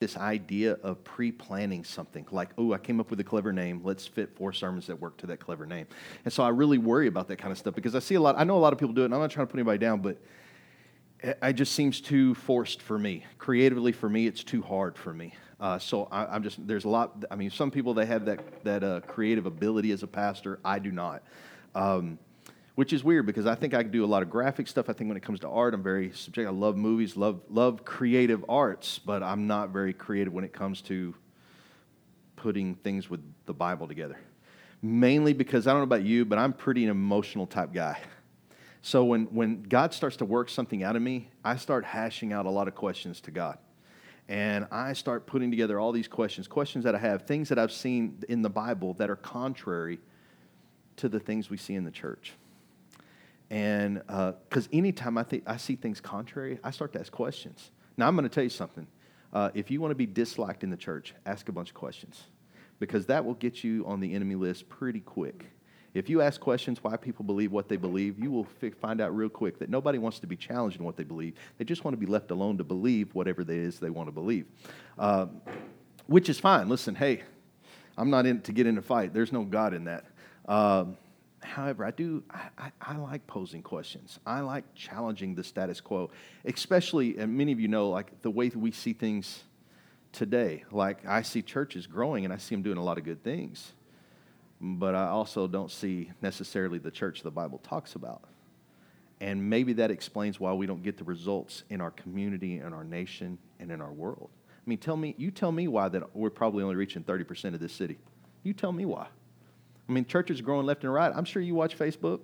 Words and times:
this 0.00 0.16
idea 0.16 0.78
of 0.82 1.04
pre-planning 1.04 1.84
something. 1.84 2.26
Like 2.30 2.50
oh 2.56 2.72
i 2.72 2.78
came 2.78 3.00
up 3.00 3.10
with 3.10 3.20
a 3.20 3.24
clever 3.24 3.52
name. 3.52 3.82
Let's 3.84 4.06
fit 4.06 4.34
four 4.34 4.50
sermons 4.50 4.86
that 4.86 4.98
work 4.98 5.18
to 5.18 5.26
that 5.26 5.40
clever 5.40 5.66
name. 5.66 5.86
And 6.24 6.32
so 6.32 6.42
i 6.42 6.48
really 6.48 6.78
worry 6.78 7.06
about 7.06 7.28
that 7.28 7.36
kind 7.36 7.52
of 7.52 7.58
stuff 7.58 7.74
because 7.74 7.94
i 7.94 7.98
see 7.98 8.14
a 8.14 8.20
lot 8.20 8.34
i 8.38 8.44
know 8.44 8.56
a 8.56 8.58
lot 8.58 8.72
of 8.72 8.78
people 8.78 8.94
do 8.94 9.02
it 9.02 9.06
and 9.06 9.14
i'm 9.14 9.20
not 9.20 9.30
trying 9.30 9.46
to 9.46 9.50
put 9.50 9.58
anybody 9.58 9.76
down 9.76 10.00
but 10.00 10.16
it 11.22 11.52
just 11.52 11.74
seems 11.74 12.00
too 12.00 12.34
forced 12.34 12.80
for 12.80 12.98
me. 12.98 13.26
Creatively 13.36 13.92
for 13.92 14.08
me 14.08 14.26
it's 14.26 14.42
too 14.42 14.62
hard 14.62 14.96
for 14.96 15.12
me. 15.12 15.34
Uh, 15.60 15.78
so 15.78 16.08
I, 16.10 16.34
am 16.34 16.42
just 16.42 16.66
there's 16.66 16.86
a 16.86 16.88
lot 16.88 17.22
i 17.30 17.36
mean 17.36 17.50
some 17.50 17.70
people 17.70 17.92
they 17.92 18.06
have 18.06 18.24
that 18.24 18.64
that 18.64 18.82
uh, 18.82 19.00
creative 19.00 19.44
ability 19.44 19.92
as 19.92 20.02
a 20.02 20.06
pastor. 20.08 20.60
I 20.64 20.78
do 20.78 20.92
not. 20.92 21.22
Um, 21.74 22.18
which 22.80 22.94
is 22.94 23.04
weird 23.04 23.26
because 23.26 23.44
I 23.44 23.54
think 23.54 23.74
I 23.74 23.82
do 23.82 24.02
a 24.02 24.06
lot 24.06 24.22
of 24.22 24.30
graphic 24.30 24.66
stuff. 24.66 24.88
I 24.88 24.94
think 24.94 25.08
when 25.08 25.18
it 25.18 25.22
comes 25.22 25.40
to 25.40 25.48
art, 25.50 25.74
I'm 25.74 25.82
very 25.82 26.12
subjective. 26.14 26.48
I 26.48 26.56
love 26.56 26.78
movies, 26.78 27.14
love 27.14 27.42
love 27.50 27.84
creative 27.84 28.42
arts, 28.48 28.98
but 28.98 29.22
I'm 29.22 29.46
not 29.46 29.68
very 29.68 29.92
creative 29.92 30.32
when 30.32 30.44
it 30.44 30.54
comes 30.54 30.80
to 30.84 31.14
putting 32.36 32.76
things 32.76 33.10
with 33.10 33.20
the 33.44 33.52
Bible 33.52 33.86
together. 33.86 34.16
Mainly 34.80 35.34
because 35.34 35.66
I 35.66 35.72
don't 35.72 35.80
know 35.80 35.94
about 35.94 36.04
you, 36.04 36.24
but 36.24 36.38
I'm 36.38 36.54
pretty 36.54 36.82
an 36.84 36.88
emotional 36.88 37.46
type 37.46 37.74
guy. 37.74 37.98
So 38.80 39.04
when 39.04 39.26
when 39.26 39.62
God 39.64 39.92
starts 39.92 40.16
to 40.16 40.24
work 40.24 40.48
something 40.48 40.82
out 40.82 40.96
of 40.96 41.02
me, 41.02 41.28
I 41.44 41.56
start 41.56 41.84
hashing 41.84 42.32
out 42.32 42.46
a 42.46 42.50
lot 42.50 42.66
of 42.66 42.74
questions 42.74 43.20
to 43.20 43.30
God. 43.30 43.58
And 44.26 44.66
I 44.70 44.94
start 44.94 45.26
putting 45.26 45.50
together 45.50 45.78
all 45.78 45.92
these 45.92 46.08
questions, 46.08 46.48
questions 46.48 46.84
that 46.84 46.94
I 46.94 46.98
have, 46.98 47.26
things 47.26 47.50
that 47.50 47.58
I've 47.58 47.72
seen 47.72 48.24
in 48.30 48.40
the 48.40 48.48
Bible 48.48 48.94
that 48.94 49.10
are 49.10 49.16
contrary 49.16 49.98
to 50.96 51.10
the 51.10 51.20
things 51.20 51.50
we 51.50 51.58
see 51.58 51.74
in 51.74 51.84
the 51.84 51.90
church. 51.90 52.32
And 53.50 54.02
because 54.06 54.66
uh, 54.66 54.72
anytime 54.72 55.18
I, 55.18 55.24
think, 55.24 55.42
I 55.46 55.56
see 55.56 55.74
things 55.74 56.00
contrary, 56.00 56.60
I 56.62 56.70
start 56.70 56.92
to 56.92 57.00
ask 57.00 57.10
questions. 57.10 57.72
Now, 57.96 58.06
I'm 58.06 58.14
going 58.14 58.28
to 58.28 58.32
tell 58.34 58.44
you 58.44 58.50
something. 58.50 58.86
Uh, 59.32 59.50
if 59.54 59.70
you 59.70 59.80
want 59.80 59.90
to 59.90 59.96
be 59.96 60.06
disliked 60.06 60.62
in 60.64 60.70
the 60.70 60.76
church, 60.76 61.14
ask 61.26 61.48
a 61.48 61.52
bunch 61.52 61.68
of 61.68 61.74
questions 61.74 62.24
because 62.78 63.06
that 63.06 63.24
will 63.24 63.34
get 63.34 63.62
you 63.62 63.84
on 63.86 64.00
the 64.00 64.14
enemy 64.14 64.34
list 64.34 64.68
pretty 64.68 65.00
quick. 65.00 65.46
If 65.92 66.08
you 66.08 66.20
ask 66.20 66.40
questions 66.40 66.82
why 66.82 66.96
people 66.96 67.24
believe 67.24 67.50
what 67.50 67.68
they 67.68 67.76
believe, 67.76 68.18
you 68.18 68.30
will 68.30 68.44
fi- 68.44 68.70
find 68.70 69.00
out 69.00 69.14
real 69.14 69.28
quick 69.28 69.58
that 69.58 69.68
nobody 69.68 69.98
wants 69.98 70.20
to 70.20 70.26
be 70.26 70.36
challenged 70.36 70.78
in 70.78 70.84
what 70.84 70.96
they 70.96 71.02
believe. 71.02 71.34
They 71.58 71.64
just 71.64 71.84
want 71.84 71.94
to 71.94 71.98
be 71.98 72.06
left 72.06 72.30
alone 72.30 72.58
to 72.58 72.64
believe 72.64 73.14
whatever 73.14 73.42
it 73.42 73.50
is 73.50 73.80
they 73.80 73.90
want 73.90 74.06
to 74.08 74.12
believe, 74.12 74.46
uh, 74.98 75.26
which 76.06 76.28
is 76.28 76.38
fine. 76.38 76.68
Listen, 76.68 76.94
hey, 76.94 77.22
I'm 77.98 78.08
not 78.08 78.24
in 78.24 78.40
to 78.42 78.52
get 78.52 78.66
in 78.66 78.78
a 78.78 78.82
fight. 78.82 79.12
There's 79.12 79.32
no 79.32 79.42
God 79.42 79.74
in 79.74 79.84
that. 79.84 80.04
Um, 80.46 80.96
However, 81.42 81.84
I 81.84 81.90
do, 81.90 82.22
I, 82.30 82.48
I, 82.58 82.70
I, 82.82 82.96
like 82.96 83.26
posing 83.26 83.62
questions. 83.62 84.18
I 84.26 84.40
like 84.40 84.74
challenging 84.74 85.34
the 85.34 85.42
status 85.42 85.80
quo, 85.80 86.10
especially, 86.44 87.16
and 87.18 87.36
many 87.36 87.52
of 87.52 87.60
you 87.60 87.68
know, 87.68 87.88
like 87.88 88.20
the 88.22 88.30
way 88.30 88.50
that 88.50 88.58
we 88.58 88.72
see 88.72 88.92
things 88.92 89.44
today. 90.12 90.64
Like 90.70 91.06
I 91.06 91.22
see 91.22 91.42
churches 91.42 91.86
growing 91.86 92.24
and 92.24 92.34
I 92.34 92.36
see 92.36 92.54
them 92.54 92.62
doing 92.62 92.78
a 92.78 92.82
lot 92.82 92.98
of 92.98 93.04
good 93.04 93.22
things, 93.22 93.72
but 94.60 94.94
I 94.94 95.06
also 95.06 95.46
don't 95.46 95.70
see 95.70 96.10
necessarily 96.20 96.78
the 96.78 96.90
church 96.90 97.22
the 97.22 97.30
Bible 97.30 97.58
talks 97.58 97.94
about. 97.94 98.24
And 99.20 99.50
maybe 99.50 99.74
that 99.74 99.90
explains 99.90 100.40
why 100.40 100.52
we 100.52 100.66
don't 100.66 100.82
get 100.82 100.96
the 100.96 101.04
results 101.04 101.64
in 101.68 101.80
our 101.80 101.90
community, 101.90 102.58
in 102.58 102.72
our 102.72 102.84
nation, 102.84 103.38
and 103.58 103.70
in 103.70 103.80
our 103.80 103.92
world. 103.92 104.30
I 104.48 104.68
mean, 104.68 104.78
tell 104.78 104.96
me, 104.96 105.14
you 105.18 105.30
tell 105.30 105.52
me 105.52 105.68
why 105.68 105.88
that 105.88 106.14
we're 106.14 106.30
probably 106.30 106.62
only 106.62 106.76
reaching 106.76 107.02
30% 107.02 107.54
of 107.54 107.60
this 107.60 107.72
city. 107.72 107.98
You 108.42 108.54
tell 108.54 108.72
me 108.72 108.86
why. 108.86 109.08
I 109.90 109.92
mean, 109.92 110.06
churches 110.06 110.40
growing 110.40 110.66
left 110.66 110.84
and 110.84 110.94
right. 110.94 111.12
I'm 111.12 111.24
sure 111.24 111.42
you 111.42 111.56
watch 111.56 111.76
Facebook. 111.76 112.20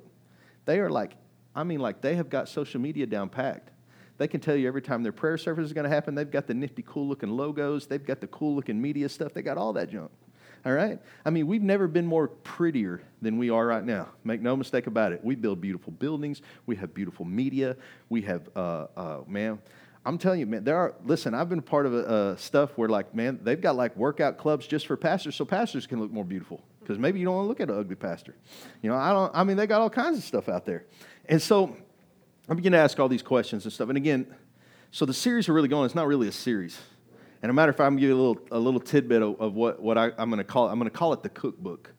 They 0.67 0.79
are 0.79 0.89
like, 0.89 1.17
I 1.53 1.65
mean, 1.65 1.81
like 1.81 2.01
they 2.01 2.15
have 2.15 2.31
got 2.31 2.49
social 2.49 2.81
media 2.81 3.07
down 3.07 3.29
packed. 3.29 3.71
They 4.19 4.29
can 4.29 4.39
tell 4.39 4.55
you 4.55 4.69
every 4.69 4.83
time 4.83 5.03
their 5.03 5.13
prayer 5.13 5.37
service 5.37 5.67
is 5.67 5.73
going 5.73 5.83
to 5.83 5.91
happen. 5.91 6.15
They've 6.15 6.31
got 6.31 6.47
the 6.47 6.55
nifty, 6.55 6.85
cool 6.87 7.09
looking 7.09 7.31
logos. 7.31 7.89
They've 7.89 8.05
got 8.05 8.21
the 8.21 8.29
cool 8.29 8.55
looking 8.55 8.81
media 8.81 9.09
stuff. 9.09 9.35
They 9.35 9.43
got 9.43 9.59
all 9.59 9.73
that 9.73 9.91
junk. 9.91 10.13
All 10.65 10.73
right? 10.73 11.01
I 11.25 11.31
mean, 11.31 11.49
we've 11.49 11.63
never 11.63 11.89
been 11.89 12.07
more 12.07 12.29
prettier 12.29 13.03
than 13.21 13.37
we 13.37 13.51
are 13.51 13.67
right 13.67 13.85
now. 13.85 14.11
Make 14.23 14.43
no 14.43 14.57
mistake 14.57 14.87
about 14.87 15.13
it. 15.13 15.25
We 15.25 15.35
build 15.35 15.61
beautiful 15.61 15.93
buildings. 15.93 16.43
We 16.67 16.77
have 16.77 16.95
beautiful 16.95 17.25
media. 17.25 17.77
We 18.09 18.23
have, 18.23 18.49
uh, 18.55 18.87
uh, 18.97 19.21
man, 19.27 19.59
I'm 20.05 20.19
telling 20.19 20.39
you, 20.39 20.47
man, 20.47 20.63
there 20.63 20.77
are, 20.77 20.95
listen, 21.05 21.35
I've 21.35 21.49
been 21.49 21.63
part 21.63 21.87
of 21.87 21.95
uh, 21.95 22.37
stuff 22.37 22.79
where, 22.79 22.89
like, 22.89 23.13
man, 23.13 23.41
they've 23.43 23.61
got 23.61 23.75
like 23.75 23.97
workout 23.97 24.39
clubs 24.39 24.69
just 24.69 24.87
for 24.87 24.97
pastors 24.97 25.35
so 25.35 25.45
pastors 25.45 25.85
can 25.85 26.01
look 26.01 26.13
more 26.13 26.25
beautiful 26.25 26.63
because 26.87 27.01
maybe 27.01 27.19
you 27.19 27.25
don't 27.25 27.35
want 27.35 27.45
to 27.45 27.49
look 27.49 27.61
at 27.61 27.69
an 27.69 27.79
ugly 27.79 27.97
pastor. 27.97 28.37
You 28.81 28.91
know, 28.91 28.97
I 28.97 29.11
don't. 29.11 29.33
I 29.35 29.43
mean, 29.43 29.57
they 29.57 29.67
got 29.67 29.81
all 29.81 29.91
kinds 29.91 30.19
of 30.19 30.25
stuff 30.25 30.49
out 30.49 30.65
there, 30.65 30.85
and 31.29 31.43
so 31.43 31.77
I 32.49 32.55
begin 32.55 32.73
to 32.73 32.79
ask 32.79 33.01
all 33.01 33.09
these 33.09 33.23
questions 33.23 33.65
and 33.65 33.73
stuff. 33.73 33.89
And 33.89 33.97
again, 33.97 34.27
so 34.93 35.05
the 35.05 35.15
series 35.15 35.49
are 35.49 35.53
really 35.53 35.69
going. 35.69 35.87
It's 35.87 35.97
not 35.97 36.07
really 36.07 36.29
a 36.29 36.33
series. 36.33 36.79
And 37.43 37.51
a 37.51 37.53
matter 37.53 37.71
of 37.71 37.77
fact, 37.77 37.87
I'm 37.87 37.95
gonna 37.95 38.01
give 38.03 38.11
you 38.11 38.17
a 38.17 38.23
little 38.23 38.39
a 38.53 38.59
little 38.59 38.81
tidbit 38.81 39.21
of, 39.21 39.41
of 39.41 39.55
what 39.55 39.83
what 39.83 39.99
I, 39.99 40.13
am 40.17 40.31
going 40.31 40.39
to 40.39 40.45
call. 40.45 40.69
It. 40.69 40.73
I'm 40.73 40.79
going 40.79 40.91
to 40.91 40.97
call 40.97 41.13
it 41.13 41.23
the 41.23 41.29
cookbook. 41.29 41.93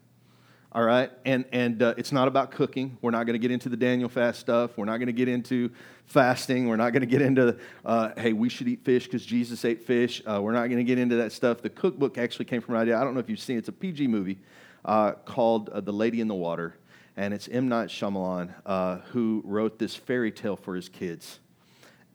All 0.72 0.84
right, 0.84 1.12
and 1.26 1.44
and 1.52 1.82
uh, 1.82 1.96
it's 1.98 2.12
not 2.12 2.30
about 2.30 2.52
cooking. 2.52 2.98
We're 3.02 3.12
not 3.12 3.26
going 3.26 3.34
to 3.34 3.40
get 3.40 3.52
into 3.52 3.68
the 3.68 3.78
Daniel 3.78 4.10
fast 4.10 4.40
stuff. 4.40 4.78
We're 4.78 4.86
not 4.86 4.98
going 4.98 5.08
to 5.08 5.14
get 5.14 5.28
into 5.28 5.72
fasting. 6.06 6.68
We're 6.68 6.78
not 6.78 6.92
going 6.94 7.02
to 7.02 7.08
get 7.08 7.22
into 7.22 7.58
uh, 7.86 8.12
hey, 8.18 8.32
we 8.32 8.48
should 8.48 8.68
eat 8.68 8.86
fish 8.86 9.06
because 9.06 9.26
Jesus 9.26 9.66
ate 9.66 9.84
fish. 9.84 10.22
Uh, 10.26 10.40
we're 10.42 10.54
not 10.54 10.68
going 10.68 10.78
to 10.78 10.84
get 10.84 10.98
into 10.98 11.18
that 11.18 11.32
stuff. 11.32 11.62
The 11.62 11.70
cookbook 11.70 12.18
actually 12.18 12.46
came 12.46 12.62
from 12.62 12.76
an 12.76 12.82
idea. 12.82 12.98
I 12.98 13.04
don't 13.04 13.14
know 13.14 13.20
if 13.20 13.30
you've 13.30 13.40
seen. 13.40 13.58
It. 13.58 13.60
It's 13.60 13.70
a 13.70 13.74
PG 13.74 14.08
movie 14.08 14.40
uh, 14.88 15.12
called 15.12 15.70
uh, 15.70 15.82
The 15.82 15.94
Lady 15.94 16.22
in 16.22 16.28
the 16.28 16.36
Water. 16.36 16.76
And 17.16 17.34
it's 17.34 17.48
M. 17.48 17.68
Night 17.68 17.90
Shyamalan 17.90 18.54
uh, 18.66 18.98
who 19.10 19.42
wrote 19.46 19.78
this 19.78 19.96
fairy 19.96 20.32
tale 20.32 20.56
for 20.56 20.76
his 20.76 20.88
kids. 20.88 21.40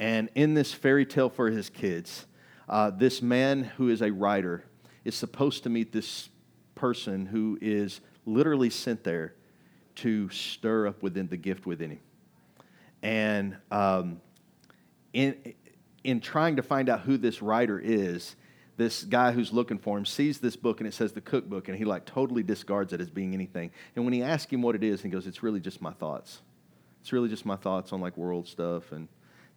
And 0.01 0.31
in 0.35 0.55
this 0.55 0.73
fairy 0.73 1.07
tale 1.07 1.29
for 1.29 1.51
his 1.51 1.69
kids, 1.69 2.27
uh, 2.69 2.91
this 2.91 3.21
man 3.21 3.65
who 3.65 3.89
is 3.89 4.01
a 4.01 4.11
writer 4.11 4.65
is 5.05 5.15
supposed 5.15 5.65
to 5.65 5.71
meet 5.71 5.93
this 5.93 6.31
person 6.75 7.27
who 7.27 7.59
is 7.61 8.01
literally 8.25 8.71
sent 8.71 9.05
there 9.05 9.35
to 9.97 10.29
stir 10.31 10.87
up 10.87 11.03
within 11.03 11.29
the 11.29 11.37
gift 11.37 11.67
within 11.67 11.91
him. 11.91 12.01
And 13.03 13.57
um, 13.71 14.21
in, 15.13 15.55
in 16.05 16.21
trying 16.21 16.57
to 16.57 16.63
find 16.63 16.89
out 16.89 17.01
who 17.01 17.17
this 17.17 17.43
writer 17.43 17.79
is, 17.79 18.37
this 18.77 19.05
guy 19.05 19.33
who's 19.33 19.53
looking 19.53 19.79
for 19.79 19.99
him 19.99 20.07
sees 20.07 20.39
this 20.39 20.57
book 20.57 20.81
and 20.81 20.87
it 20.87 20.95
says 20.95 21.13
the 21.13 21.21
cookbook 21.21 21.69
and 21.69 21.77
he 21.77 21.85
like 21.85 22.05
totally 22.07 22.43
discards 22.43 22.93
it 22.93 23.01
as 23.01 23.11
being 23.11 23.35
anything. 23.35 23.71
And 23.95 24.05
when 24.05 24.15
he 24.15 24.23
asks 24.23 24.51
him 24.53 24.63
what 24.63 24.75
it 24.75 24.83
is 24.83 25.03
he 25.03 25.09
goes 25.09 25.27
it's 25.27 25.43
really 25.43 25.61
just 25.61 25.83
my 25.83 25.93
thoughts. 25.93 26.41
It's 27.01 27.13
really 27.13 27.29
just 27.29 27.45
my 27.45 27.57
thoughts 27.57 27.93
on 27.93 28.01
like 28.01 28.17
world 28.17 28.49
stuff 28.49 28.93
and 28.93 29.09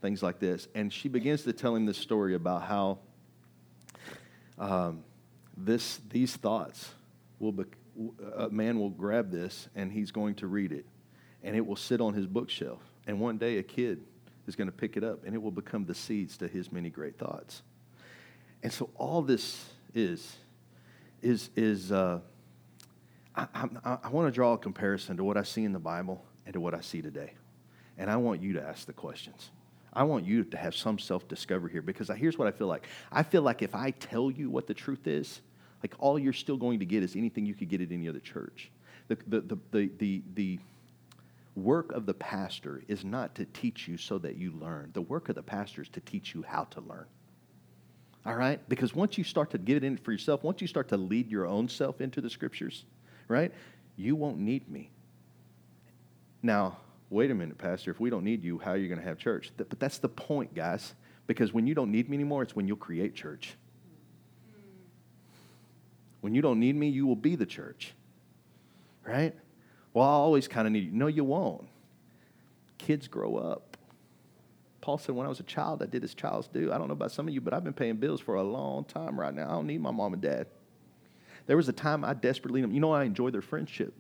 things 0.01 0.21
like 0.21 0.39
this. 0.39 0.67
And 0.75 0.91
she 0.91 1.07
begins 1.07 1.43
to 1.43 1.53
tell 1.53 1.75
him 1.75 1.85
this 1.85 1.97
story 1.97 2.35
about 2.35 2.63
how 2.63 2.99
um, 4.57 5.03
this 5.55 5.99
these 6.09 6.35
thoughts 6.35 6.91
will 7.39 7.51
be, 7.51 7.63
a 8.35 8.49
man 8.49 8.79
will 8.79 8.89
grab 8.89 9.31
this 9.31 9.69
and 9.75 9.91
he's 9.91 10.11
going 10.11 10.35
to 10.35 10.47
read 10.47 10.71
it 10.71 10.85
and 11.43 11.55
it 11.55 11.65
will 11.65 11.75
sit 11.75 12.01
on 12.01 12.13
his 12.13 12.27
bookshelf. 12.27 12.81
And 13.07 13.19
one 13.19 13.37
day 13.37 13.59
a 13.59 13.63
kid 13.63 14.03
is 14.47 14.55
going 14.55 14.67
to 14.67 14.75
pick 14.75 14.97
it 14.97 15.03
up 15.03 15.23
and 15.25 15.33
it 15.33 15.41
will 15.41 15.51
become 15.51 15.85
the 15.85 15.95
seeds 15.95 16.37
to 16.37 16.47
his 16.49 16.71
many 16.71 16.89
great 16.89 17.17
thoughts 17.17 17.61
and 18.63 18.71
so 18.71 18.89
all 18.95 19.21
this 19.21 19.69
is, 19.93 20.37
is, 21.21 21.49
is 21.55 21.91
uh, 21.91 22.19
I, 23.35 23.47
I, 23.83 23.97
I 24.03 24.09
want 24.09 24.27
to 24.27 24.31
draw 24.31 24.53
a 24.53 24.57
comparison 24.57 25.17
to 25.17 25.23
what 25.23 25.37
I 25.37 25.43
see 25.43 25.63
in 25.63 25.73
the 25.73 25.79
Bible 25.79 26.23
and 26.45 26.53
to 26.53 26.59
what 26.59 26.73
I 26.73 26.81
see 26.81 27.01
today. 27.01 27.33
And 27.97 28.09
I 28.09 28.17
want 28.17 28.41
you 28.41 28.53
to 28.53 28.61
ask 28.61 28.85
the 28.85 28.93
questions. 28.93 29.51
I 29.93 30.03
want 30.03 30.25
you 30.25 30.43
to 30.43 30.57
have 30.57 30.75
some 30.75 30.99
self 30.99 31.27
discovery 31.27 31.71
here 31.71 31.81
because 31.81 32.09
here's 32.17 32.37
what 32.37 32.47
I 32.47 32.51
feel 32.51 32.67
like. 32.67 32.87
I 33.11 33.23
feel 33.23 33.41
like 33.41 33.61
if 33.61 33.73
I 33.73 33.91
tell 33.91 34.29
you 34.29 34.49
what 34.49 34.67
the 34.67 34.73
truth 34.73 35.07
is, 35.07 35.41
like 35.81 35.95
all 35.99 36.19
you're 36.19 36.33
still 36.33 36.57
going 36.57 36.79
to 36.79 36.85
get 36.85 37.03
is 37.03 37.15
anything 37.15 37.45
you 37.45 37.53
could 37.53 37.69
get 37.69 37.79
at 37.79 37.91
any 37.91 38.09
other 38.09 38.19
church. 38.19 38.71
The, 39.07 39.17
the, 39.27 39.41
the, 39.41 39.59
the, 39.71 39.91
the, 39.97 40.23
the 40.33 40.59
work 41.55 41.91
of 41.93 42.05
the 42.05 42.13
pastor 42.13 42.83
is 42.87 43.05
not 43.05 43.35
to 43.35 43.45
teach 43.45 43.87
you 43.87 43.97
so 43.97 44.17
that 44.17 44.35
you 44.35 44.51
learn. 44.51 44.89
The 44.93 45.01
work 45.01 45.29
of 45.29 45.35
the 45.35 45.43
pastor 45.43 45.81
is 45.81 45.89
to 45.89 46.01
teach 46.01 46.33
you 46.33 46.43
how 46.45 46.65
to 46.65 46.81
learn. 46.81 47.05
All 48.25 48.35
right? 48.35 48.59
Because 48.67 48.95
once 48.95 49.17
you 49.17 49.23
start 49.23 49.51
to 49.51 49.57
get 49.57 49.77
it 49.77 49.83
in 49.83 49.97
for 49.97 50.11
yourself, 50.11 50.43
once 50.43 50.61
you 50.61 50.67
start 50.67 50.87
to 50.89 50.97
lead 50.97 51.29
your 51.29 51.45
own 51.45 51.69
self 51.69 52.01
into 52.01 52.21
the 52.21 52.29
scriptures, 52.29 52.85
right? 53.27 53.51
You 53.95 54.15
won't 54.15 54.39
need 54.39 54.69
me. 54.69 54.89
Now, 56.41 56.77
wait 57.09 57.31
a 57.31 57.35
minute, 57.35 57.57
Pastor. 57.57 57.91
If 57.91 57.99
we 57.99 58.09
don't 58.09 58.23
need 58.23 58.43
you, 58.43 58.57
how 58.57 58.71
are 58.71 58.77
you 58.77 58.87
going 58.87 58.99
to 58.99 59.05
have 59.05 59.17
church? 59.17 59.51
But 59.57 59.79
that's 59.79 59.99
the 59.99 60.09
point, 60.09 60.55
guys. 60.55 60.95
Because 61.27 61.53
when 61.53 61.67
you 61.67 61.75
don't 61.75 61.91
need 61.91 62.09
me 62.09 62.15
anymore, 62.17 62.43
it's 62.43 62.55
when 62.55 62.67
you'll 62.67 62.77
create 62.77 63.15
church. 63.15 63.55
When 66.21 66.33
you 66.33 66.41
don't 66.41 66.59
need 66.59 66.75
me, 66.75 66.89
you 66.89 67.05
will 67.05 67.15
be 67.15 67.35
the 67.35 67.45
church. 67.45 67.93
Right? 69.05 69.35
Well, 69.93 70.05
I 70.05 70.13
always 70.13 70.47
kind 70.47 70.67
of 70.67 70.73
need 70.73 70.85
you. 70.85 70.91
No, 70.91 71.07
you 71.07 71.23
won't. 71.23 71.67
Kids 72.77 73.07
grow 73.07 73.37
up. 73.37 73.64
Paul 74.85 74.99
said, 74.99 75.15
when 75.15 75.25
I 75.25 75.29
was 75.29 75.39
a 75.39 75.43
child, 75.43 75.81
I 75.81 75.87
did 75.87 76.03
as 76.03 76.13
childs 76.13 76.47
do. 76.47 76.71
I 76.71 76.77
don't 76.77 76.87
know 76.87 76.93
about 76.93 77.11
some 77.11 77.27
of 77.27 77.33
you, 77.33 77.41
but 77.41 77.55
I've 77.55 77.63
been 77.63 77.73
paying 77.73 77.95
bills 77.95 78.21
for 78.21 78.35
a 78.35 78.43
long 78.43 78.83
time 78.83 79.19
right 79.19 79.33
now. 79.33 79.47
I 79.49 79.53
don't 79.53 79.65
need 79.65 79.81
my 79.81 79.89
mom 79.89 80.13
and 80.13 80.21
dad. 80.21 80.45
There 81.47 81.57
was 81.57 81.67
a 81.67 81.73
time 81.73 82.05
I 82.05 82.13
desperately. 82.13 82.61
You 82.61 82.67
know, 82.67 82.91
I 82.91 83.03
enjoy 83.05 83.31
their 83.31 83.41
friendship, 83.41 83.95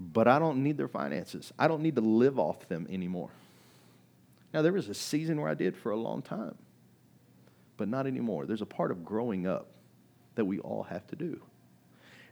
but 0.00 0.26
I 0.26 0.38
don't 0.38 0.62
need 0.62 0.78
their 0.78 0.88
finances. 0.88 1.52
I 1.58 1.68
don't 1.68 1.82
need 1.82 1.96
to 1.96 2.00
live 2.00 2.38
off 2.38 2.68
them 2.68 2.86
anymore. 2.88 3.28
Now, 4.54 4.62
there 4.62 4.72
was 4.72 4.88
a 4.88 4.94
season 4.94 5.38
where 5.38 5.50
I 5.50 5.54
did 5.54 5.76
for 5.76 5.92
a 5.92 5.96
long 5.96 6.22
time. 6.22 6.56
but 7.80 7.88
not 7.88 8.06
anymore. 8.06 8.44
There's 8.44 8.60
a 8.60 8.66
part 8.66 8.90
of 8.90 9.06
growing 9.06 9.46
up 9.46 9.68
that 10.34 10.44
we 10.44 10.58
all 10.58 10.82
have 10.82 11.06
to 11.06 11.16
do. 11.16 11.40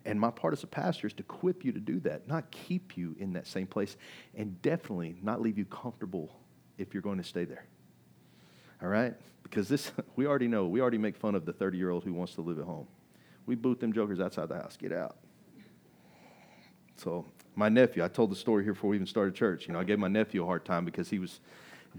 And 0.05 0.21
my 0.21 0.31
part 0.31 0.53
as 0.53 0.63
a 0.63 0.67
pastor 0.67 1.07
is 1.07 1.15
to 1.15 1.23
equip 1.23 1.65
you 1.65 1.73
to 1.73 1.81
do 1.81 2.01
that, 2.01 2.29
not 2.29 2.51
keep 2.51 2.99
you 2.99 3.17
in 3.19 3.33
that 3.33 3.47
same 3.47 3.67
place, 3.67 3.97
and 4.37 4.61
definitely 4.61 5.17
not 5.23 5.41
leave 5.41 5.57
you 5.57 5.65
comfortable 5.65 6.31
if 6.79 6.95
you're 6.95 7.03
going 7.03 7.19
to 7.19 7.25
stay 7.25 7.45
there. 7.45 7.65
All 8.83 8.89
right? 8.89 9.15
Because 9.43 9.69
this, 9.69 9.91
we 10.17 10.27
already 10.27 10.49
know, 10.49 10.67
we 10.67 10.81
already 10.81 10.99
make 10.99 11.17
fun 11.17 11.35
of 11.35 11.45
the 11.45 11.53
30 11.53 11.77
year 11.77 11.91
old 11.91 12.05
who 12.05 12.13
wants 12.13 12.35
to 12.35 12.41
live 12.41 12.59
at 12.59 12.65
home. 12.65 12.87
We 13.47 13.55
boot 13.55 13.81
them 13.81 13.93
jokers 13.93 14.21
outside 14.21 14.49
the 14.49 14.57
house. 14.57 14.77
Get 14.77 14.93
out. 14.93 15.17
So, 16.97 17.25
my 17.55 17.69
nephew, 17.69 18.05
I 18.05 18.09
told 18.09 18.31
the 18.31 18.37
story 18.37 18.65
here 18.65 18.73
before 18.73 18.91
we 18.91 18.97
even 18.97 19.07
started 19.07 19.35
church. 19.35 19.67
You 19.67 19.73
know, 19.73 19.81
I 19.81 19.85
gave 19.85 19.99
my 19.99 20.09
nephew 20.09 20.43
a 20.43 20.47
hard 20.47 20.65
time 20.65 20.85
because 20.85 21.09
he 21.09 21.19
was 21.19 21.41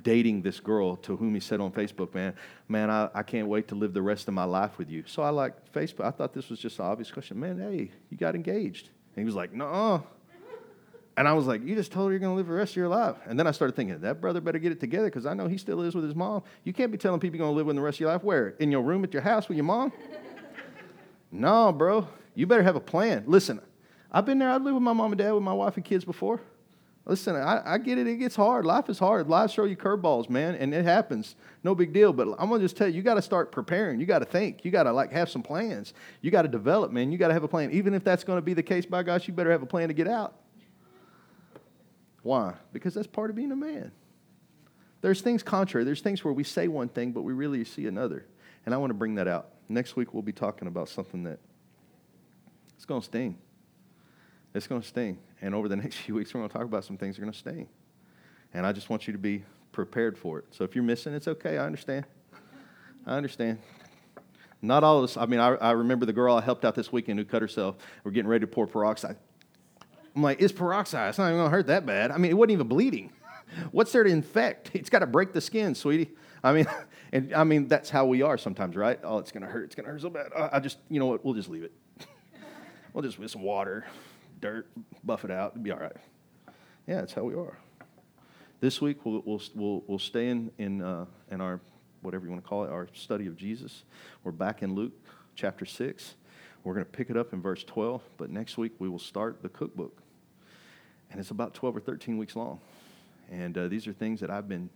dating 0.02 0.42
this 0.42 0.60
girl 0.60 0.96
to 0.98 1.18
whom 1.18 1.34
he 1.34 1.40
said 1.40 1.60
on 1.60 1.72
Facebook, 1.72 2.14
man, 2.14 2.34
man, 2.68 2.90
I, 2.90 3.10
I 3.14 3.24
can't 3.24 3.48
wait 3.48 3.68
to 3.70 3.76
live 3.76 3.94
the 3.94 4.02
rest 4.02 4.28
of 4.28 4.34
my 4.34 4.44
life 4.44 4.78
with 4.78 4.90
you. 4.90 5.04
So 5.08 5.24
I 5.24 5.30
like 5.30 5.72
Facebook. 5.74 6.06
I 6.06 6.12
thought 6.12 6.34
this 6.34 6.50
was 6.50 6.60
just 6.60 6.80
an 6.80 6.86
obvious 6.86 7.12
question. 7.12 7.40
Man, 7.40 7.60
hey, 7.60 7.92
you 8.10 8.18
got 8.18 8.36
engaged. 8.36 8.90
And 9.16 9.24
he 9.24 9.26
was 9.26 9.36
like, 9.36 9.54
no. 9.54 10.04
And 11.20 11.28
I 11.28 11.34
was 11.34 11.48
like, 11.48 11.66
you 11.66 11.76
just 11.76 11.92
told 11.92 12.08
her 12.08 12.12
you're 12.14 12.20
going 12.22 12.32
to 12.32 12.38
live 12.38 12.48
the 12.48 12.54
rest 12.54 12.72
of 12.72 12.78
your 12.78 12.88
life. 12.88 13.18
And 13.26 13.38
then 13.38 13.46
I 13.46 13.52
started 13.52 13.76
thinking, 13.76 14.00
that 14.00 14.22
brother 14.22 14.40
better 14.40 14.58
get 14.58 14.72
it 14.72 14.80
together 14.80 15.08
because 15.08 15.26
I 15.26 15.34
know 15.34 15.50
he 15.50 15.58
still 15.58 15.76
lives 15.76 15.94
with 15.94 16.06
his 16.06 16.16
mom. 16.16 16.44
You 16.64 16.72
can't 16.72 16.94
be 16.94 16.98
telling 16.98 17.20
people 17.20 17.36
you're 17.36 17.46
going 17.46 17.52
to 17.52 17.58
live 17.58 17.66
with 17.66 17.76
the 17.76 17.82
rest 17.82 17.98
of 17.98 18.00
your 18.00 18.14
life. 18.14 18.24
Where? 18.24 18.56
In 18.60 18.72
your 18.72 18.82
room 18.84 19.04
at 19.04 19.12
your 19.12 19.22
house 19.22 19.50
with 19.50 19.58
your 19.58 19.66
mom? 19.66 19.92
no, 21.34 21.74
bro. 21.74 22.08
You 22.36 22.48
better 22.48 22.64
have 22.64 22.78
a 22.78 22.80
plan. 22.80 23.26
Listen, 23.28 23.60
I've 24.10 24.26
been 24.26 24.40
there. 24.40 24.50
I've 24.50 24.62
lived 24.62 24.76
with 24.76 24.84
my 24.84 24.94
mom 24.94 25.12
and 25.12 25.20
dad 25.20 25.34
with 25.34 25.44
my 25.44 25.52
wife 25.52 25.76
and 25.76 25.84
kids 25.84 26.06
before. 26.06 26.40
Listen, 27.06 27.36
I, 27.36 27.74
I, 27.74 27.78
get 27.80 27.98
it. 27.98 28.08
It 28.08 28.16
gets 28.16 28.38
hard. 28.38 28.66
Life 28.66 28.88
is 28.88 28.98
hard. 28.98 29.28
Life 29.28 29.52
throw 29.52 29.66
you 29.66 29.76
curveballs, 29.76 30.30
man, 30.30 30.56
and 30.56 30.74
it 30.74 30.86
happens. 30.86 31.36
No 31.66 31.76
big 31.76 31.92
deal. 31.92 32.14
But 32.14 32.30
I'm 32.40 32.50
gonna 32.50 32.60
just 32.60 32.78
tell 32.78 32.88
you, 32.88 32.94
you 32.94 33.02
got 33.02 33.16
to 33.16 33.22
start 33.22 33.52
preparing. 33.52 34.00
You 34.00 34.06
got 34.06 34.20
to 34.20 34.26
think. 34.26 34.64
You 34.64 34.72
got 34.72 34.84
to 34.84 34.94
like 34.94 35.12
have 35.12 35.30
some 35.30 35.44
plans. 35.44 35.94
You 36.22 36.32
got 36.32 36.44
to 36.44 36.48
develop, 36.48 36.94
man. 36.94 37.12
You 37.12 37.18
got 37.18 37.28
to 37.28 37.34
have 37.34 37.44
a 37.44 37.50
plan. 37.50 37.72
Even 37.72 37.94
if 37.94 38.06
that's 38.06 38.24
to 38.24 38.42
be 38.42 38.54
the 38.54 38.64
case, 38.64 38.86
by 38.86 39.04
gosh, 39.04 39.28
you 39.28 39.34
better 39.34 39.52
have 39.52 39.64
a 39.64 39.66
plan 39.66 39.90
to 39.90 39.94
get 39.94 40.08
out. 40.08 40.39
Why? 42.24 42.56
Because 42.74 42.94
that's 42.94 43.08
part 43.08 43.30
of 43.30 43.36
being 43.36 43.52
a 43.52 43.56
man. 43.56 43.92
There's 45.02 45.22
things 45.22 45.44
contrary. 45.44 45.86
There's 45.86 46.02
things 46.02 46.24
where 46.24 46.34
we 46.34 46.44
say 46.44 46.68
one 46.68 46.90
thing, 46.90 47.12
but 47.12 47.22
we 47.22 47.34
really 47.34 47.64
see 47.64 47.88
another. 47.88 48.26
And 48.66 48.76
I 48.76 48.78
want 48.78 48.90
to 48.90 48.96
bring 48.96 49.16
that 49.16 49.28
out. 49.28 49.50
Next 49.70 49.96
week 49.96 50.14
we'll 50.14 50.24
be 50.24 50.34
talking 50.34 50.68
about 50.68 50.90
something 50.90 51.24
that 51.24 51.40
it's 52.76 52.86
going 52.86 53.02
to 53.02 53.06
sting. 53.06 53.38
It's 54.54 54.68
going 54.68 54.82
to 54.82 54.88
sting. 54.88 55.20
And 55.42 55.56
over 55.56 55.68
the 55.68 55.76
next 55.78 55.98
few 55.98 56.16
weeks, 56.16 56.34
we're 56.34 56.42
going 56.42 56.50
to 56.50 56.58
talk 56.58 56.66
about 56.66 56.84
some 56.84 56.98
things 56.98 57.16
that 57.16 57.22
are 57.22 57.26
going 57.26 57.34
to 57.34 57.40
sting. 57.40 57.70
And 58.54 58.66
I 58.66 58.72
just 58.72 58.90
want 58.90 59.08
you 59.08 59.14
to 59.14 59.20
be 59.20 59.44
prepared 59.72 60.18
for 60.18 60.40
it. 60.40 60.46
So 60.52 60.64
if 60.64 60.76
you're 60.76 60.84
missing, 60.84 61.14
it's 61.14 61.28
okay. 61.28 61.58
I 61.58 61.66
understand. 61.66 62.06
I 63.06 63.16
understand. 63.16 63.60
Not 64.62 64.84
all 64.84 64.98
of 64.98 65.04
us. 65.06 65.16
I 65.16 65.26
mean, 65.26 65.40
I, 65.40 65.56
I 65.56 65.72
remember 65.72 66.06
the 66.06 66.14
girl 66.14 66.36
I 66.36 66.42
helped 66.42 66.66
out 66.66 66.76
this 66.76 66.92
weekend 66.92 67.20
who 67.20 67.26
cut 67.26 67.42
herself. 67.42 67.78
We're 68.04 68.12
getting 68.12 68.30
ready 68.30 68.42
to 68.42 68.48
pour 68.48 68.68
peroxide. 68.68 69.16
I'm 70.16 70.22
like, 70.22 70.42
it's 70.42 70.54
peroxide. 70.54 71.10
It's 71.10 71.18
not 71.18 71.28
even 71.28 71.38
going 71.38 71.48
to 71.48 71.56
hurt 71.56 71.68
that 71.68 71.86
bad. 71.86 72.12
I 72.12 72.18
mean, 72.18 72.32
it 72.32 72.36
wasn't 72.36 72.52
even 72.52 72.68
bleeding. 72.68 73.12
What's 73.72 73.92
there 73.92 74.04
to 74.04 74.10
infect? 74.10 74.72
It's 74.74 74.90
got 74.90 75.00
to 75.00 75.08
break 75.08 75.34
the 75.34 75.42
skin, 75.42 75.76
sweetie. 75.76 76.12
I 76.44 76.54
mean, 76.54 76.68
and 77.12 77.34
I 77.34 77.44
mean 77.44 77.68
that's 77.68 77.90
how 77.90 78.06
we 78.06 78.22
are 78.22 78.38
sometimes, 78.38 78.76
right? 78.76 79.00
Oh, 79.04 79.18
it's 79.18 79.32
going 79.32 79.44
to 79.44 79.50
hurt. 79.50 79.66
It's 79.66 79.76
going 79.76 79.86
to 79.86 79.92
hurt 79.92 80.02
so 80.02 80.10
bad. 80.10 80.28
I 80.36 80.60
just, 80.60 80.78
you 80.90 81.00
know 81.00 81.08
what? 81.08 81.24
We'll 81.24 81.34
just 81.34 81.50
leave 81.50 81.64
it. 81.64 81.74
we'll 82.94 83.04
just 83.04 83.20
with 83.20 83.32
some 83.32 83.42
water 83.42 83.86
dirt, 84.42 84.68
buff 85.04 85.26
it 85.26 85.32
out, 85.32 85.52
it'll 85.54 85.64
be 85.64 85.72
all 85.72 85.80
right. 85.80 85.96
Yeah, 86.88 87.02
that's 87.02 87.14
how 87.14 87.24
we 87.24 87.36
are. 87.36 87.58
This 88.62 88.82
week 88.82 89.06
we'll 89.06 89.22
we'll 89.26 89.42
we'll, 89.56 89.84
we'll 89.88 90.00
stay 90.00 90.30
in 90.30 90.52
in 90.58 90.82
uh, 90.82 91.06
in 91.32 91.42
our 91.42 91.62
whatever 92.02 92.26
you 92.26 92.32
want 92.32 92.44
to 92.44 92.48
call 92.48 92.64
it, 92.64 92.72
our 92.72 92.88
study 92.94 93.28
of 93.28 93.36
Jesus. 93.36 93.84
We're 94.24 94.32
back 94.32 94.64
in 94.64 94.76
Luke 94.76 94.94
chapter 95.36 95.66
six. 95.66 96.16
We're 96.64 96.74
going 96.74 96.86
to 96.86 96.92
pick 96.92 97.10
it 97.10 97.18
up 97.18 97.34
in 97.34 97.42
verse 97.42 97.64
12, 97.64 98.02
but 98.18 98.30
next 98.30 98.58
week 98.58 98.74
we 98.80 98.90
will 98.90 99.00
start 99.00 99.42
the 99.42 99.50
cookbook. 99.50 100.02
And 101.12 101.20
it's 101.20 101.32
about 101.32 101.54
12 101.54 101.78
or 101.78 101.80
13 101.80 102.18
weeks 102.18 102.36
long. 102.36 102.60
And 103.32 103.58
uh, 103.58 103.68
these 103.68 103.88
are 103.88 103.94
things 103.94 104.20
that 104.20 104.30
I've 104.30 104.48
been, 104.48 104.70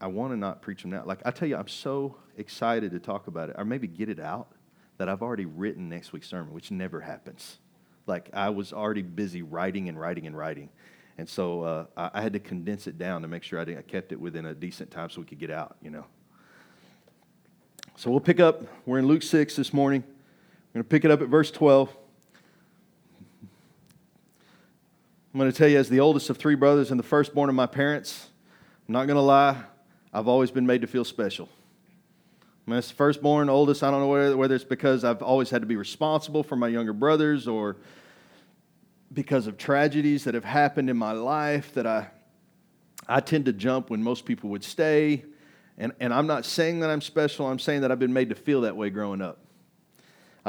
I 0.00 0.08
want 0.08 0.32
to 0.32 0.36
not 0.36 0.62
preach 0.62 0.82
them 0.82 0.90
now. 0.90 1.04
Like, 1.04 1.20
I 1.24 1.30
tell 1.30 1.48
you, 1.48 1.56
I'm 1.56 1.68
so 1.68 2.16
excited 2.36 2.90
to 2.92 2.98
talk 2.98 3.26
about 3.26 3.50
it, 3.50 3.56
or 3.58 3.64
maybe 3.64 3.86
get 3.86 4.08
it 4.08 4.20
out, 4.20 4.52
that 4.98 5.08
I've 5.08 5.22
already 5.22 5.46
written 5.46 5.88
next 5.88 6.12
week's 6.12 6.28
sermon, 6.28 6.52
which 6.52 6.70
never 6.70 7.00
happens. 7.00 7.58
Like 8.06 8.28
I 8.34 8.50
was 8.50 8.72
already 8.72 9.02
busy 9.02 9.40
writing 9.40 9.88
and 9.88 9.98
writing 9.98 10.26
and 10.26 10.36
writing. 10.36 10.68
And 11.16 11.28
so 11.28 11.62
uh, 11.62 11.86
I, 11.96 12.10
I, 12.14 12.22
had 12.22 12.32
to 12.32 12.38
condense 12.38 12.86
it 12.86 12.98
down 12.98 13.22
to 13.22 13.28
make 13.28 13.42
sure 13.42 13.58
I, 13.58 13.62
I 13.62 13.82
kept 13.82 14.12
it 14.12 14.20
within 14.20 14.46
a 14.46 14.54
decent 14.54 14.90
time 14.90 15.08
so 15.08 15.20
we 15.20 15.26
could 15.26 15.38
get 15.38 15.50
out, 15.50 15.76
you 15.80 15.90
know. 15.90 16.04
So 17.96 18.10
we'll 18.10 18.20
pick 18.20 18.40
up, 18.40 18.62
we're 18.84 18.98
in 18.98 19.06
Luke 19.06 19.22
6 19.22 19.56
this 19.56 19.72
morning. 19.72 20.02
We're 20.72 20.78
going 20.78 20.84
to 20.84 20.88
pick 20.88 21.04
it 21.04 21.10
up 21.10 21.20
at 21.20 21.26
verse 21.26 21.50
12. 21.50 21.96
I'm 25.34 25.40
going 25.40 25.50
to 25.50 25.56
tell 25.56 25.66
you, 25.66 25.78
as 25.78 25.88
the 25.88 25.98
oldest 25.98 26.30
of 26.30 26.36
three 26.36 26.54
brothers 26.54 26.92
and 26.92 27.00
the 27.00 27.04
firstborn 27.04 27.48
of 27.48 27.56
my 27.56 27.66
parents, 27.66 28.28
I'm 28.86 28.92
not 28.92 29.06
going 29.06 29.16
to 29.16 29.22
lie, 29.22 29.60
I've 30.14 30.28
always 30.28 30.52
been 30.52 30.66
made 30.66 30.82
to 30.82 30.86
feel 30.86 31.04
special. 31.04 31.48
I'm 32.68 32.76
the 32.76 32.82
firstborn, 32.82 33.48
oldest. 33.48 33.82
I 33.82 33.90
don't 33.90 33.98
know 33.98 34.06
whether, 34.06 34.36
whether 34.36 34.54
it's 34.54 34.62
because 34.62 35.02
I've 35.02 35.22
always 35.22 35.50
had 35.50 35.62
to 35.62 35.66
be 35.66 35.74
responsible 35.74 36.44
for 36.44 36.54
my 36.54 36.68
younger 36.68 36.92
brothers 36.92 37.48
or 37.48 37.76
because 39.12 39.48
of 39.48 39.58
tragedies 39.58 40.22
that 40.22 40.34
have 40.34 40.44
happened 40.44 40.88
in 40.88 40.96
my 40.96 41.10
life 41.10 41.74
that 41.74 41.86
I, 41.88 42.06
I 43.08 43.18
tend 43.18 43.46
to 43.46 43.52
jump 43.52 43.90
when 43.90 44.04
most 44.04 44.24
people 44.24 44.50
would 44.50 44.62
stay. 44.62 45.24
And, 45.78 45.92
and 45.98 46.14
I'm 46.14 46.28
not 46.28 46.44
saying 46.44 46.78
that 46.80 46.90
I'm 46.90 47.00
special, 47.00 47.48
I'm 47.48 47.58
saying 47.58 47.80
that 47.80 47.90
I've 47.90 47.98
been 47.98 48.12
made 48.12 48.28
to 48.28 48.36
feel 48.36 48.60
that 48.60 48.76
way 48.76 48.88
growing 48.90 49.20
up. 49.20 49.38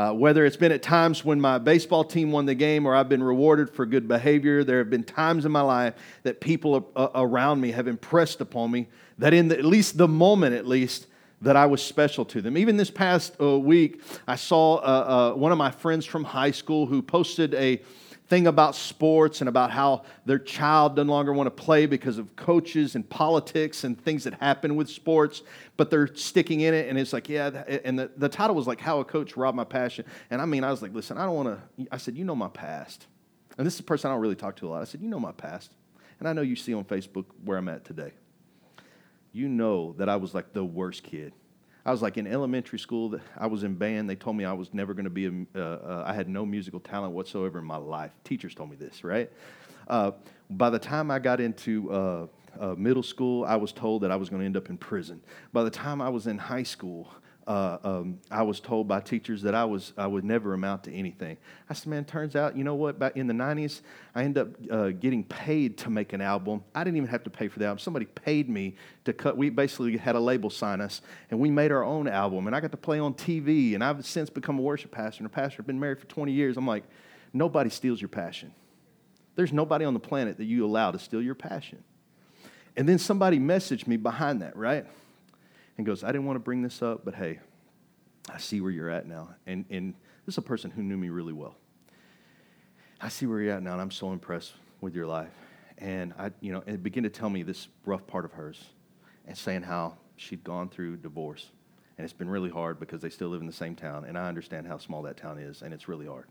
Uh, 0.01 0.11
whether 0.11 0.47
it's 0.47 0.57
been 0.57 0.71
at 0.71 0.81
times 0.81 1.23
when 1.23 1.39
my 1.39 1.59
baseball 1.59 2.03
team 2.03 2.31
won 2.31 2.47
the 2.47 2.55
game 2.55 2.87
or 2.87 2.95
I've 2.95 3.07
been 3.07 3.21
rewarded 3.21 3.69
for 3.69 3.85
good 3.85 4.07
behavior, 4.07 4.63
there 4.63 4.79
have 4.79 4.89
been 4.89 5.03
times 5.03 5.45
in 5.45 5.51
my 5.51 5.61
life 5.61 5.93
that 6.23 6.41
people 6.41 6.89
uh, 6.95 7.09
around 7.13 7.61
me 7.61 7.69
have 7.69 7.87
impressed 7.87 8.41
upon 8.41 8.71
me 8.71 8.87
that, 9.19 9.31
in 9.31 9.49
the, 9.49 9.59
at 9.59 9.63
least 9.63 9.99
the 9.99 10.07
moment, 10.07 10.55
at 10.55 10.65
least, 10.65 11.05
that 11.41 11.55
I 11.55 11.67
was 11.67 11.83
special 11.83 12.25
to 12.25 12.41
them. 12.41 12.57
Even 12.57 12.77
this 12.77 12.89
past 12.89 13.35
uh, 13.39 13.59
week, 13.59 14.01
I 14.27 14.37
saw 14.37 14.77
uh, 14.77 15.33
uh, 15.33 15.37
one 15.37 15.51
of 15.51 15.59
my 15.59 15.69
friends 15.69 16.07
from 16.07 16.23
high 16.23 16.49
school 16.49 16.87
who 16.87 17.03
posted 17.03 17.53
a 17.53 17.79
thing 18.31 18.47
about 18.47 18.77
sports 18.77 19.41
and 19.41 19.49
about 19.49 19.71
how 19.71 20.03
their 20.25 20.39
child 20.39 20.95
no 20.95 21.03
longer 21.03 21.33
want 21.33 21.47
to 21.47 21.51
play 21.51 21.85
because 21.85 22.17
of 22.17 22.33
coaches 22.37 22.95
and 22.95 23.07
politics 23.09 23.83
and 23.83 24.01
things 24.01 24.23
that 24.23 24.33
happen 24.35 24.77
with 24.77 24.89
sports, 24.89 25.41
but 25.75 25.89
they're 25.89 26.07
sticking 26.15 26.61
in 26.61 26.73
it. 26.73 26.87
And 26.87 26.97
it's 26.97 27.11
like, 27.11 27.27
yeah, 27.27 27.49
and 27.83 27.99
the, 27.99 28.09
the 28.15 28.29
title 28.29 28.55
was 28.55 28.67
like, 28.67 28.79
How 28.79 29.01
a 29.01 29.03
Coach 29.03 29.35
Robbed 29.35 29.57
My 29.57 29.65
Passion. 29.65 30.05
And 30.29 30.41
I 30.41 30.45
mean, 30.45 30.63
I 30.63 30.71
was 30.71 30.81
like, 30.81 30.93
listen, 30.93 31.17
I 31.17 31.25
don't 31.25 31.35
want 31.35 31.59
to, 31.77 31.87
I 31.91 31.97
said, 31.97 32.15
you 32.15 32.23
know 32.23 32.33
my 32.33 32.47
past. 32.47 33.05
And 33.57 33.67
this 33.67 33.73
is 33.73 33.81
a 33.81 33.83
person 33.83 34.09
I 34.09 34.13
don't 34.13 34.21
really 34.21 34.35
talk 34.35 34.55
to 34.55 34.67
a 34.67 34.69
lot. 34.69 34.81
I 34.81 34.85
said, 34.85 35.01
you 35.01 35.09
know 35.09 35.19
my 35.19 35.33
past. 35.33 35.73
And 36.19 36.29
I 36.29 36.31
know 36.31 36.41
you 36.41 36.55
see 36.55 36.73
on 36.73 36.85
Facebook 36.85 37.25
where 37.43 37.57
I'm 37.57 37.67
at 37.67 37.83
today. 37.83 38.13
You 39.33 39.49
know 39.49 39.91
that 39.97 40.07
I 40.07 40.15
was 40.15 40.33
like 40.33 40.53
the 40.53 40.63
worst 40.63 41.03
kid. 41.03 41.33
I 41.85 41.91
was 41.91 42.01
like 42.01 42.17
in 42.17 42.27
elementary 42.27 42.79
school. 42.79 43.19
I 43.37 43.47
was 43.47 43.63
in 43.63 43.75
band. 43.75 44.09
They 44.09 44.15
told 44.15 44.35
me 44.35 44.45
I 44.45 44.53
was 44.53 44.73
never 44.73 44.93
going 44.93 45.05
to 45.05 45.09
be 45.09 45.25
a. 45.25 45.31
Uh, 45.55 45.59
uh, 45.59 46.03
I 46.05 46.13
had 46.13 46.29
no 46.29 46.45
musical 46.45 46.79
talent 46.79 47.13
whatsoever 47.13 47.59
in 47.59 47.65
my 47.65 47.77
life. 47.77 48.11
Teachers 48.23 48.53
told 48.53 48.69
me 48.69 48.75
this, 48.75 49.03
right? 49.03 49.31
Uh, 49.87 50.11
by 50.49 50.69
the 50.69 50.79
time 50.79 51.09
I 51.09 51.19
got 51.19 51.41
into 51.41 51.91
uh, 51.91 52.27
uh, 52.59 52.75
middle 52.77 53.03
school, 53.03 53.45
I 53.45 53.55
was 53.55 53.71
told 53.71 54.03
that 54.03 54.11
I 54.11 54.15
was 54.15 54.29
going 54.29 54.41
to 54.41 54.45
end 54.45 54.57
up 54.57 54.69
in 54.69 54.77
prison. 54.77 55.21
By 55.53 55.63
the 55.63 55.69
time 55.69 56.01
I 56.01 56.09
was 56.09 56.27
in 56.27 56.37
high 56.37 56.63
school, 56.63 57.07
uh, 57.51 57.77
um, 57.83 58.19
I 58.29 58.43
was 58.43 58.61
told 58.61 58.87
by 58.87 59.01
teachers 59.01 59.41
that 59.41 59.53
I 59.53 59.65
was 59.65 59.91
I 59.97 60.07
would 60.07 60.23
never 60.23 60.53
amount 60.53 60.85
to 60.85 60.93
anything. 60.93 61.35
I 61.69 61.73
said, 61.73 61.87
man, 61.87 62.05
turns 62.05 62.33
out, 62.33 62.55
you 62.55 62.63
know 62.63 62.75
what? 62.75 62.97
Back 62.97 63.17
in 63.17 63.27
the 63.27 63.33
'90s, 63.33 63.81
I 64.15 64.23
ended 64.23 64.47
up 64.47 64.71
uh, 64.71 64.89
getting 64.91 65.25
paid 65.25 65.77
to 65.79 65.89
make 65.89 66.13
an 66.13 66.21
album. 66.21 66.63
I 66.73 66.85
didn't 66.85 66.95
even 66.95 67.09
have 67.09 67.25
to 67.25 67.29
pay 67.29 67.49
for 67.49 67.59
the 67.59 67.65
album. 67.65 67.79
Somebody 67.79 68.05
paid 68.05 68.49
me 68.49 68.75
to 69.03 69.11
cut. 69.11 69.35
We 69.35 69.49
basically 69.49 69.97
had 69.97 70.15
a 70.15 70.19
label 70.19 70.49
sign 70.49 70.79
us, 70.79 71.01
and 71.29 71.41
we 71.41 71.51
made 71.51 71.73
our 71.73 71.83
own 71.83 72.07
album. 72.07 72.47
And 72.47 72.55
I 72.55 72.61
got 72.61 72.71
to 72.71 72.77
play 72.77 72.99
on 72.99 73.13
TV. 73.15 73.75
And 73.75 73.83
I've 73.83 74.05
since 74.05 74.29
become 74.29 74.57
a 74.57 74.61
worship 74.61 74.91
pastor 74.91 75.19
and 75.19 75.25
a 75.25 75.29
pastor. 75.29 75.57
I've 75.61 75.67
been 75.67 75.79
married 75.79 75.99
for 75.99 76.05
20 76.05 76.31
years. 76.31 76.55
I'm 76.55 76.67
like, 76.67 76.85
nobody 77.33 77.69
steals 77.69 77.99
your 77.99 78.07
passion. 78.09 78.53
There's 79.35 79.51
nobody 79.51 79.83
on 79.83 79.93
the 79.93 79.99
planet 79.99 80.37
that 80.37 80.45
you 80.45 80.65
allow 80.65 80.91
to 80.91 80.99
steal 80.99 81.21
your 81.21 81.35
passion. 81.35 81.83
And 82.77 82.87
then 82.87 82.97
somebody 82.97 83.39
messaged 83.39 83.87
me 83.87 83.97
behind 83.97 84.41
that, 84.41 84.55
right? 84.55 84.85
And 85.77 85.85
goes, 85.85 86.03
I 86.03 86.07
didn't 86.07 86.25
want 86.25 86.35
to 86.35 86.41
bring 86.41 86.61
this 86.61 86.81
up, 86.81 87.05
but 87.05 87.15
hey, 87.15 87.39
I 88.29 88.37
see 88.37 88.61
where 88.61 88.71
you're 88.71 88.89
at 88.89 89.07
now. 89.07 89.35
And, 89.47 89.65
and 89.69 89.93
this 90.25 90.35
is 90.35 90.37
a 90.37 90.43
person 90.43 90.71
who 90.71 90.83
knew 90.83 90.97
me 90.97 91.09
really 91.09 91.33
well. 91.33 91.55
I 92.99 93.09
see 93.09 93.25
where 93.25 93.41
you're 93.41 93.53
at 93.53 93.63
now, 93.63 93.73
and 93.73 93.81
I'm 93.81 93.91
so 93.91 94.11
impressed 94.11 94.53
with 94.79 94.95
your 94.95 95.07
life. 95.07 95.33
And 95.77 96.13
I, 96.19 96.31
you 96.39 96.51
know, 96.51 96.63
and 96.67 96.83
begin 96.83 97.03
to 97.03 97.09
tell 97.09 97.29
me 97.29 97.41
this 97.41 97.67
rough 97.85 98.05
part 98.05 98.25
of 98.25 98.33
hers 98.33 98.63
and 99.25 99.35
saying 99.35 99.63
how 99.63 99.97
she'd 100.17 100.43
gone 100.43 100.69
through 100.69 100.97
divorce. 100.97 101.49
And 101.97 102.05
it's 102.05 102.13
been 102.13 102.29
really 102.29 102.49
hard 102.49 102.79
because 102.79 103.01
they 103.01 103.09
still 103.09 103.29
live 103.29 103.41
in 103.41 103.47
the 103.47 103.53
same 103.53 103.75
town. 103.75 104.05
And 104.05 104.17
I 104.17 104.27
understand 104.27 104.67
how 104.67 104.77
small 104.77 105.01
that 105.03 105.17
town 105.17 105.39
is, 105.39 105.63
and 105.63 105.73
it's 105.73 105.87
really 105.87 106.05
hard. 106.05 106.27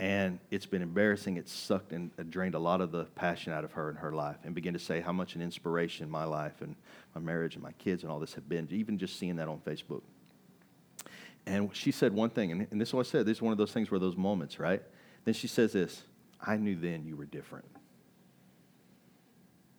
And 0.00 0.38
it's 0.50 0.64
been 0.64 0.80
embarrassing. 0.80 1.36
It's 1.36 1.52
sucked 1.52 1.92
and 1.92 2.10
uh, 2.18 2.22
drained 2.22 2.54
a 2.54 2.58
lot 2.58 2.80
of 2.80 2.90
the 2.90 3.04
passion 3.04 3.52
out 3.52 3.64
of 3.64 3.72
her 3.72 3.90
in 3.90 3.96
her 3.96 4.12
life 4.12 4.38
and 4.44 4.54
began 4.54 4.72
to 4.72 4.78
say 4.78 5.02
how 5.02 5.12
much 5.12 5.34
an 5.34 5.42
inspiration 5.42 6.08
my 6.08 6.24
life 6.24 6.62
and 6.62 6.74
my 7.14 7.20
marriage 7.20 7.54
and 7.54 7.62
my 7.62 7.72
kids 7.72 8.02
and 8.02 8.10
all 8.10 8.18
this 8.18 8.32
have 8.32 8.48
been, 8.48 8.66
even 8.70 8.96
just 8.96 9.18
seeing 9.18 9.36
that 9.36 9.46
on 9.46 9.58
Facebook. 9.58 10.00
And 11.44 11.68
she 11.76 11.92
said 11.92 12.14
one 12.14 12.30
thing, 12.30 12.50
and, 12.50 12.66
and 12.70 12.80
this 12.80 12.88
is 12.88 12.94
what 12.94 13.06
I 13.06 13.10
said. 13.10 13.26
This 13.26 13.36
is 13.36 13.42
one 13.42 13.52
of 13.52 13.58
those 13.58 13.72
things 13.72 13.90
where 13.90 14.00
those 14.00 14.16
moments, 14.16 14.58
right? 14.58 14.82
Then 15.26 15.34
she 15.34 15.48
says 15.48 15.74
this 15.74 16.02
I 16.40 16.56
knew 16.56 16.76
then 16.76 17.04
you 17.04 17.14
were 17.14 17.26
different. 17.26 17.66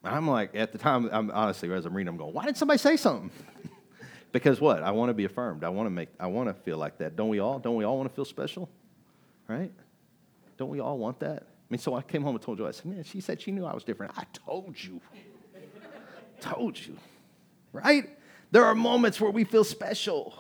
I'm 0.04 0.28
like, 0.28 0.56
at 0.56 0.72
the 0.72 0.78
time, 0.78 1.10
I'm 1.12 1.32
honestly, 1.32 1.72
as 1.74 1.86
I'm 1.88 1.96
reading, 1.96 2.10
I'm 2.10 2.18
going, 2.18 2.34
why 2.34 2.46
didn't 2.46 2.58
somebody 2.58 2.78
say 2.78 2.96
something? 2.96 3.32
because 4.32 4.62
what? 4.62 4.84
I 4.84 4.92
want 4.92 5.10
to 5.10 5.16
be 5.16 5.26
affirmed. 5.26 5.64
I 5.64 5.70
want 5.70 5.88
to 5.88 5.92
make, 5.92 6.10
I 6.20 6.28
want 6.28 6.48
to 6.48 6.54
feel 6.54 6.78
like 6.78 7.00
that. 7.00 7.16
Don't 7.16 7.30
we 7.30 7.40
all? 7.40 7.58
Don't 7.58 7.76
we 7.76 7.86
all 7.86 7.98
want 7.98 8.10
to 8.10 8.16
feel 8.16 8.26
special? 8.26 8.70
Right? 9.48 9.72
Don't 10.62 10.70
we 10.70 10.80
all 10.80 11.00
want 11.00 11.22
that? 11.22 11.42
I 11.42 11.66
mean, 11.72 11.80
so 11.80 11.96
I 11.96 12.04
came 12.04 12.22
home 12.22 12.36
and 12.36 12.44
told 12.44 12.60
Joy, 12.60 12.68
I 12.68 12.72
said, 12.72 12.86
man, 12.86 13.04
she 13.04 13.20
said 13.20 13.42
she 13.42 13.52
knew 13.52 13.66
I 13.66 13.74
was 13.74 13.84
different. 13.84 14.14
I 14.16 14.26
told 14.32 14.76
you. 14.78 15.02
told 16.40 16.78
you. 16.78 16.98
Right? 17.74 18.16
There 18.52 18.64
are 18.64 18.76
moments 18.76 19.20
where 19.20 19.32
we 19.32 19.44
feel 19.44 19.64
special. 19.64 20.36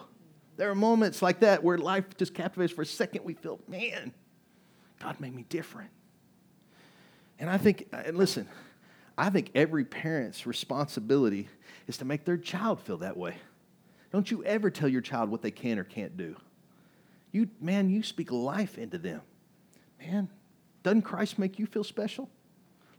There 0.57 0.69
are 0.69 0.75
moments 0.75 1.23
like 1.23 1.39
that 1.39 1.63
where 1.63 1.79
life 1.79 2.05
just 2.17 2.35
captivates 2.35 2.71
for 2.71 2.83
a 2.83 2.85
second. 2.85 3.23
We 3.23 3.33
feel, 3.33 3.59
man, 3.67 4.13
God 4.99 5.19
made 5.19 5.33
me 5.33 5.43
different. 5.49 5.89
And 7.39 7.49
I 7.49 7.57
think, 7.57 7.87
uh, 7.91 8.03
and 8.05 8.15
listen, 8.15 8.47
I 9.17 9.31
think 9.31 9.49
every 9.55 9.85
parent's 9.85 10.45
responsibility 10.45 11.47
is 11.87 11.97
to 11.97 12.05
make 12.05 12.25
their 12.25 12.37
child 12.37 12.79
feel 12.79 12.97
that 12.97 13.17
way. 13.17 13.37
Don't 14.11 14.29
you 14.29 14.43
ever 14.43 14.69
tell 14.69 14.87
your 14.87 15.01
child 15.01 15.31
what 15.31 15.41
they 15.41 15.49
can 15.49 15.79
or 15.79 15.83
can't 15.83 16.15
do. 16.15 16.35
You, 17.31 17.49
man, 17.59 17.89
you 17.89 18.03
speak 18.03 18.31
life 18.31 18.77
into 18.77 18.99
them. 18.99 19.21
Man, 20.05 20.29
doesn't 20.83 21.03
Christ 21.03 21.37
make 21.37 21.59
you 21.59 21.65
feel 21.65 21.83
special? 21.83 22.29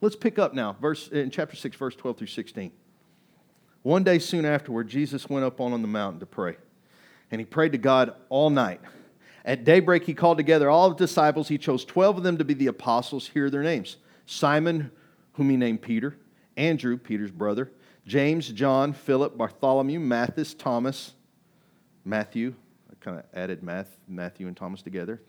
Let's 0.00 0.16
pick 0.16 0.38
up 0.38 0.54
now, 0.54 0.76
verse 0.80 1.08
in 1.08 1.30
chapter 1.30 1.56
6, 1.56 1.76
verse 1.76 1.94
12 1.94 2.18
through 2.18 2.26
16. 2.28 2.72
One 3.82 4.04
day 4.04 4.18
soon 4.18 4.44
afterward, 4.44 4.88
Jesus 4.88 5.28
went 5.28 5.44
up 5.44 5.60
on 5.60 5.80
the 5.82 5.88
mountain 5.88 6.20
to 6.20 6.26
pray, 6.26 6.56
and 7.30 7.40
he 7.40 7.44
prayed 7.44 7.72
to 7.72 7.78
God 7.78 8.14
all 8.28 8.50
night. 8.50 8.80
At 9.44 9.64
daybreak, 9.64 10.04
he 10.04 10.14
called 10.14 10.36
together 10.36 10.70
all 10.70 10.90
the 10.90 10.96
disciples. 10.96 11.48
He 11.48 11.58
chose 11.58 11.84
12 11.84 12.18
of 12.18 12.22
them 12.22 12.38
to 12.38 12.44
be 12.44 12.54
the 12.54 12.68
apostles. 12.68 13.28
Here 13.28 13.46
are 13.46 13.50
their 13.50 13.62
names 13.62 13.96
Simon, 14.26 14.92
whom 15.32 15.50
he 15.50 15.56
named 15.56 15.82
Peter, 15.82 16.16
Andrew, 16.56 16.96
Peter's 16.96 17.32
brother, 17.32 17.72
James, 18.06 18.48
John, 18.48 18.92
Philip, 18.92 19.36
Bartholomew, 19.36 19.98
Matthias, 19.98 20.54
Thomas, 20.54 21.14
Matthew. 22.04 22.54
I 22.90 22.94
kind 23.04 23.18
of 23.18 23.24
added 23.34 23.64
Math, 23.64 23.98
Matthew 24.06 24.46
and 24.46 24.56
Thomas 24.56 24.82
together. 24.82 25.20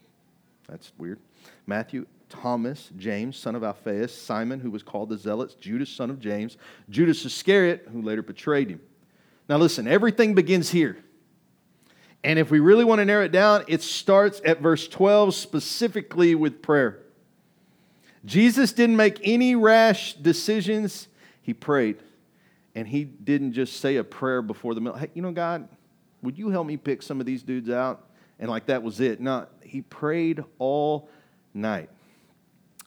That's 0.68 0.92
weird. 0.98 1.20
Matthew, 1.68 2.06
Thomas, 2.30 2.90
James, 2.98 3.38
son 3.38 3.56
of 3.56 3.64
Alphaeus, 3.64 4.16
Simon, 4.16 4.60
who 4.60 4.72
was 4.72 4.82
called 4.82 5.10
the 5.10 5.18
Zealots, 5.18 5.56
Judas, 5.56 5.90
son 5.90 6.10
of 6.10 6.20
James, 6.20 6.58
Judas 6.90 7.24
Iscariot, 7.26 7.88
who 7.92 8.02
later 8.02 8.24
betrayed 8.24 8.70
him. 8.70 8.82
Now, 9.48 9.58
listen, 9.58 9.88
everything 9.88 10.34
begins 10.34 10.70
here. 10.72 10.98
And 12.24 12.40
if 12.40 12.50
we 12.50 12.60
really 12.60 12.86
want 12.86 13.00
to 13.00 13.06
narrow 13.06 13.26
it 13.26 13.32
down, 13.32 13.66
it 13.68 13.82
starts 13.82 14.42
at 14.46 14.62
verse 14.62 14.88
12 14.88 15.36
specifically 15.36 16.36
with 16.36 16.62
prayer. 16.62 17.00
Jesus 18.26 18.72
didn't 18.72 18.96
make 18.96 19.20
any 19.24 19.56
rash 19.56 20.14
decisions, 20.14 21.10
he 21.42 21.54
prayed. 21.54 21.98
And 22.76 22.88
he 22.88 23.04
didn't 23.04 23.54
just 23.54 23.80
say 23.80 23.98
a 23.98 24.04
prayer 24.04 24.42
before 24.42 24.74
the 24.74 24.82
meal. 24.82 24.94
Hey, 24.94 25.10
you 25.14 25.22
know, 25.22 25.32
God, 25.32 25.68
would 26.22 26.38
you 26.38 26.50
help 26.50 26.66
me 26.66 26.78
pick 26.78 27.02
some 27.02 27.20
of 27.20 27.26
these 27.26 27.44
dudes 27.44 27.70
out? 27.70 28.08
And 28.40 28.50
like 28.50 28.66
that 28.68 28.84
was 28.84 29.00
it. 29.00 29.22
No, 29.22 29.48
he 29.62 29.82
prayed 29.82 30.44
all 30.60 31.10
night. 31.54 31.90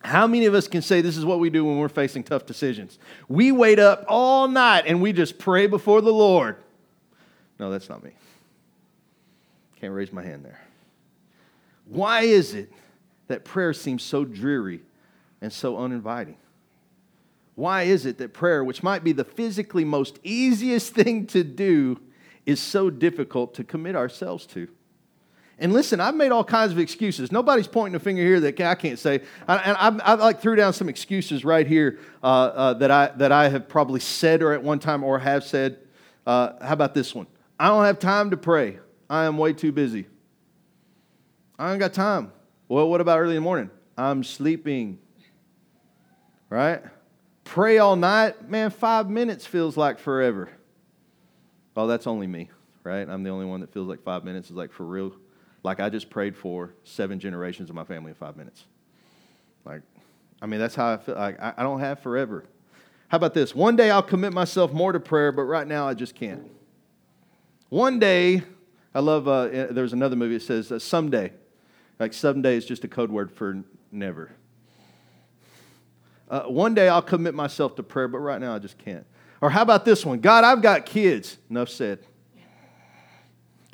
How 0.02 0.26
many 0.26 0.46
of 0.46 0.54
us 0.54 0.68
can 0.68 0.82
say 0.82 1.00
this 1.00 1.16
is 1.16 1.24
what 1.24 1.40
we 1.40 1.50
do 1.50 1.64
when 1.64 1.78
we're 1.78 1.88
facing 1.88 2.22
tough 2.22 2.46
decisions? 2.46 2.98
We 3.28 3.50
wait 3.50 3.78
up 3.78 4.04
all 4.08 4.46
night 4.46 4.84
and 4.86 5.00
we 5.00 5.12
just 5.12 5.38
pray 5.38 5.66
before 5.66 6.00
the 6.00 6.12
Lord. 6.12 6.56
No, 7.58 7.70
that's 7.70 7.88
not 7.88 8.04
me. 8.04 8.12
Can't 9.80 9.92
raise 9.92 10.12
my 10.12 10.22
hand 10.22 10.44
there. 10.44 10.60
Why 11.86 12.22
is 12.22 12.54
it 12.54 12.72
that 13.28 13.44
prayer 13.44 13.72
seems 13.72 14.02
so 14.02 14.24
dreary 14.24 14.80
and 15.40 15.52
so 15.52 15.78
uninviting? 15.78 16.36
Why 17.54 17.84
is 17.84 18.04
it 18.04 18.18
that 18.18 18.34
prayer, 18.34 18.62
which 18.62 18.82
might 18.82 19.02
be 19.02 19.12
the 19.12 19.24
physically 19.24 19.84
most 19.84 20.18
easiest 20.22 20.92
thing 20.94 21.26
to 21.28 21.42
do, 21.42 22.00
is 22.44 22.60
so 22.60 22.90
difficult 22.90 23.54
to 23.54 23.64
commit 23.64 23.96
ourselves 23.96 24.46
to? 24.46 24.68
And 25.58 25.72
listen, 25.72 26.00
I've 26.00 26.14
made 26.14 26.32
all 26.32 26.44
kinds 26.44 26.72
of 26.72 26.78
excuses. 26.78 27.32
Nobody's 27.32 27.66
pointing 27.66 27.96
a 27.96 27.98
finger 27.98 28.22
here 28.22 28.40
that 28.40 28.60
I 28.60 28.74
can't 28.74 28.98
say. 28.98 29.20
And 29.48 29.76
I, 29.78 29.88
I, 30.04 30.14
like 30.14 30.40
threw 30.40 30.54
down 30.54 30.74
some 30.74 30.90
excuses 30.90 31.46
right 31.46 31.66
here 31.66 31.98
uh, 32.22 32.26
uh, 32.26 32.74
that 32.74 32.90
I 32.90 33.06
that 33.16 33.32
I 33.32 33.48
have 33.48 33.66
probably 33.66 34.00
said 34.00 34.42
or 34.42 34.52
at 34.52 34.62
one 34.62 34.78
time 34.78 35.02
or 35.02 35.18
have 35.18 35.44
said. 35.44 35.78
Uh, 36.26 36.52
how 36.62 36.74
about 36.74 36.92
this 36.92 37.14
one? 37.14 37.26
I 37.58 37.68
don't 37.68 37.84
have 37.84 37.98
time 37.98 38.30
to 38.30 38.36
pray. 38.36 38.78
I 39.08 39.24
am 39.24 39.38
way 39.38 39.52
too 39.54 39.72
busy. 39.72 40.06
I 41.58 41.70
don't 41.70 41.78
got 41.78 41.94
time. 41.94 42.32
Well, 42.68 42.90
what 42.90 43.00
about 43.00 43.18
early 43.20 43.30
in 43.30 43.36
the 43.36 43.40
morning? 43.40 43.70
I'm 43.96 44.24
sleeping. 44.24 44.98
Right? 46.50 46.82
Pray 47.44 47.78
all 47.78 47.96
night. 47.96 48.50
Man, 48.50 48.70
five 48.70 49.08
minutes 49.08 49.46
feels 49.46 49.76
like 49.76 49.98
forever. 49.98 50.50
Oh, 51.76 51.86
that's 51.86 52.06
only 52.06 52.26
me, 52.26 52.50
right? 52.82 53.08
I'm 53.08 53.22
the 53.22 53.30
only 53.30 53.46
one 53.46 53.60
that 53.60 53.72
feels 53.72 53.88
like 53.88 54.02
five 54.02 54.24
minutes 54.24 54.50
is 54.50 54.56
like 54.56 54.72
for 54.72 54.84
real. 54.84 55.12
Like 55.66 55.80
I 55.80 55.88
just 55.88 56.10
prayed 56.10 56.36
for 56.36 56.72
seven 56.84 57.18
generations 57.18 57.70
of 57.70 57.74
my 57.74 57.82
family 57.82 58.10
in 58.10 58.14
five 58.14 58.36
minutes. 58.36 58.64
Like, 59.64 59.82
I 60.40 60.46
mean, 60.46 60.60
that's 60.60 60.76
how 60.76 60.92
I 60.92 60.96
feel. 60.96 61.16
Like, 61.16 61.42
I, 61.42 61.64
don't 61.64 61.80
have 61.80 61.98
forever. 61.98 62.44
How 63.08 63.16
about 63.16 63.34
this? 63.34 63.52
One 63.52 63.74
day 63.74 63.90
I'll 63.90 64.00
commit 64.00 64.32
myself 64.32 64.72
more 64.72 64.92
to 64.92 65.00
prayer, 65.00 65.32
but 65.32 65.42
right 65.42 65.66
now 65.66 65.88
I 65.88 65.94
just 65.94 66.14
can't. 66.14 66.48
One 67.68 67.98
day 67.98 68.44
I 68.94 69.00
love, 69.00 69.26
uh, 69.26 69.48
eh, 69.50 69.66
there's 69.70 69.92
another 69.92 70.14
movie 70.14 70.34
that 70.34 70.44
says 70.44 70.70
uh, 70.70 70.78
someday. 70.78 71.32
Like 71.98 72.12
someday 72.12 72.56
is 72.56 72.64
just 72.64 72.84
a 72.84 72.88
code 72.88 73.10
word 73.10 73.32
for 73.32 73.64
never. 73.90 74.30
Uh, 76.30 76.42
one 76.42 76.74
day 76.74 76.88
I'll 76.88 77.02
commit 77.02 77.34
myself 77.34 77.74
to 77.74 77.82
prayer, 77.82 78.06
but 78.06 78.18
right 78.18 78.40
now 78.40 78.54
I 78.54 78.60
just 78.60 78.78
can't. 78.78 79.04
Or 79.40 79.50
how 79.50 79.62
about 79.62 79.84
this 79.84 80.06
one? 80.06 80.20
God, 80.20 80.44
I've 80.44 80.62
got 80.62 80.86
kids. 80.86 81.38
Enough 81.50 81.70
said. 81.70 82.06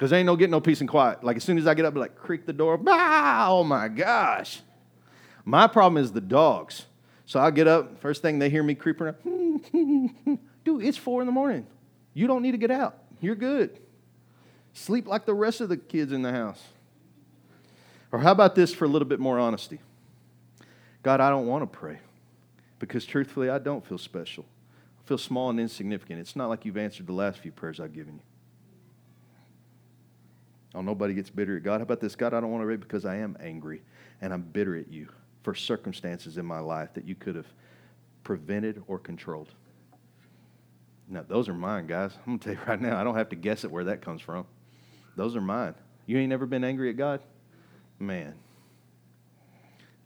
Because 0.03 0.13
ain't 0.15 0.27
no 0.27 0.35
getting 0.35 0.51
no 0.51 0.61
peace 0.61 0.81
and 0.81 0.91
quiet. 0.91 1.23
Like 1.23 1.37
as 1.37 1.45
soon 1.45 1.59
as 1.59 1.69
I 1.69 1.75
get 1.75 1.85
up, 1.85 1.95
like 1.95 2.17
creak 2.17 2.45
the 2.45 2.53
door, 2.53 2.77
bah, 2.77 3.47
oh 3.51 3.63
my 3.63 3.87
gosh. 3.87 4.61
My 5.45 5.69
problem 5.69 6.03
is 6.03 6.11
the 6.11 6.21
dogs. 6.21 6.87
So 7.25 7.39
I 7.39 7.53
get 7.53 7.69
up, 7.69 8.01
first 8.01 8.21
thing 8.21 8.41
they 8.41 8.51
hear 8.51 8.65
me 8.65 8.75
creeping 8.75 9.07
up, 9.07 9.23
dude, 9.23 10.83
it's 10.83 10.99
four 10.99 11.23
in 11.23 11.27
the 11.27 11.33
morning. 11.33 11.69
You 12.15 12.27
don't 12.27 12.43
need 12.43 12.51
to 12.51 12.59
get 12.59 12.73
out. 12.73 12.99
You're 13.21 13.37
good. 13.37 13.79
Sleep 14.73 15.07
like 15.07 15.25
the 15.25 15.35
rest 15.35 15.61
of 15.61 15.69
the 15.69 15.77
kids 15.77 16.11
in 16.11 16.23
the 16.23 16.33
house. 16.33 16.61
Or 18.11 18.19
how 18.19 18.33
about 18.33 18.57
this 18.57 18.75
for 18.75 18.87
a 18.87 18.89
little 18.89 19.07
bit 19.07 19.21
more 19.21 19.39
honesty? 19.39 19.79
God, 21.05 21.21
I 21.21 21.31
don't 21.31 21.47
want 21.47 21.63
to 21.63 21.79
pray 21.79 22.01
because 22.81 23.05
truthfully, 23.05 23.51
I 23.51 23.61
don't 23.61 23.87
feel 23.87 23.99
special. 23.99 24.47
I 24.99 25.07
feel 25.07 25.17
small 25.17 25.49
and 25.51 25.61
insignificant. 25.61 26.19
It's 26.19 26.35
not 26.35 26.49
like 26.49 26.65
you've 26.65 26.77
answered 26.77 27.07
the 27.07 27.13
last 27.13 27.39
few 27.39 27.53
prayers 27.53 27.79
I've 27.79 27.93
given 27.93 28.15
you. 28.15 28.23
Oh, 30.75 30.81
nobody 30.81 31.15
gets 31.15 31.31
bitter 31.31 31.57
at 31.57 31.63
God. 31.63 31.81
How 31.81 31.83
about 31.83 32.01
this? 32.01 32.17
God, 32.17 32.33
I 32.33 32.41
don't 32.41 32.51
want 32.51 32.63
to 32.63 32.67
pray 32.67 32.77
because 32.77 33.05
I 33.05 33.17
am 33.17 33.37
angry 33.41 33.83
and 34.21 34.33
I'm 34.33 34.43
bitter 34.43 34.77
at 34.77 34.89
you 34.89 35.09
for 35.43 35.55
circumstances 35.55 36.39
in 36.39 36.47
my 36.47 36.61
life 36.61 36.95
that 36.95 37.07
you 37.07 37.15
could 37.15 37.35
have 37.35 37.47
prevented 38.25 38.83
or 38.87 38.99
controlled. 38.99 39.49
Now, 41.09 41.25
those 41.29 41.49
are 41.49 41.55
mine, 41.55 41.87
guys. 41.87 42.13
I'm 42.19 42.25
going 42.25 42.39
to 42.39 42.45
tell 42.45 42.55
you 42.55 42.61
right 42.67 42.81
now, 42.81 42.99
I 42.99 43.05
don't 43.05 43.17
have 43.17 43.29
to 43.31 43.37
guess 43.37 43.65
at 43.65 43.71
where 43.71 43.85
that 43.85 44.01
comes 44.01 44.23
from. 44.23 44.47
Those 45.17 45.37
are 45.37 45.43
mine. 45.43 45.75
You 46.07 46.19
ain't 46.19 46.31
never 46.31 46.47
been 46.47 46.65
angry 46.65 46.89
at 46.89 46.97
God? 46.97 47.21
Man. 47.99 48.35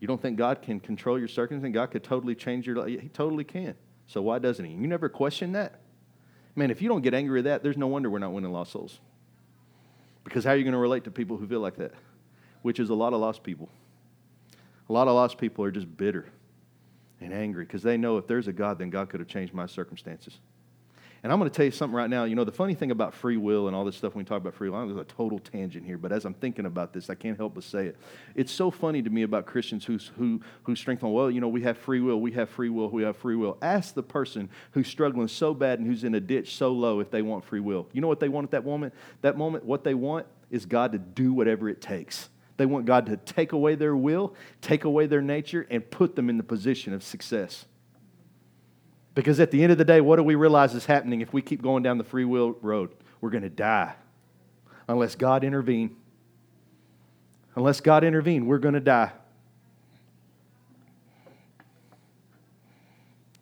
You 0.00 0.08
don't 0.08 0.20
think 0.20 0.36
God 0.36 0.62
can 0.62 0.80
control 0.80 1.18
your 1.18 1.28
circumstances? 1.28 1.74
God 1.74 1.90
could 1.90 2.02
totally 2.02 2.34
change 2.34 2.66
your 2.66 2.76
life? 2.76 3.00
He 3.00 3.08
totally 3.08 3.44
can. 3.44 3.74
So 4.08 4.20
why 4.22 4.38
doesn't 4.40 4.64
He? 4.64 4.72
You 4.72 4.86
never 4.86 5.08
question 5.08 5.52
that? 5.52 5.80
Man, 6.54 6.70
if 6.70 6.82
you 6.82 6.88
don't 6.88 7.02
get 7.02 7.14
angry 7.14 7.40
at 7.40 7.44
that, 7.44 7.62
there's 7.62 7.76
no 7.76 7.86
wonder 7.86 8.10
we're 8.10 8.18
not 8.18 8.32
winning 8.32 8.52
lost 8.52 8.72
souls. 8.72 9.00
Because 10.26 10.42
how 10.42 10.50
are 10.50 10.56
you 10.56 10.64
going 10.64 10.72
to 10.72 10.78
relate 10.78 11.04
to 11.04 11.10
people 11.12 11.36
who 11.36 11.46
feel 11.46 11.60
like 11.60 11.76
that? 11.76 11.92
Which 12.62 12.80
is 12.80 12.90
a 12.90 12.94
lot 12.94 13.12
of 13.12 13.20
lost 13.20 13.44
people. 13.44 13.68
A 14.88 14.92
lot 14.92 15.06
of 15.06 15.14
lost 15.14 15.38
people 15.38 15.64
are 15.64 15.70
just 15.70 15.96
bitter 15.96 16.26
and 17.20 17.32
angry 17.32 17.64
because 17.64 17.80
they 17.80 17.96
know 17.96 18.16
if 18.16 18.26
there's 18.26 18.48
a 18.48 18.52
God, 18.52 18.76
then 18.76 18.90
God 18.90 19.08
could 19.08 19.20
have 19.20 19.28
changed 19.28 19.54
my 19.54 19.66
circumstances. 19.66 20.40
And 21.26 21.32
I'm 21.32 21.40
going 21.40 21.50
to 21.50 21.56
tell 21.56 21.64
you 21.64 21.72
something 21.72 21.96
right 21.96 22.08
now. 22.08 22.22
You 22.22 22.36
know, 22.36 22.44
the 22.44 22.52
funny 22.52 22.76
thing 22.76 22.92
about 22.92 23.12
free 23.12 23.36
will 23.36 23.66
and 23.66 23.74
all 23.74 23.84
this 23.84 23.96
stuff 23.96 24.14
when 24.14 24.24
we 24.24 24.28
talk 24.28 24.40
about 24.40 24.54
free 24.54 24.70
will, 24.70 24.86
there's 24.86 24.96
a 24.96 25.02
total 25.02 25.40
tangent 25.40 25.84
here, 25.84 25.98
but 25.98 26.12
as 26.12 26.24
I'm 26.24 26.34
thinking 26.34 26.66
about 26.66 26.92
this, 26.92 27.10
I 27.10 27.16
can't 27.16 27.36
help 27.36 27.54
but 27.56 27.64
say 27.64 27.86
it. 27.86 27.96
It's 28.36 28.52
so 28.52 28.70
funny 28.70 29.02
to 29.02 29.10
me 29.10 29.22
about 29.24 29.44
Christians 29.44 29.84
who, 29.84 29.98
who, 30.16 30.40
who 30.62 30.76
strengthen, 30.76 31.10
well, 31.10 31.28
you 31.28 31.40
know, 31.40 31.48
we 31.48 31.62
have 31.62 31.78
free 31.78 31.98
will, 31.98 32.20
we 32.20 32.30
have 32.30 32.48
free 32.48 32.68
will, 32.68 32.90
we 32.90 33.02
have 33.02 33.16
free 33.16 33.34
will. 33.34 33.58
Ask 33.60 33.94
the 33.94 34.04
person 34.04 34.48
who's 34.70 34.86
struggling 34.86 35.26
so 35.26 35.52
bad 35.52 35.80
and 35.80 35.88
who's 35.88 36.04
in 36.04 36.14
a 36.14 36.20
ditch 36.20 36.54
so 36.54 36.70
low 36.70 37.00
if 37.00 37.10
they 37.10 37.22
want 37.22 37.44
free 37.44 37.58
will. 37.58 37.88
You 37.92 38.02
know 38.02 38.08
what 38.08 38.20
they 38.20 38.28
want 38.28 38.44
at 38.44 38.50
that 38.52 38.64
moment? 38.64 38.94
That 39.22 39.36
moment, 39.36 39.64
what 39.64 39.82
they 39.82 39.94
want 39.94 40.28
is 40.52 40.64
God 40.64 40.92
to 40.92 40.98
do 40.98 41.32
whatever 41.32 41.68
it 41.68 41.80
takes. 41.80 42.28
They 42.56 42.66
want 42.66 42.86
God 42.86 43.06
to 43.06 43.16
take 43.16 43.50
away 43.50 43.74
their 43.74 43.96
will, 43.96 44.36
take 44.60 44.84
away 44.84 45.06
their 45.06 45.22
nature, 45.22 45.66
and 45.70 45.90
put 45.90 46.14
them 46.14 46.30
in 46.30 46.36
the 46.36 46.44
position 46.44 46.92
of 46.92 47.02
success. 47.02 47.66
Because 49.16 49.40
at 49.40 49.50
the 49.50 49.62
end 49.62 49.72
of 49.72 49.78
the 49.78 49.84
day, 49.84 50.02
what 50.02 50.16
do 50.16 50.22
we 50.22 50.34
realize 50.34 50.74
is 50.74 50.84
happening 50.84 51.22
if 51.22 51.32
we 51.32 51.40
keep 51.40 51.62
going 51.62 51.82
down 51.82 51.96
the 51.96 52.04
free 52.04 52.26
will 52.26 52.52
road? 52.60 52.90
We're 53.22 53.30
going 53.30 53.44
to 53.44 53.50
die 53.50 53.94
unless 54.88 55.14
God 55.14 55.42
intervene. 55.42 55.96
Unless 57.54 57.80
God 57.80 58.04
intervene, 58.04 58.44
we're 58.44 58.58
going 58.58 58.74
to 58.74 58.80
die. 58.80 59.10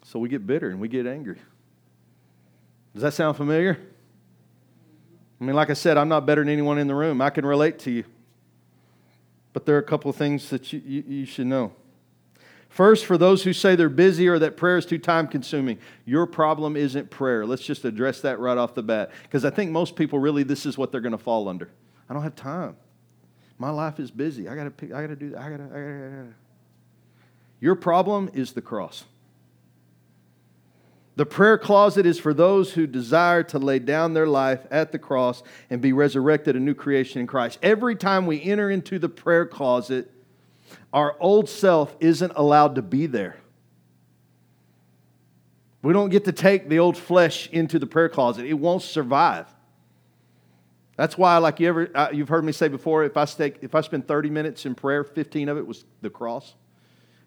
So 0.04 0.20
we 0.20 0.28
get 0.28 0.46
bitter 0.46 0.70
and 0.70 0.78
we 0.78 0.86
get 0.86 1.08
angry. 1.08 1.38
Does 2.92 3.02
that 3.02 3.14
sound 3.14 3.36
familiar? 3.36 3.76
I 5.40 5.44
mean, 5.44 5.56
like 5.56 5.70
I 5.70 5.74
said, 5.74 5.98
I'm 5.98 6.08
not 6.08 6.24
better 6.24 6.42
than 6.42 6.52
anyone 6.52 6.78
in 6.78 6.86
the 6.86 6.94
room. 6.94 7.20
I 7.20 7.30
can 7.30 7.44
relate 7.44 7.80
to 7.80 7.90
you. 7.90 8.04
But 9.52 9.66
there 9.66 9.74
are 9.74 9.80
a 9.80 9.82
couple 9.82 10.08
of 10.08 10.14
things 10.14 10.50
that 10.50 10.72
you, 10.72 10.80
you, 10.86 11.04
you 11.08 11.26
should 11.26 11.48
know. 11.48 11.72
First, 12.74 13.06
for 13.06 13.16
those 13.16 13.44
who 13.44 13.52
say 13.52 13.76
they're 13.76 13.88
busy 13.88 14.26
or 14.26 14.36
that 14.40 14.56
prayer 14.56 14.76
is 14.76 14.84
too 14.84 14.98
time 14.98 15.28
consuming, 15.28 15.78
your 16.04 16.26
problem 16.26 16.76
isn't 16.76 17.08
prayer. 17.08 17.46
Let's 17.46 17.62
just 17.62 17.84
address 17.84 18.20
that 18.22 18.40
right 18.40 18.58
off 18.58 18.74
the 18.74 18.82
bat. 18.82 19.12
Because 19.22 19.44
I 19.44 19.50
think 19.50 19.70
most 19.70 19.94
people 19.94 20.18
really, 20.18 20.42
this 20.42 20.66
is 20.66 20.76
what 20.76 20.90
they're 20.90 21.00
going 21.00 21.12
to 21.12 21.16
fall 21.16 21.48
under. 21.48 21.70
I 22.10 22.14
don't 22.14 22.24
have 22.24 22.34
time. 22.34 22.74
My 23.58 23.70
life 23.70 24.00
is 24.00 24.10
busy. 24.10 24.48
I 24.48 24.56
got 24.56 24.64
to 24.64 24.72
pick, 24.72 24.92
I 24.92 25.02
got 25.02 25.06
to 25.06 25.14
do 25.14 25.30
that. 25.30 25.40
I 25.40 25.50
got 25.50 25.56
to. 25.58 25.62
I 25.62 25.68
got 25.68 25.76
to. 25.76 26.34
Your 27.60 27.76
problem 27.76 28.28
is 28.34 28.54
the 28.54 28.60
cross. 28.60 29.04
The 31.14 31.26
prayer 31.26 31.58
closet 31.58 32.06
is 32.06 32.18
for 32.18 32.34
those 32.34 32.72
who 32.72 32.88
desire 32.88 33.44
to 33.44 33.60
lay 33.60 33.78
down 33.78 34.14
their 34.14 34.26
life 34.26 34.66
at 34.72 34.90
the 34.90 34.98
cross 34.98 35.44
and 35.70 35.80
be 35.80 35.92
resurrected 35.92 36.56
a 36.56 36.60
new 36.60 36.74
creation 36.74 37.20
in 37.20 37.28
Christ. 37.28 37.60
Every 37.62 37.94
time 37.94 38.26
we 38.26 38.42
enter 38.42 38.68
into 38.68 38.98
the 38.98 39.08
prayer 39.08 39.46
closet, 39.46 40.10
our 40.92 41.16
old 41.20 41.48
self 41.48 41.96
isn't 42.00 42.32
allowed 42.36 42.76
to 42.76 42.82
be 42.82 43.06
there. 43.06 43.36
We 45.82 45.92
don't 45.92 46.08
get 46.08 46.24
to 46.24 46.32
take 46.32 46.68
the 46.68 46.78
old 46.78 46.96
flesh 46.96 47.48
into 47.50 47.78
the 47.78 47.86
prayer 47.86 48.08
closet. 48.08 48.46
It 48.46 48.54
won't 48.54 48.82
survive. 48.82 49.46
That's 50.96 51.18
why, 51.18 51.36
like 51.38 51.60
you 51.60 51.68
ever, 51.68 51.90
uh, 51.94 52.08
you've 52.12 52.28
heard 52.28 52.44
me 52.44 52.52
say 52.52 52.68
before, 52.68 53.04
if 53.04 53.16
I, 53.16 53.24
stay, 53.24 53.52
if 53.60 53.74
I 53.74 53.80
spend 53.80 54.06
30 54.06 54.30
minutes 54.30 54.64
in 54.64 54.74
prayer, 54.74 55.04
15 55.04 55.48
of 55.48 55.58
it 55.58 55.66
was 55.66 55.84
the 56.00 56.10
cross. 56.10 56.54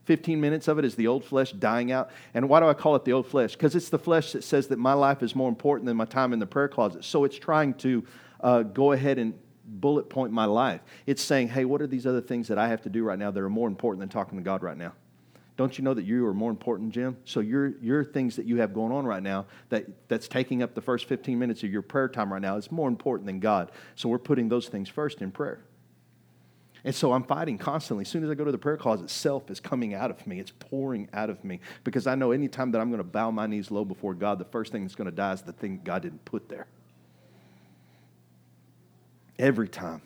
15 0.05 0.39
minutes 0.39 0.69
of 0.69 0.79
it 0.79 0.85
is 0.85 0.95
the 0.95 1.05
old 1.05 1.25
flesh 1.25 1.51
dying 1.51 1.91
out. 1.91 2.09
And 2.33 2.47
why 2.47 2.61
do 2.61 2.67
I 2.67 2.73
call 2.73 2.95
it 2.95 3.03
the 3.03 3.11
old 3.11 3.27
flesh? 3.27 3.53
Because 3.53 3.75
it's 3.75 3.89
the 3.89 3.99
flesh 3.99 4.31
that 4.31 4.43
says 4.43 4.67
that 4.67 4.79
my 4.79 4.93
life 4.93 5.21
is 5.21 5.35
more 5.35 5.49
important 5.49 5.85
than 5.85 5.97
my 5.97 6.05
time 6.05 6.31
in 6.31 6.39
the 6.39 6.45
prayer 6.45 6.69
closet. 6.69 7.03
So 7.03 7.25
it's 7.25 7.37
trying 7.37 7.73
to 7.75 8.05
uh, 8.39 8.63
go 8.63 8.93
ahead 8.93 9.17
and 9.19 9.33
bullet 9.67 10.09
point 10.09 10.31
my 10.31 10.45
life. 10.45 10.81
It's 11.05 11.21
saying, 11.21 11.49
hey, 11.49 11.65
what 11.65 11.81
are 11.81 11.87
these 11.87 12.07
other 12.07 12.21
things 12.21 12.47
that 12.47 12.57
I 12.57 12.69
have 12.69 12.81
to 12.83 12.89
do 12.89 13.03
right 13.03 13.19
now 13.19 13.31
that 13.31 13.41
are 13.41 13.49
more 13.49 13.67
important 13.67 13.99
than 13.99 14.09
talking 14.09 14.37
to 14.37 14.43
God 14.43 14.63
right 14.63 14.77
now? 14.77 14.93
Don't 15.57 15.75
you 15.77 15.83
know 15.83 15.95
that 15.95 16.05
you 16.05 16.25
are 16.27 16.35
more 16.35 16.51
important, 16.51 16.91
Jim? 16.91 17.17
So 17.25 17.39
your, 17.39 17.69
your 17.79 18.03
things 18.03 18.35
that 18.35 18.45
you 18.45 18.57
have 18.57 18.73
going 18.73 18.91
on 18.91 19.05
right 19.05 19.23
now 19.23 19.47
that, 19.69 19.87
that's 20.07 20.27
taking 20.27 20.61
up 20.61 20.75
the 20.75 20.81
first 20.81 21.05
15 21.05 21.37
minutes 21.37 21.63
of 21.63 21.71
your 21.71 21.81
prayer 21.81 22.07
time 22.07 22.31
right 22.31 22.41
now 22.41 22.57
is 22.57 22.71
more 22.71 22.87
important 22.87 23.25
than 23.25 23.39
God. 23.39 23.71
So 23.95 24.07
we're 24.07 24.19
putting 24.19 24.49
those 24.49 24.67
things 24.67 24.87
first 24.87 25.21
in 25.21 25.31
prayer. 25.31 25.59
And 26.83 26.93
so 26.93 27.11
I'm 27.11 27.23
fighting 27.23 27.57
constantly. 27.57 28.03
As 28.03 28.07
soon 28.07 28.23
as 28.23 28.29
I 28.29 28.35
go 28.35 28.45
to 28.45 28.51
the 28.51 28.57
prayer 28.57 28.77
closet, 28.77 29.09
self 29.09 29.49
is 29.49 29.59
coming 29.59 29.95
out 29.95 30.11
of 30.11 30.25
me. 30.27 30.39
It's 30.39 30.51
pouring 30.51 31.09
out 31.11 31.31
of 31.31 31.43
me 31.43 31.59
because 31.83 32.05
I 32.05 32.13
know 32.13 32.31
anytime 32.31 32.71
that 32.71 32.79
I'm 32.79 32.89
going 32.89 32.99
to 32.99 33.03
bow 33.03 33.31
my 33.31 33.47
knees 33.47 33.71
low 33.71 33.83
before 33.83 34.13
God, 34.13 34.37
the 34.37 34.45
first 34.45 34.71
thing 34.71 34.83
that's 34.83 34.95
going 34.95 35.09
to 35.09 35.15
die 35.15 35.33
is 35.33 35.41
the 35.41 35.53
thing 35.53 35.81
God 35.83 36.03
didn't 36.03 36.23
put 36.23 36.47
there. 36.49 36.67
Every 39.39 39.67
time. 39.67 40.01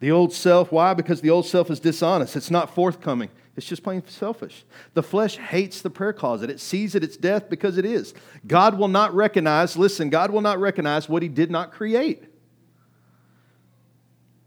The 0.00 0.10
old 0.10 0.32
self, 0.32 0.70
why? 0.70 0.94
Because 0.94 1.20
the 1.20 1.30
old 1.30 1.46
self 1.46 1.70
is 1.70 1.80
dishonest. 1.80 2.36
It's 2.36 2.50
not 2.50 2.74
forthcoming. 2.74 3.30
It's 3.56 3.66
just 3.66 3.82
plain 3.82 4.02
selfish. 4.06 4.64
The 4.92 5.02
flesh 5.02 5.38
hates 5.38 5.80
the 5.80 5.88
prayer 5.88 6.12
closet. 6.12 6.50
It 6.50 6.60
sees 6.60 6.94
it 6.94 7.02
its 7.02 7.16
death 7.16 7.48
because 7.48 7.78
it 7.78 7.86
is. 7.86 8.12
God 8.46 8.78
will 8.78 8.88
not 8.88 9.14
recognize, 9.14 9.76
listen, 9.76 10.10
God 10.10 10.30
will 10.30 10.42
not 10.42 10.60
recognize 10.60 11.08
what 11.08 11.22
he 11.22 11.28
did 11.28 11.50
not 11.50 11.72
create. 11.72 12.24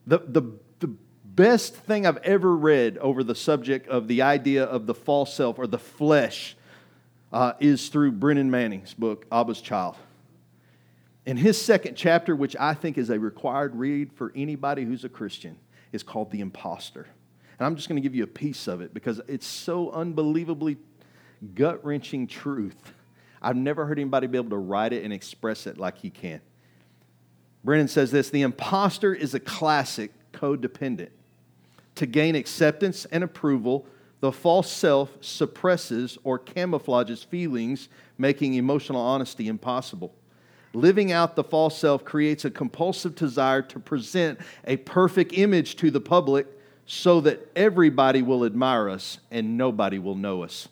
The, 0.06 0.20
the 0.20 0.60
best 1.39 1.74
thing 1.74 2.06
I've 2.06 2.18
ever 2.18 2.54
read 2.54 2.98
over 2.98 3.24
the 3.24 3.34
subject 3.34 3.88
of 3.88 4.10
the 4.10 4.24
idea 4.24 4.65
of 4.65 4.88
the 4.88 4.93
false 4.93 5.34
self 5.34 5.58
or 5.58 5.67
the 5.67 5.80
flesh 5.80 6.58
uh, 7.32 7.54
is 7.62 7.88
through 7.88 8.12
Brennan 8.12 8.52
Manning's 8.52 8.93
book, 8.93 9.26
Abba's 9.32 9.62
Child. 9.62 9.95
In 11.30 11.38
his 11.38 11.62
second 11.62 11.94
chapter, 11.94 12.36
which 12.36 12.56
I 12.60 12.74
think 12.74 12.98
is 12.98 13.12
a 13.12 13.20
required 13.20 13.76
read 13.76 14.12
for 14.13 14.32
anybody 14.36 14.84
who's 14.84 15.04
a 15.04 15.10
Christian, 15.10 15.60
is 15.92 16.02
called 16.02 16.32
The 16.32 16.39
Imposter. 16.39 17.06
And 17.60 17.68
I'm 17.68 17.76
just 17.76 17.88
going 17.88 17.98
to 17.98 18.02
give 18.02 18.15
you 18.15 18.24
a 18.24 18.28
piece 18.28 18.68
of 18.68 18.82
it 18.82 18.96
because 18.96 19.22
it's 19.28 19.46
so 19.46 19.92
unbelievably 19.92 20.78
gut 21.54 21.86
wrenching 21.86 22.26
truth. 22.26 22.94
I've 23.44 23.56
never 23.56 23.86
heard 23.86 24.00
anybody 24.00 24.26
be 24.26 24.39
able 24.39 24.50
to 24.50 24.58
write 24.58 24.92
it 24.92 25.04
and 25.04 25.13
express 25.13 25.68
it 25.68 25.78
like 25.78 26.00
he 26.00 26.10
can. 26.10 26.42
Brennan 27.63 27.89
says 27.89 28.10
this 28.10 28.32
The 28.32 28.42
imposter 28.42 29.13
is 29.13 29.36
a 29.36 29.39
classic 29.39 30.12
codependent 30.34 31.12
to 31.94 32.08
gain 32.08 32.34
acceptance 32.34 33.06
and 33.06 33.24
approval, 33.24 33.86
the 34.20 34.32
false 34.32 34.72
self 34.72 35.12
suppresses 35.22 36.18
or 36.24 36.39
camouflages 36.39 37.24
feelings, 37.24 37.88
making 38.18 38.56
emotional 38.56 39.00
honesty 39.00 39.48
impossible. 39.48 40.15
Living 40.73 41.12
out 41.12 41.36
the 41.36 41.43
false 41.43 41.77
self 41.77 42.05
creates 42.05 42.45
a 42.45 42.51
compulsive 42.51 43.15
desire 43.15 43.62
to 43.63 43.79
present 43.79 44.39
a 44.65 44.77
perfect 44.77 45.34
image 45.34 45.75
to 45.77 45.89
the 45.89 45.99
public 45.99 46.47
so 46.86 47.21
that 47.21 47.49
everybody 47.55 48.21
will 48.21 48.45
admire 48.45 48.89
us 48.89 49.19
and 49.32 49.58
nobody 49.58 49.99
will 49.99 50.15
know 50.15 50.43
us. 50.43 50.67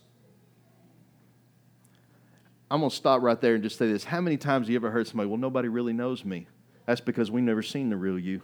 I'm 2.70 2.82
going 2.82 2.90
to 2.90 2.96
stop 2.96 3.22
right 3.22 3.40
there 3.40 3.56
and 3.56 3.64
just 3.64 3.78
say 3.78 3.88
this. 3.92 4.04
How 4.04 4.20
many 4.20 4.38
times 4.38 4.66
have 4.66 4.72
you 4.72 4.76
ever 4.76 4.92
heard 4.92 5.08
somebody, 5.08 5.30
well, 5.30 5.38
nobody 5.38 5.68
really 5.68 5.94
knows 5.94 6.26
me? 6.26 6.48
That's 6.86 7.02
because 7.02 7.32
we've 7.32 7.44
never 7.44 7.64
seen 7.64 7.90
the 7.90 7.98
real 7.98 8.20
you. 8.20 8.42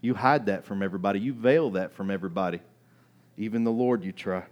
You 0.00 0.14
hide 0.14 0.46
that 0.46 0.64
from 0.64 0.82
everybody, 0.82 1.18
you 1.20 1.32
veil 1.32 1.70
that 1.70 1.92
from 1.92 2.10
everybody. 2.10 2.60
Even 3.36 3.64
the 3.64 3.72
Lord, 3.72 4.04
you 4.04 4.12
try. 4.12 4.44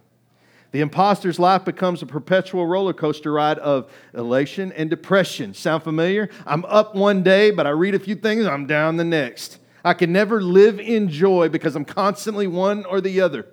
The 0.75 0.81
imposter's 0.81 1.39
life 1.39 1.65
becomes 1.65 2.03
a 2.03 2.07
perpetual 2.07 2.67
roller 2.67 2.93
coaster 2.93 3.31
ride 3.31 3.61
of 3.61 3.89
elation 4.13 4.73
and 4.73 4.91
depression. 4.91 5.55
Sound 5.55 5.85
familiar? 5.85 6.29
I'm 6.47 6.65
up 6.65 6.97
one 6.97 7.23
day, 7.23 7.53
but 7.53 7.65
I 7.65 7.71
read 7.71 7.95
a 7.95 8.01
few 8.01 8.17
things, 8.17 8.45
I'm 8.45 8.67
down 8.67 8.97
the 8.97 9.05
next. 9.05 9.61
I 9.85 9.95
can 9.95 10.13
never 10.13 10.43
live 10.43 10.81
in 10.81 11.09
joy 11.09 11.49
because 11.49 11.77
I'm 11.77 11.85
constantly 11.85 12.49
one 12.49 12.85
or 12.87 13.01
the 13.01 13.21
other. 13.21 13.47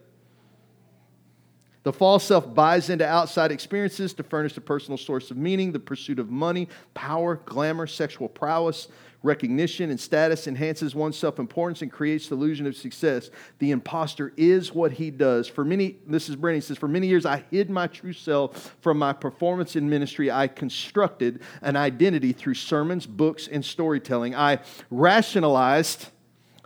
The 1.84 1.94
false 1.94 2.24
self 2.24 2.56
buys 2.56 2.90
into 2.90 3.08
outside 3.08 3.52
experiences 3.52 4.16
to 4.16 4.24
furnish 4.24 4.58
a 4.58 4.62
personal 4.62 4.98
source 4.98 5.30
of 5.30 5.38
meaning, 5.38 5.74
the 5.74 5.80
pursuit 5.80 6.18
of 6.18 6.32
money, 6.32 6.70
power, 6.96 7.36
glamour, 7.46 7.86
sexual 7.86 8.30
prowess, 8.30 8.88
recognition 9.24 9.90
and 9.90 10.00
status 10.00 10.48
enhances 10.48 10.96
one's 10.96 11.18
self 11.18 11.40
importance 11.40 11.82
and 11.82 11.92
creates 11.92 12.28
the 12.28 12.36
illusion 12.36 12.66
of 12.66 12.76
success. 12.76 13.30
The 13.60 13.72
imposter 13.72 14.34
is 14.36 14.74
what 14.74 14.94
he 14.94 15.12
does. 15.12 15.48
For 15.48 15.64
many, 15.64 15.98
this 16.08 16.30
is 16.30 16.36
Brennan 16.36 16.62
says, 16.62 16.78
for 16.78 16.88
many 16.88 17.08
years 17.08 17.26
I 17.26 17.44
hid 17.52 17.70
my 17.70 17.88
true 17.88 18.14
self 18.14 18.76
from 18.82 18.98
my 18.98 19.14
performance 19.14 19.76
in 19.76 19.90
ministry. 19.90 20.32
I 20.32 20.48
constructed 20.48 21.42
an 21.62 21.76
identity 21.76 22.34
through 22.34 22.56
sermons, 22.56 23.06
books, 23.06 23.48
and 23.48 23.64
storytelling. 23.64 24.36
I 24.36 24.60
rationalized 24.90 26.08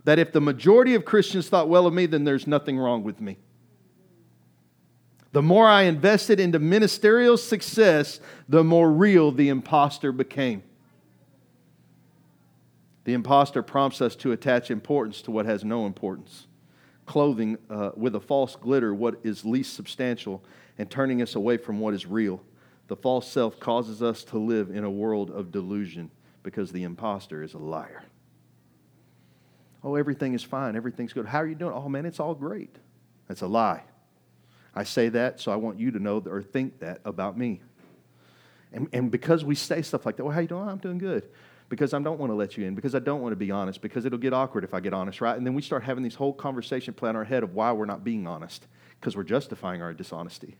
that 0.05 0.19
if 0.19 0.31
the 0.31 0.41
majority 0.41 0.95
of 0.95 1.03
Christians 1.03 1.49
thought 1.49 1.67
well 1.67 1.87
of 1.87 1.93
me, 1.93 2.05
then 2.05 2.23
there's 2.23 2.47
nothing 2.47 2.77
wrong 2.77 3.03
with 3.03 3.19
me. 3.19 3.37
The 5.31 5.41
more 5.41 5.67
I 5.67 5.81
invested 5.81 6.39
into 6.39 6.59
ministerial 6.59 7.35
success, 7.35 8.21
the 8.47 8.63
more 8.63 8.89
real 8.89 9.33
the 9.33 9.49
imposter 9.49 10.13
became. 10.13 10.63
The 13.05 13.13
impostor 13.13 13.61
prompts 13.61 14.01
us 14.01 14.15
to 14.17 14.31
attach 14.31 14.69
importance 14.69 15.21
to 15.21 15.31
what 15.31 15.45
has 15.45 15.63
no 15.63 15.85
importance, 15.85 16.47
clothing 17.05 17.57
uh, 17.69 17.91
with 17.95 18.15
a 18.15 18.19
false 18.19 18.55
glitter 18.55 18.93
what 18.93 19.19
is 19.23 19.45
least 19.45 19.75
substantial, 19.75 20.43
and 20.77 20.89
turning 20.89 21.21
us 21.21 21.35
away 21.35 21.57
from 21.57 21.79
what 21.79 21.93
is 21.93 22.05
real. 22.05 22.41
The 22.87 22.95
false 22.95 23.31
self 23.31 23.59
causes 23.59 24.01
us 24.01 24.23
to 24.25 24.39
live 24.39 24.71
in 24.71 24.83
a 24.83 24.89
world 24.89 25.29
of 25.29 25.51
delusion 25.51 26.09
because 26.43 26.71
the 26.71 26.83
impostor 26.83 27.43
is 27.43 27.53
a 27.53 27.59
liar. 27.59 28.03
Oh, 29.83 29.95
everything 29.95 30.33
is 30.33 30.43
fine. 30.43 30.75
Everything's 30.75 31.13
good. 31.13 31.27
How 31.27 31.39
are 31.39 31.47
you 31.47 31.55
doing? 31.55 31.73
Oh, 31.73 31.87
man, 31.87 32.07
it's 32.07 32.19
all 32.19 32.33
great. 32.33 32.75
That's 33.27 33.41
a 33.41 33.47
lie. 33.47 33.83
I 34.73 34.83
say 34.83 35.09
that 35.09 35.39
so 35.39 35.51
I 35.51 35.55
want 35.57 35.79
you 35.79 35.91
to 35.91 35.99
know 35.99 36.23
or 36.25 36.41
think 36.41 36.79
that 36.79 37.01
about 37.05 37.37
me. 37.37 37.61
And, 38.73 38.89
and 38.91 39.11
because 39.11 39.45
we 39.45 39.53
say 39.53 39.83
stuff 39.83 40.07
like 40.07 40.17
that, 40.17 40.23
well, 40.23 40.33
how 40.33 40.41
you 40.41 40.47
doing? 40.47 40.67
I'm 40.67 40.79
doing 40.79 40.97
good 40.97 41.29
because 41.69 41.93
I 41.93 41.99
don't 41.99 42.19
want 42.19 42.31
to 42.31 42.35
let 42.35 42.57
you 42.57 42.65
in, 42.65 42.75
because 42.75 42.95
I 42.95 42.99
don't 42.99 43.21
want 43.21 43.31
to 43.31 43.37
be 43.37 43.51
honest, 43.51 43.81
because 43.81 44.05
it'll 44.05 44.19
get 44.19 44.33
awkward 44.33 44.63
if 44.63 44.73
I 44.73 44.79
get 44.79 44.93
honest, 44.93 45.21
right? 45.21 45.35
And 45.35 45.45
then 45.45 45.53
we 45.53 45.61
start 45.61 45.83
having 45.83 46.03
these 46.03 46.15
whole 46.15 46.33
conversation 46.33 46.93
play 46.93 47.09
in 47.09 47.15
our 47.15 47.23
head 47.23 47.43
of 47.43 47.53
why 47.53 47.71
we're 47.71 47.85
not 47.85 48.03
being 48.03 48.27
honest, 48.27 48.67
because 48.99 49.15
we're 49.15 49.23
justifying 49.23 49.81
our 49.81 49.93
dishonesty. 49.93 50.55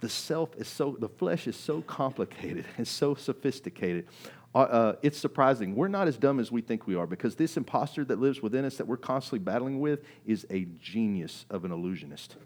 The 0.00 0.08
self 0.08 0.54
is 0.56 0.68
so, 0.68 0.96
the 0.98 1.08
flesh 1.08 1.46
is 1.46 1.56
so 1.56 1.80
complicated 1.82 2.64
and 2.76 2.86
so 2.86 3.14
sophisticated. 3.14 4.06
Uh, 4.54 4.58
uh, 4.58 4.96
it's 5.00 5.16
surprising. 5.16 5.74
We're 5.74 5.88
not 5.88 6.08
as 6.08 6.18
dumb 6.18 6.38
as 6.38 6.52
we 6.52 6.60
think 6.60 6.86
we 6.86 6.94
are 6.94 7.06
because 7.06 7.36
this 7.36 7.56
imposter 7.56 8.04
that 8.04 8.18
lives 8.18 8.42
within 8.42 8.64
us 8.64 8.76
that 8.76 8.86
we're 8.86 8.98
constantly 8.98 9.38
battling 9.38 9.80
with 9.80 10.00
is 10.26 10.46
a 10.50 10.66
genius 10.80 11.46
of 11.48 11.64
an 11.64 11.72
illusionist. 11.72 12.36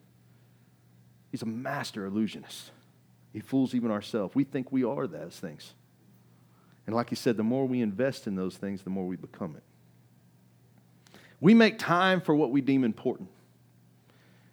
He's 1.33 1.43
a 1.43 1.47
master 1.47 2.07
illusionist. 2.07 2.71
He 3.33 3.41
fools 3.41 3.75
even 3.75 3.91
ourselves. 3.91 4.35
We 4.35 4.45
think 4.45 4.71
we 4.71 4.85
are 4.85 5.07
those 5.07 5.37
things. 5.39 5.75
And 6.87 6.95
like 6.95 7.11
he 7.11 7.17
said, 7.17 7.37
the 7.37 7.43
more 7.43 7.67
we 7.67 7.81
invest 7.83 8.27
in 8.27 8.37
those 8.37 8.57
things, 8.57 8.83
the 8.83 8.91
more 8.91 9.07
we 9.07 9.17
become 9.17 9.57
it. 9.57 9.63
We 11.41 11.53
make 11.53 11.79
time 11.79 12.21
for 12.21 12.35
what 12.35 12.51
we 12.51 12.61
deem 12.61 12.85
important. 12.85 13.29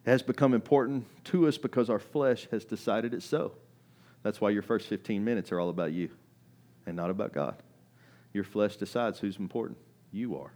It 0.06 0.10
has 0.10 0.22
become 0.22 0.54
important 0.54 1.06
to 1.26 1.48
us 1.48 1.58
because 1.58 1.90
our 1.90 2.00
flesh 2.00 2.48
has 2.52 2.66
decided 2.66 3.14
it 3.14 3.24
so. 3.24 3.54
That's 4.24 4.42
why 4.42 4.50
your 4.50 4.62
first 4.62 4.88
15 4.88 5.24
minutes 5.24 5.52
are 5.52 5.60
all 5.60 5.70
about 5.70 5.94
you 5.94 6.10
and 6.86 6.96
not 6.96 7.10
about 7.10 7.34
God. 7.34 7.56
Your 8.34 8.44
flesh 8.44 8.76
decides 8.78 9.20
who's 9.20 9.38
important. 9.38 9.78
You 10.12 10.38
are, 10.38 10.52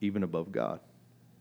even 0.00 0.22
above 0.22 0.52
God. 0.52 0.80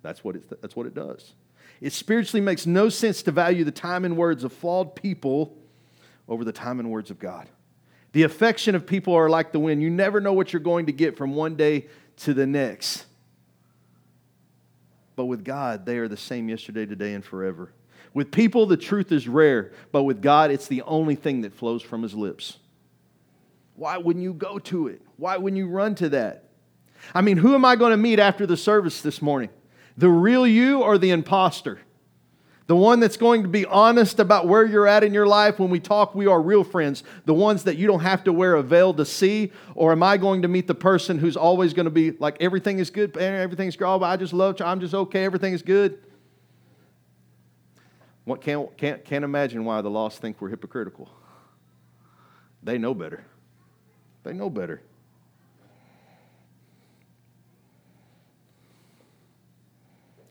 That's 0.02 0.24
what, 0.24 0.36
it, 0.36 0.62
that's 0.62 0.76
what 0.76 0.88
it 0.88 0.94
does. 0.94 1.34
It 1.82 1.94
spiritually 1.94 2.42
makes 2.42 2.66
no 2.66 2.90
sense 2.90 3.24
to 3.24 3.32
value 3.32 3.64
the 3.64 3.72
time 3.72 4.06
and 4.06 4.18
words 4.18 4.44
of 4.44 4.54
flawed 4.54 4.96
people 4.96 5.56
over 6.28 6.44
the 6.44 6.52
time 6.52 6.80
and 6.80 6.90
words 6.90 7.12
of 7.12 7.20
God. 7.20 7.48
The 8.16 8.24
affection 8.24 8.76
of 8.76 8.88
people 8.88 9.14
are 9.14 9.30
like 9.30 9.52
the 9.52 9.60
wind. 9.60 9.82
You 9.82 9.90
never 9.90 10.22
know 10.22 10.32
what 10.32 10.54
you're 10.54 10.62
going 10.62 10.86
to 10.86 10.94
get 10.94 11.18
from 11.18 11.36
one 11.36 11.58
day 11.58 11.88
to 12.20 12.34
the 12.34 12.48
next. 12.48 13.04
But 15.18 15.26
with 15.26 15.44
God, 15.44 15.86
they 15.86 15.98
are 15.98 16.08
the 16.08 16.16
same 16.16 16.48
yesterday, 16.48 16.86
today, 16.86 17.14
and 17.14 17.26
forever. 17.26 17.74
With 18.14 18.32
people, 18.32 18.68
the 18.68 18.78
truth 18.78 19.12
is 19.12 19.28
rare, 19.28 19.74
but 19.92 20.04
with 20.04 20.22
God, 20.22 20.50
it's 20.50 20.70
the 20.70 20.82
only 20.84 21.16
thing 21.16 21.42
that 21.42 21.54
flows 21.54 21.82
from 21.82 22.04
his 22.04 22.14
lips. 22.14 22.56
Why 23.76 23.98
wouldn't 23.98 24.24
you 24.24 24.34
go 24.34 24.60
to 24.60 24.88
it? 24.88 25.02
Why 25.18 25.36
wouldn't 25.36 25.58
you 25.58 25.68
run 25.68 25.94
to 25.96 26.08
that? 26.08 26.46
I 27.14 27.20
mean, 27.20 27.36
who 27.36 27.54
am 27.54 27.66
I 27.66 27.76
going 27.76 27.92
to 27.92 27.98
meet 27.98 28.20
after 28.20 28.46
the 28.46 28.56
service 28.56 29.02
this 29.02 29.22
morning? 29.22 29.50
The 29.98 30.08
real 30.08 30.48
you 30.48 30.84
or 30.84 30.98
the 30.98 31.10
imposter? 31.10 31.82
The 32.68 32.76
one 32.76 33.00
that's 33.00 33.18
going 33.18 33.44
to 33.44 33.48
be 33.48 33.66
honest 33.66 34.20
about 34.20 34.48
where 34.48 34.66
you're 34.66 34.88
at 34.88 35.04
in 35.04 35.14
your 35.14 35.28
life. 35.28 35.60
When 35.60 35.70
we 35.70 35.80
talk, 35.80 36.16
we 36.16 36.26
are 36.26 36.42
real 36.42 36.64
friends. 36.64 37.04
The 37.26 37.34
ones 37.34 37.64
that 37.66 37.78
you 37.78 37.86
don't 37.86 38.00
have 38.00 38.24
to 38.24 38.34
wear 38.34 38.56
a 38.56 38.64
veil 38.64 38.92
to 38.96 39.06
see. 39.06 39.52
Or 39.76 39.92
am 39.92 40.02
I 40.02 40.18
going 40.18 40.42
to 40.42 40.48
meet 40.48 40.66
the 40.66 40.74
person 40.74 41.20
who's 41.20 41.38
always 41.38 41.74
going 41.74 41.86
to 41.86 41.92
be 41.92 42.12
like, 42.12 42.38
everything 42.40 42.80
is 42.80 42.90
good, 42.90 43.16
everything's 43.18 43.76
good, 43.76 44.02
I 44.02 44.18
just 44.18 44.34
love, 44.34 44.60
you, 44.60 44.66
I'm 44.66 44.80
just 44.80 44.96
okay, 44.96 45.24
everything 45.26 45.54
is 45.54 45.62
good? 45.62 46.00
What, 48.24 48.42
can't, 48.42 48.76
can't, 48.78 49.06
can't 49.06 49.24
imagine 49.24 49.64
why 49.64 49.82
the 49.82 49.90
lost 49.92 50.20
think 50.20 50.42
we're 50.42 50.50
hypocritical. 50.50 51.08
They 52.64 52.80
know 52.80 52.96
better. 52.96 53.24
They 54.24 54.34
know 54.34 54.50
better. 54.50 54.82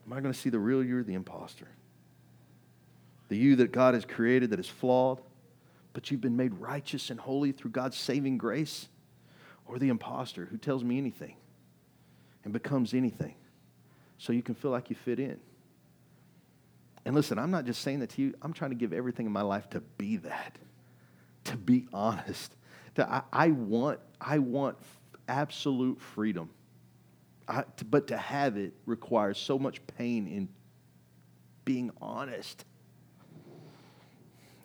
Am 0.05 0.11
I 0.11 0.19
going 0.19 0.33
to 0.33 0.39
see 0.39 0.49
the 0.49 0.59
real 0.59 0.83
you 0.83 0.99
or 0.99 1.03
the 1.03 1.13
imposter? 1.13 1.69
The 3.29 3.37
you 3.37 3.55
that 3.57 3.71
God 3.71 3.93
has 3.93 4.05
created 4.05 4.51
that 4.51 4.59
is 4.59 4.67
flawed, 4.67 5.21
but 5.93 6.11
you've 6.11 6.21
been 6.21 6.37
made 6.37 6.53
righteous 6.55 7.09
and 7.09 7.19
holy 7.19 7.51
through 7.51 7.71
God's 7.71 7.97
saving 7.97 8.37
grace? 8.37 8.87
Or 9.67 9.79
the 9.79 9.89
imposter 9.89 10.45
who 10.45 10.57
tells 10.57 10.83
me 10.83 10.97
anything 10.97 11.35
and 12.43 12.53
becomes 12.53 12.93
anything 12.93 13.33
so 14.19 14.31
you 14.31 14.43
can 14.43 14.53
feel 14.53 14.69
like 14.69 14.89
you 14.89 14.95
fit 14.95 15.19
in? 15.19 15.39
And 17.05 17.15
listen, 17.15 17.39
I'm 17.39 17.51
not 17.51 17.65
just 17.65 17.81
saying 17.81 17.99
that 17.99 18.11
to 18.11 18.21
you, 18.21 18.33
I'm 18.41 18.53
trying 18.53 18.71
to 18.71 18.75
give 18.75 18.93
everything 18.93 19.25
in 19.25 19.31
my 19.31 19.41
life 19.41 19.69
to 19.71 19.81
be 19.97 20.17
that, 20.17 20.57
to 21.45 21.57
be 21.57 21.87
honest, 21.93 22.55
to, 22.95 23.09
I, 23.09 23.21
I 23.31 23.47
want, 23.49 23.99
I 24.19 24.39
want 24.39 24.77
absolute 25.27 25.99
freedom. 25.99 26.49
I, 27.47 27.63
to, 27.77 27.85
but 27.85 28.07
to 28.07 28.17
have 28.17 28.57
it 28.57 28.73
requires 28.85 29.37
so 29.37 29.59
much 29.59 29.79
pain 29.97 30.27
in 30.27 30.49
being 31.63 31.91
honest 32.01 32.65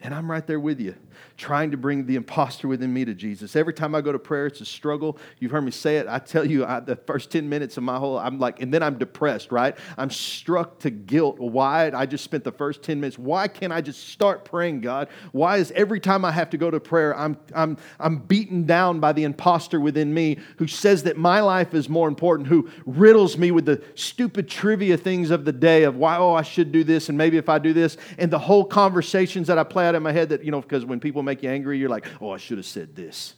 and 0.03 0.15
I'm 0.15 0.31
right 0.31 0.47
there 0.47 0.61
with 0.61 0.81
you, 0.81 0.95
trying 1.37 1.71
to 1.73 1.77
bring 1.77 2.07
the 2.07 2.17
imposter 2.17 2.67
within 2.67 2.93
me 2.93 3.05
to 3.05 3.13
Jesus. 3.13 3.55
Every 3.55 3.75
time 3.75 3.95
I 3.95 4.01
go 4.01 4.13
to 4.13 4.19
prayer, 4.19 4.47
it's 4.47 4.63
a 4.63 4.65
struggle. 4.65 5.19
You've 5.39 5.51
heard 5.51 5.61
me 5.61 5.71
say 5.71 5.99
it. 5.99 6.07
I 6.09 6.19
tell 6.19 6.47
you, 6.47 6.65
I, 6.65 6.81
the 6.81 6.97
first 6.97 7.31
10 7.31 7.47
minutes 7.47 7.77
of 7.77 7.83
my 7.83 7.99
whole, 7.99 8.19
I'm 8.19 8.39
like, 8.39 8.63
and 8.63 8.73
then 8.73 8.83
I'm 8.83 8.97
depressed, 8.97 9.53
right? 9.53 9.77
I'm 9.99 10.09
struck 10.09 10.79
to 10.81 10.91
guilt. 10.91 11.39
Why? 11.39 11.91
I 11.95 12.07
just 12.07 12.25
spent 12.25 12.45
the 12.45 12.53
first 12.53 12.83
10 12.83 12.99
minutes. 12.99 13.19
Why 13.19 13.47
can't 13.47 13.75
I 13.75 13.83
just 13.83 14.09
start 14.09 14.47
praying, 14.47 14.81
God? 14.81 15.09
Why 15.33 15.59
is 15.59 15.71
every 15.73 16.01
time 16.01 16.25
I 16.25 16.31
have 16.31 16.49
to 16.51 16.57
go 16.57 16.71
to 16.71 16.81
prayer, 16.81 17.15
I'm, 17.17 17.37
I'm, 17.55 17.77
I'm 17.99 18.21
beaten 18.21 18.65
down 18.65 19.01
by 19.01 19.13
the 19.13 19.25
imposter 19.25 19.81
within 19.81 20.15
me 20.15 20.39
who 20.57 20.67
says 20.67 21.03
that 21.03 21.19
my 21.19 21.41
life 21.41 21.75
is 21.75 21.91
more 21.91 22.09
important, 22.09 22.49
who 22.49 22.71
riddles 22.87 23.37
me 23.37 23.51
with 23.51 23.67
the 23.67 23.83
stupid 23.95 24.49
trivia 24.49 24.97
things 24.97 25.31
of 25.31 25.45
the 25.45 25.53
day 25.53 25.83
of 25.83 25.97
why, 25.97 26.17
oh, 26.17 26.33
I 26.33 26.43
should 26.43 26.73
do 26.73 26.85
this, 26.85 27.11
and 27.11 27.19
maybe 27.19 27.37
if 27.37 27.51
I 27.51 27.59
do 27.59 27.75
this, 27.75 27.99
and 28.17 28.31
the 28.31 28.39
whole 28.39 28.65
conversations 28.65 29.47
that 29.49 29.59
I 29.59 29.65
play 29.65 29.90
out 29.91 29.97
in 29.97 30.03
my 30.03 30.13
head 30.13 30.31
that, 30.31 30.45
you 30.45 30.51
know, 30.51 30.61
because 30.61 30.85
when 30.85 31.01
people 31.01 31.23
make 31.23 31.43
you 31.43 31.51
angry, 31.51 31.79
you're 31.79 31.89
like, 31.89 32.07
oh, 32.21 32.31
I 32.31 32.39
should 32.39 32.59
have 32.59 32.67
said 32.67 32.97
this. 32.97 33.35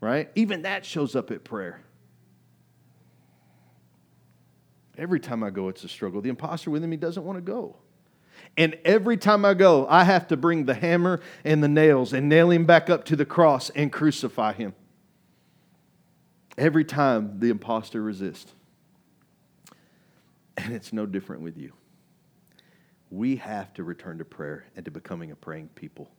Right? 0.00 0.30
Even 0.34 0.62
that 0.62 0.84
shows 0.84 1.14
up 1.14 1.30
at 1.30 1.44
prayer. 1.44 1.82
Every 4.98 5.20
time 5.20 5.44
I 5.44 5.50
go, 5.50 5.68
it's 5.68 5.84
a 5.84 5.88
struggle. 5.88 6.20
The 6.20 6.30
imposter 6.30 6.70
within 6.70 6.88
me 6.88 6.96
doesn't 6.96 7.22
want 7.22 7.36
to 7.36 7.42
go. 7.42 7.76
And 8.56 8.78
every 8.84 9.16
time 9.18 9.44
I 9.44 9.54
go, 9.54 9.86
I 9.88 10.04
have 10.04 10.28
to 10.28 10.36
bring 10.36 10.64
the 10.64 10.74
hammer 10.74 11.20
and 11.44 11.62
the 11.62 11.68
nails 11.68 12.12
and 12.12 12.28
nail 12.28 12.50
him 12.50 12.64
back 12.64 12.88
up 12.88 13.04
to 13.06 13.16
the 13.16 13.26
cross 13.26 13.70
and 13.70 13.92
crucify 13.92 14.54
him. 14.54 14.74
Every 16.56 16.84
time 16.84 17.38
the 17.38 17.50
imposter 17.50 18.02
resists. 18.02 18.52
And 20.56 20.72
it's 20.72 20.92
no 20.92 21.04
different 21.04 21.42
with 21.42 21.58
you 21.58 21.72
we 23.10 23.36
have 23.36 23.72
to 23.74 23.84
return 23.84 24.18
to 24.18 24.24
prayer 24.24 24.64
and 24.74 24.84
to 24.84 24.90
becoming 24.90 25.30
a 25.30 25.36
praying 25.36 25.68
people. 25.74 26.10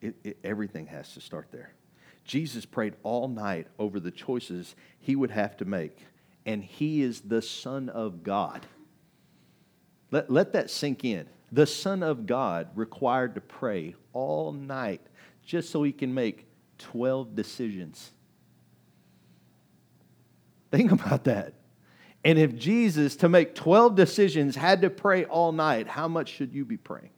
It, 0.00 0.14
it, 0.24 0.38
everything 0.44 0.86
has 0.86 1.12
to 1.14 1.20
start 1.20 1.48
there. 1.50 1.72
Jesus 2.24 2.64
prayed 2.64 2.94
all 3.02 3.28
night 3.28 3.66
over 3.78 3.98
the 3.98 4.10
choices 4.10 4.74
he 4.98 5.16
would 5.16 5.30
have 5.30 5.56
to 5.58 5.64
make, 5.64 5.98
and 6.46 6.62
he 6.62 7.02
is 7.02 7.22
the 7.22 7.42
Son 7.42 7.88
of 7.88 8.22
God. 8.22 8.66
Let, 10.10 10.30
let 10.30 10.52
that 10.52 10.70
sink 10.70 11.04
in. 11.04 11.26
The 11.52 11.66
Son 11.66 12.02
of 12.02 12.26
God 12.26 12.68
required 12.74 13.34
to 13.34 13.40
pray 13.40 13.94
all 14.12 14.52
night 14.52 15.00
just 15.44 15.70
so 15.70 15.82
he 15.82 15.92
can 15.92 16.14
make 16.14 16.46
12 16.78 17.34
decisions. 17.34 18.12
Think 20.70 20.92
about 20.92 21.24
that. 21.24 21.54
And 22.24 22.38
if 22.38 22.54
Jesus, 22.54 23.16
to 23.16 23.28
make 23.28 23.54
12 23.54 23.94
decisions, 23.94 24.54
had 24.56 24.82
to 24.82 24.90
pray 24.90 25.24
all 25.24 25.52
night, 25.52 25.88
how 25.88 26.06
much 26.06 26.28
should 26.28 26.52
you 26.52 26.64
be 26.64 26.76
praying? 26.76 27.10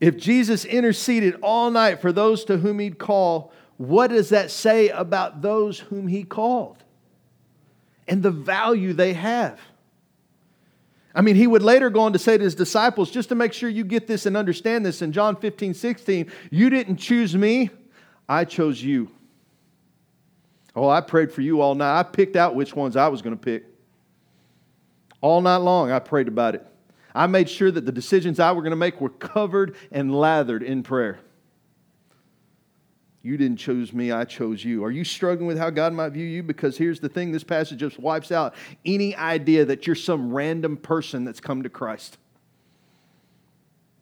If 0.00 0.16
Jesus 0.16 0.64
interceded 0.64 1.36
all 1.40 1.70
night 1.70 2.00
for 2.00 2.12
those 2.12 2.44
to 2.44 2.58
whom 2.58 2.78
he'd 2.78 2.98
call, 2.98 3.52
what 3.76 4.08
does 4.08 4.28
that 4.28 4.50
say 4.50 4.88
about 4.90 5.42
those 5.42 5.78
whom 5.78 6.06
he 6.06 6.24
called 6.24 6.84
and 8.06 8.22
the 8.22 8.30
value 8.30 8.92
they 8.92 9.14
have? 9.14 9.58
I 11.14 11.22
mean, 11.22 11.36
he 11.36 11.46
would 11.46 11.62
later 11.62 11.90
go 11.90 12.00
on 12.00 12.12
to 12.12 12.18
say 12.18 12.36
to 12.36 12.44
his 12.44 12.54
disciples, 12.54 13.10
just 13.10 13.28
to 13.30 13.34
make 13.34 13.52
sure 13.52 13.68
you 13.68 13.84
get 13.84 14.06
this 14.06 14.26
and 14.26 14.36
understand 14.36 14.84
this 14.84 15.00
in 15.00 15.12
John 15.12 15.36
15, 15.36 15.74
16, 15.74 16.30
you 16.50 16.70
didn't 16.70 16.96
choose 16.96 17.36
me, 17.36 17.70
I 18.28 18.44
chose 18.44 18.82
you. 18.82 19.10
Oh, 20.76 20.88
I 20.88 21.00
prayed 21.00 21.32
for 21.32 21.40
you 21.40 21.60
all 21.60 21.74
night. 21.74 21.98
I 21.98 22.02
picked 22.02 22.36
out 22.36 22.54
which 22.54 22.74
ones 22.74 22.96
I 22.96 23.08
was 23.08 23.22
going 23.22 23.36
to 23.36 23.42
pick. 23.42 23.64
All 25.20 25.40
night 25.40 25.58
long, 25.58 25.90
I 25.90 26.00
prayed 26.00 26.28
about 26.28 26.54
it. 26.54 26.66
I 27.14 27.26
made 27.26 27.48
sure 27.48 27.70
that 27.70 27.86
the 27.86 27.92
decisions 27.92 28.40
I 28.40 28.50
were 28.52 28.62
going 28.62 28.72
to 28.72 28.76
make 28.76 29.00
were 29.00 29.08
covered 29.08 29.76
and 29.92 30.14
lathered 30.14 30.62
in 30.62 30.82
prayer. 30.82 31.18
You 33.22 33.38
didn't 33.38 33.56
choose 33.56 33.92
me, 33.92 34.12
I 34.12 34.24
chose 34.24 34.62
you. 34.62 34.84
Are 34.84 34.90
you 34.90 35.02
struggling 35.04 35.46
with 35.46 35.56
how 35.56 35.70
God 35.70 35.94
might 35.94 36.10
view 36.10 36.26
you? 36.26 36.42
Because 36.42 36.76
here's 36.76 37.00
the 37.00 37.08
thing 37.08 37.32
this 37.32 37.44
passage 37.44 37.78
just 37.78 37.98
wipes 37.98 38.30
out 38.30 38.54
any 38.84 39.16
idea 39.16 39.64
that 39.64 39.86
you're 39.86 39.96
some 39.96 40.30
random 40.30 40.76
person 40.76 41.24
that's 41.24 41.40
come 41.40 41.62
to 41.62 41.70
Christ. 41.70 42.18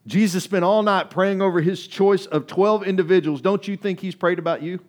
Jesus 0.09 0.43
spent 0.43 0.65
all 0.65 0.83
night 0.83 1.11
praying 1.11 1.41
over 1.41 1.61
his 1.61 1.87
choice 1.87 2.27
of 2.27 2.49
12 2.49 2.83
individuals. 2.83 3.41
Don't 3.41 3.69
you 3.69 3.77
think 3.77 4.01
he's 4.01 4.17
prayed 4.17 4.41
about 4.41 4.63
you? 4.63 4.81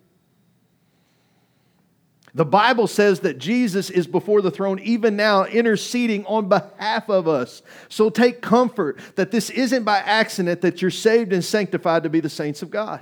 The 2.36 2.46
Bible 2.46 2.88
says 2.88 3.20
that 3.20 3.38
Jesus 3.38 3.92
is 3.92 4.08
before 4.08 4.42
the 4.42 4.50
throne 4.50 4.80
even 4.80 5.16
now, 5.16 5.46
interceding 5.46 6.26
on 6.26 6.50
behalf 6.50 7.08
of 7.08 7.28
us. 7.28 7.62
So 7.90 8.10
take 8.10 8.42
comfort 8.42 9.00
that 9.16 9.30
this 9.30 9.52
isn't 9.52 9.84
by 9.84 9.98
accident 10.00 10.62
that 10.62 10.82
you're 10.82 10.90
saved 10.90 11.32
and 11.32 11.46
sanctified 11.46 12.04
to 12.04 12.10
be 12.10 12.22
the 12.22 12.30
saints 12.30 12.64
of 12.64 12.72
God. 12.72 13.02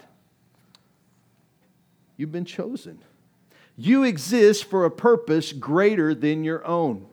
You've 2.18 2.32
been 2.32 2.46
chosen. 2.46 3.00
You 3.78 4.04
exist 4.04 4.66
for 4.66 4.84
a 4.84 4.92
purpose 4.92 5.54
greater 5.54 6.14
than 6.14 6.44
your 6.44 6.66
own. 6.68 7.08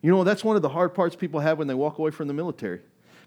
You 0.00 0.12
know, 0.12 0.22
that's 0.22 0.44
one 0.44 0.54
of 0.54 0.62
the 0.62 0.68
hard 0.68 0.94
parts 0.94 1.16
people 1.16 1.40
have 1.40 1.58
when 1.58 1.66
they 1.66 1.74
walk 1.74 1.98
away 1.98 2.12
from 2.12 2.28
the 2.28 2.34
military. 2.34 2.80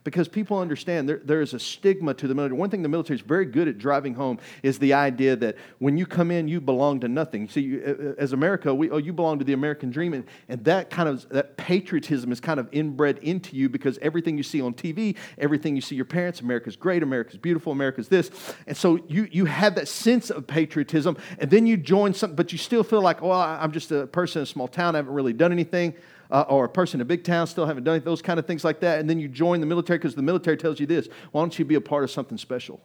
Because 0.04 0.28
people 0.28 0.58
understand 0.60 1.10
there, 1.10 1.22
there 1.24 1.42
is 1.42 1.54
a 1.54 1.60
stigma 1.60 2.14
to 2.14 2.28
the 2.28 2.36
military. 2.36 2.58
One 2.58 2.70
thing 2.70 2.82
the 2.82 2.90
military 2.90 3.16
is 3.18 3.22
very 3.22 3.46
good 3.46 3.68
at 3.68 3.78
driving 3.78 4.14
home 4.14 4.40
is 4.64 4.80
the 4.80 4.94
idea 4.94 5.36
that 5.38 5.56
when 5.80 5.98
you 5.98 6.06
come 6.06 6.32
in, 6.32 6.48
you 6.48 6.62
belong 6.62 7.00
to 7.02 7.08
nothing. 7.08 7.50
See, 7.50 7.62
you, 7.62 8.16
as 8.18 8.34
America, 8.34 8.74
we, 8.74 8.90
oh, 8.90 8.98
you 8.98 9.14
belong 9.14 9.40
to 9.40 9.46
the 9.46 9.54
American 9.54 9.90
dream, 9.92 10.14
and, 10.14 10.26
and 10.48 10.64
that 10.66 10.90
kind 10.90 11.10
of 11.10 11.28
that 11.30 11.58
patriotism 11.58 12.32
is 12.32 12.40
kind 12.40 12.60
of 12.60 12.70
inbred 12.72 13.20
into 13.20 13.56
you 13.56 13.70
because 13.70 13.98
everything 14.02 14.38
you 14.38 14.44
see 14.44 14.62
on 14.62 14.74
TV, 14.74 15.16
everything 15.38 15.76
you 15.76 15.82
see 15.82 15.96
your 15.96 16.06
parents, 16.06 16.42
America's 16.42 16.76
great, 16.76 17.04
America's 17.04 17.38
beautiful, 17.38 17.72
America's 17.72 18.08
this, 18.08 18.32
and 18.68 18.76
so 18.76 19.00
you 19.08 19.28
you 19.32 19.46
have 19.46 19.76
that 19.76 19.88
sense 19.88 20.30
of 20.30 20.48
patriotism, 20.48 21.18
and 21.40 21.52
then 21.52 21.66
you 21.66 21.78
join 21.78 22.14
something, 22.14 22.36
but 22.36 22.52
you 22.52 22.58
still 22.58 22.84
feel 22.84 23.02
like, 23.02 23.22
well, 23.22 23.40
I'm 23.40 23.72
just 23.72 23.92
a 23.92 24.08
person 24.08 24.40
in 24.40 24.44
a 24.44 24.46
small 24.46 24.68
town, 24.68 24.96
I 24.96 25.00
haven't 25.00 25.14
really 25.14 25.34
done 25.34 25.52
anything 25.52 25.96
uh, 26.30 26.46
or 26.48 26.66
a 26.66 26.70
person 26.70 27.00
in 27.00 27.02
a 27.02 27.06
big 27.06 27.24
town 27.24 27.48
still 27.48 27.66
haven't 27.66 27.84
done 27.84 27.96
it, 27.96 28.06
those 28.06 28.22
kind 28.22 28.40
of 28.40 28.46
things 28.46 28.64
like 28.64 28.80
that. 28.82 29.00
And 29.00 29.10
then 29.10 29.20
you 29.20 29.28
join 29.28 29.60
the 29.60 29.66
military 29.66 29.98
because 29.98 30.16
the 30.16 30.22
military 30.22 30.58
tells 30.58 30.80
you 30.80 30.86
this 30.86 31.08
why 31.32 31.42
don't 31.42 31.58
you 31.58 31.66
be 31.66 31.76
a 31.76 31.82
part 31.82 32.04
of 32.04 32.12
something 32.12 32.38
special 32.38 32.82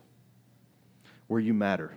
where 1.26 1.40
you 1.40 1.54
matter, 1.54 1.96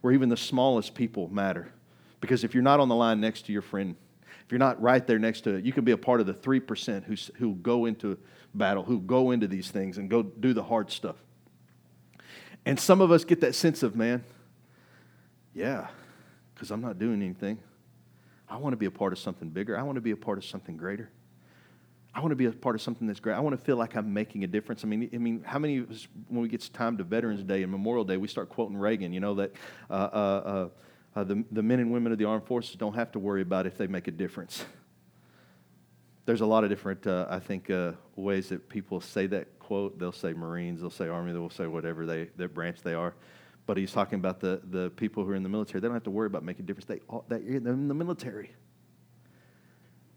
where 0.00 0.12
even 0.12 0.28
the 0.28 0.36
smallest 0.36 0.94
people 0.94 1.28
matter? 1.28 1.72
Because 2.20 2.44
if 2.44 2.54
you're 2.54 2.62
not 2.62 2.80
on 2.80 2.88
the 2.88 2.94
line 2.94 3.20
next 3.20 3.46
to 3.46 3.52
your 3.52 3.62
friend, 3.62 3.96
if 4.44 4.52
you're 4.52 4.58
not 4.58 4.80
right 4.80 5.06
there 5.06 5.18
next 5.18 5.42
to 5.42 5.54
it, 5.54 5.64
you 5.64 5.72
can 5.72 5.84
be 5.84 5.92
a 5.92 5.96
part 5.96 6.20
of 6.20 6.26
the 6.26 6.34
3% 6.34 7.04
who, 7.04 7.14
who 7.38 7.54
go 7.56 7.86
into 7.86 8.18
battle, 8.54 8.82
who 8.82 9.00
go 9.00 9.30
into 9.30 9.46
these 9.46 9.70
things 9.70 9.98
and 9.98 10.10
go 10.10 10.22
do 10.22 10.52
the 10.52 10.62
hard 10.62 10.90
stuff. 10.90 11.16
And 12.66 12.78
some 12.80 13.00
of 13.00 13.10
us 13.10 13.24
get 13.24 13.40
that 13.42 13.54
sense 13.54 13.82
of, 13.82 13.94
man, 13.94 14.24
yeah, 15.54 15.88
because 16.54 16.70
I'm 16.70 16.80
not 16.80 16.98
doing 16.98 17.22
anything. 17.22 17.58
I 18.48 18.56
want 18.56 18.72
to 18.72 18.76
be 18.76 18.86
a 18.86 18.90
part 18.90 19.12
of 19.12 19.18
something 19.18 19.48
bigger. 19.48 19.78
I 19.78 19.82
want 19.82 19.96
to 19.96 20.02
be 20.02 20.10
a 20.10 20.16
part 20.16 20.38
of 20.38 20.44
something 20.44 20.76
greater. 20.76 21.10
I 22.14 22.20
want 22.20 22.30
to 22.30 22.36
be 22.36 22.44
a 22.44 22.52
part 22.52 22.76
of 22.76 22.82
something 22.82 23.08
that's 23.08 23.18
great. 23.18 23.34
I 23.34 23.40
want 23.40 23.58
to 23.58 23.64
feel 23.64 23.76
like 23.76 23.96
I'm 23.96 24.12
making 24.12 24.44
a 24.44 24.46
difference. 24.46 24.84
I 24.84 24.86
mean, 24.86 25.10
I 25.12 25.18
mean, 25.18 25.42
how 25.44 25.58
many 25.58 25.78
of 25.78 25.90
us, 25.90 26.06
when 26.28 26.42
we 26.42 26.48
get 26.48 26.68
time 26.72 26.96
to 26.98 27.04
Veterans 27.04 27.42
Day 27.42 27.62
and 27.62 27.72
Memorial 27.72 28.04
Day, 28.04 28.16
we 28.18 28.28
start 28.28 28.48
quoting 28.48 28.76
Reagan? 28.76 29.12
You 29.12 29.18
know 29.18 29.34
that 29.34 29.52
uh, 29.90 29.92
uh, 29.92 29.96
uh, 29.96 30.68
uh, 31.18 31.24
the 31.24 31.44
the 31.50 31.62
men 31.62 31.80
and 31.80 31.90
women 31.90 32.12
of 32.12 32.18
the 32.18 32.24
armed 32.24 32.46
forces 32.46 32.76
don't 32.76 32.94
have 32.94 33.10
to 33.12 33.18
worry 33.18 33.42
about 33.42 33.66
if 33.66 33.76
they 33.76 33.88
make 33.88 34.06
a 34.06 34.12
difference. 34.12 34.64
There's 36.24 36.40
a 36.40 36.46
lot 36.46 36.64
of 36.64 36.70
different, 36.70 37.06
uh, 37.06 37.26
I 37.28 37.38
think, 37.38 37.68
uh, 37.68 37.92
ways 38.16 38.48
that 38.48 38.68
people 38.68 39.00
say 39.00 39.26
that 39.26 39.58
quote. 39.58 39.98
They'll 39.98 40.12
say 40.12 40.32
Marines, 40.32 40.80
they'll 40.80 40.90
say 40.90 41.08
Army, 41.08 41.32
they'll 41.32 41.50
say 41.50 41.66
whatever 41.66 42.06
they 42.06 42.28
that 42.36 42.54
branch 42.54 42.80
they 42.82 42.94
are. 42.94 43.14
But 43.66 43.78
he's 43.78 43.92
talking 43.92 44.18
about 44.18 44.40
the, 44.40 44.60
the 44.70 44.90
people 44.90 45.24
who 45.24 45.30
are 45.30 45.34
in 45.34 45.42
the 45.42 45.48
military. 45.48 45.80
They 45.80 45.88
don't 45.88 45.94
have 45.94 46.04
to 46.04 46.10
worry 46.10 46.26
about 46.26 46.44
making 46.44 46.64
a 46.64 46.66
difference. 46.66 46.86
They, 46.86 47.00
they're 47.28 47.58
in 47.72 47.88
the 47.88 47.94
military. 47.94 48.54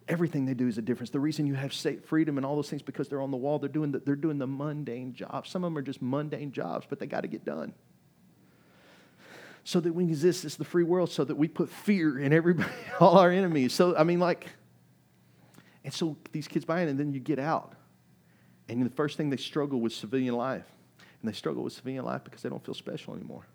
Everything 0.10 0.46
they 0.46 0.54
do 0.54 0.68
is 0.68 0.78
a 0.78 0.82
difference. 0.82 1.10
The 1.12 1.20
reason 1.20 1.48
you 1.48 1.54
have 1.54 1.74
state 1.74 2.06
freedom 2.06 2.38
and 2.38 2.46
all 2.46 2.56
those 2.56 2.70
things 2.70 2.82
because 2.82 3.08
they're 3.08 3.22
on 3.22 3.32
the 3.32 3.38
wall. 3.38 3.60
They're 3.60 3.70
doing 3.70 3.92
the, 3.92 4.00
they're 4.00 4.16
doing 4.16 4.38
the 4.38 4.48
mundane 4.48 5.14
jobs. 5.14 5.50
Some 5.50 5.64
of 5.64 5.72
them 5.72 5.78
are 5.78 5.82
just 5.82 6.02
mundane 6.02 6.52
jobs, 6.52 6.86
but 6.90 7.00
they 7.00 7.06
got 7.06 7.22
to 7.22 7.28
get 7.28 7.46
done. 7.46 7.74
So 9.64 9.80
that 9.82 9.94
we 9.94 10.06
exist 10.06 10.46
as 10.46 10.56
the 10.56 10.64
free 10.64 10.84
world, 10.84 11.12
so 11.12 11.26
that 11.26 11.36
we 11.36 11.50
put 11.50 11.70
fear 11.70 12.20
in 12.20 12.32
everybody, 12.32 12.70
all 13.02 13.18
our 13.18 13.32
enemies. 13.32 13.74
So 13.74 13.98
I 13.98 14.04
mean, 14.04 14.20
like, 14.20 14.48
and 15.84 15.94
so 15.94 16.18
these 16.32 16.48
kids 16.48 16.64
buy 16.64 16.82
in, 16.82 16.88
and 16.88 16.98
then 16.98 17.14
you 17.14 17.20
get 17.20 17.38
out, 17.38 17.74
and 18.70 18.86
the 18.86 18.90
first 18.90 19.18
thing 19.18 19.30
they 19.30 19.38
struggle 19.38 19.82
with 19.82 19.92
civilian 19.92 20.36
life 20.36 20.66
and 21.22 21.30
they 21.30 21.34
struggle 21.34 21.64
with 21.64 21.74
civilian 21.74 22.06
life 22.06 22.24
because 22.24 22.42
they 22.42 22.50
don't 22.50 22.64
feel 22.64 22.76
special 22.76 23.14
anymore. 23.14 23.46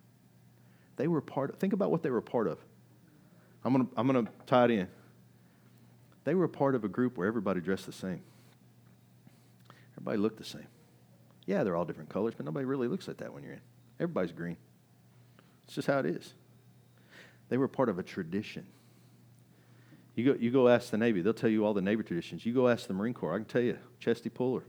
They 0.96 1.08
were 1.08 1.20
part 1.20 1.50
of, 1.50 1.56
think 1.56 1.72
about 1.72 1.90
what 1.90 2.02
they 2.02 2.10
were 2.10 2.20
part 2.20 2.46
of. 2.46 2.58
I'm 3.64 3.72
going 3.72 3.86
to 3.86 3.92
I'm 3.96 4.08
to 4.26 4.30
tie 4.46 4.64
it 4.64 4.70
in. 4.70 4.88
They 6.24 6.34
were 6.34 6.48
part 6.48 6.74
of 6.74 6.84
a 6.84 6.88
group 6.88 7.16
where 7.16 7.26
everybody 7.26 7.60
dressed 7.60 7.86
the 7.86 7.92
same. 7.92 8.22
Everybody 9.96 10.18
looked 10.18 10.38
the 10.38 10.44
same. 10.44 10.66
Yeah, 11.46 11.64
they're 11.64 11.76
all 11.76 11.84
different 11.84 12.08
colors, 12.08 12.34
but 12.36 12.46
nobody 12.46 12.64
really 12.64 12.88
looks 12.88 13.08
like 13.08 13.18
that 13.18 13.32
when 13.32 13.42
you're 13.42 13.54
in. 13.54 13.60
Everybody's 13.98 14.32
green. 14.32 14.56
It's 15.64 15.74
just 15.74 15.88
how 15.88 15.98
it 15.98 16.06
is. 16.06 16.34
They 17.48 17.56
were 17.56 17.68
part 17.68 17.88
of 17.88 17.98
a 17.98 18.02
tradition. 18.02 18.66
You 20.14 20.32
go, 20.32 20.38
you 20.38 20.50
go 20.50 20.68
ask 20.68 20.90
the 20.90 20.98
Navy, 20.98 21.22
they'll 21.22 21.32
tell 21.32 21.50
you 21.50 21.64
all 21.64 21.74
the 21.74 21.80
Navy 21.80 22.02
traditions. 22.02 22.44
You 22.44 22.52
go 22.52 22.68
ask 22.68 22.86
the 22.86 22.94
Marine 22.94 23.14
Corps, 23.14 23.34
I 23.34 23.36
can 23.38 23.44
tell 23.46 23.62
you, 23.62 23.78
chesty 23.98 24.28
puller, 24.28 24.64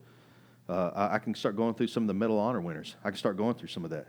uh, 0.69 1.09
I, 1.11 1.19
can 1.19 1.35
start 1.35 1.57
going 1.57 1.73
through 1.73 1.87
some 1.87 2.03
of 2.03 2.07
the 2.07 2.13
Medal 2.13 2.39
of 2.39 2.45
Honor 2.45 2.61
winners. 2.61 2.95
I 3.03 3.09
can 3.09 3.17
start 3.17 3.35
going 3.35 3.55
through 3.55 3.67
some 3.67 3.83
of 3.83 3.91
that. 3.91 4.07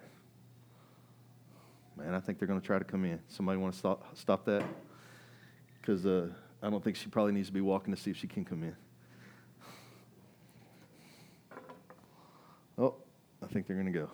Man, 1.97 2.15
I 2.15 2.21
think 2.21 2.39
they're 2.39 2.49
going 2.49 2.61
to 2.61 2.67
try 2.67 2.79
to 2.79 2.85
come 2.85 3.05
in. 3.05 3.21
Somebody 3.29 3.59
want 3.59 3.73
to 3.73 3.79
stop, 3.79 4.17
stop 4.17 4.45
that? 4.45 4.65
Because 5.81 6.07
uh, 6.07 6.29
I 6.63 6.71
don't 6.71 6.83
think 6.83 6.97
she 6.97 7.09
probably 7.09 7.33
needs 7.33 7.49
to 7.49 7.53
be 7.53 7.61
walking 7.61 7.95
to 7.95 8.01
see 8.01 8.11
if 8.11 8.17
she 8.17 8.27
can 8.27 8.45
come 8.45 8.63
in. 8.63 8.77
Oh, 12.79 12.95
I 13.43 13.47
think 13.47 13.67
they're 13.67 13.77
going 13.77 13.93
to 13.93 13.99
go. 13.99 14.09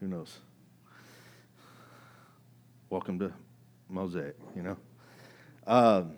Who 0.00 0.08
knows? 0.08 0.38
Welcome 2.90 3.18
to 3.20 3.32
Mosaic, 3.88 4.36
you 4.54 4.62
know? 4.62 4.76
Um, 5.66 6.16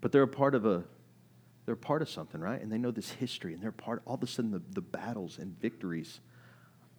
but 0.00 0.12
they're 0.12 0.22
a 0.22 0.28
part 0.28 0.54
of 0.54 0.66
a 0.66 0.82
they're 1.70 1.76
part 1.76 2.02
of 2.02 2.10
something, 2.10 2.40
right? 2.40 2.60
And 2.60 2.72
they 2.72 2.78
know 2.78 2.90
this 2.90 3.10
history, 3.10 3.54
and 3.54 3.62
they're 3.62 3.70
part, 3.70 4.02
all 4.04 4.16
of 4.16 4.22
a 4.24 4.26
sudden, 4.26 4.50
the, 4.50 4.60
the 4.72 4.80
battles 4.80 5.38
and 5.38 5.56
victories 5.60 6.18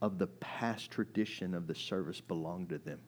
of 0.01 0.17
the 0.17 0.27
past 0.27 0.89
tradition 0.89 1.53
of 1.53 1.67
the 1.67 1.75
service 1.75 2.21
belong 2.21 2.67
to 2.67 2.77
them. 2.77 2.99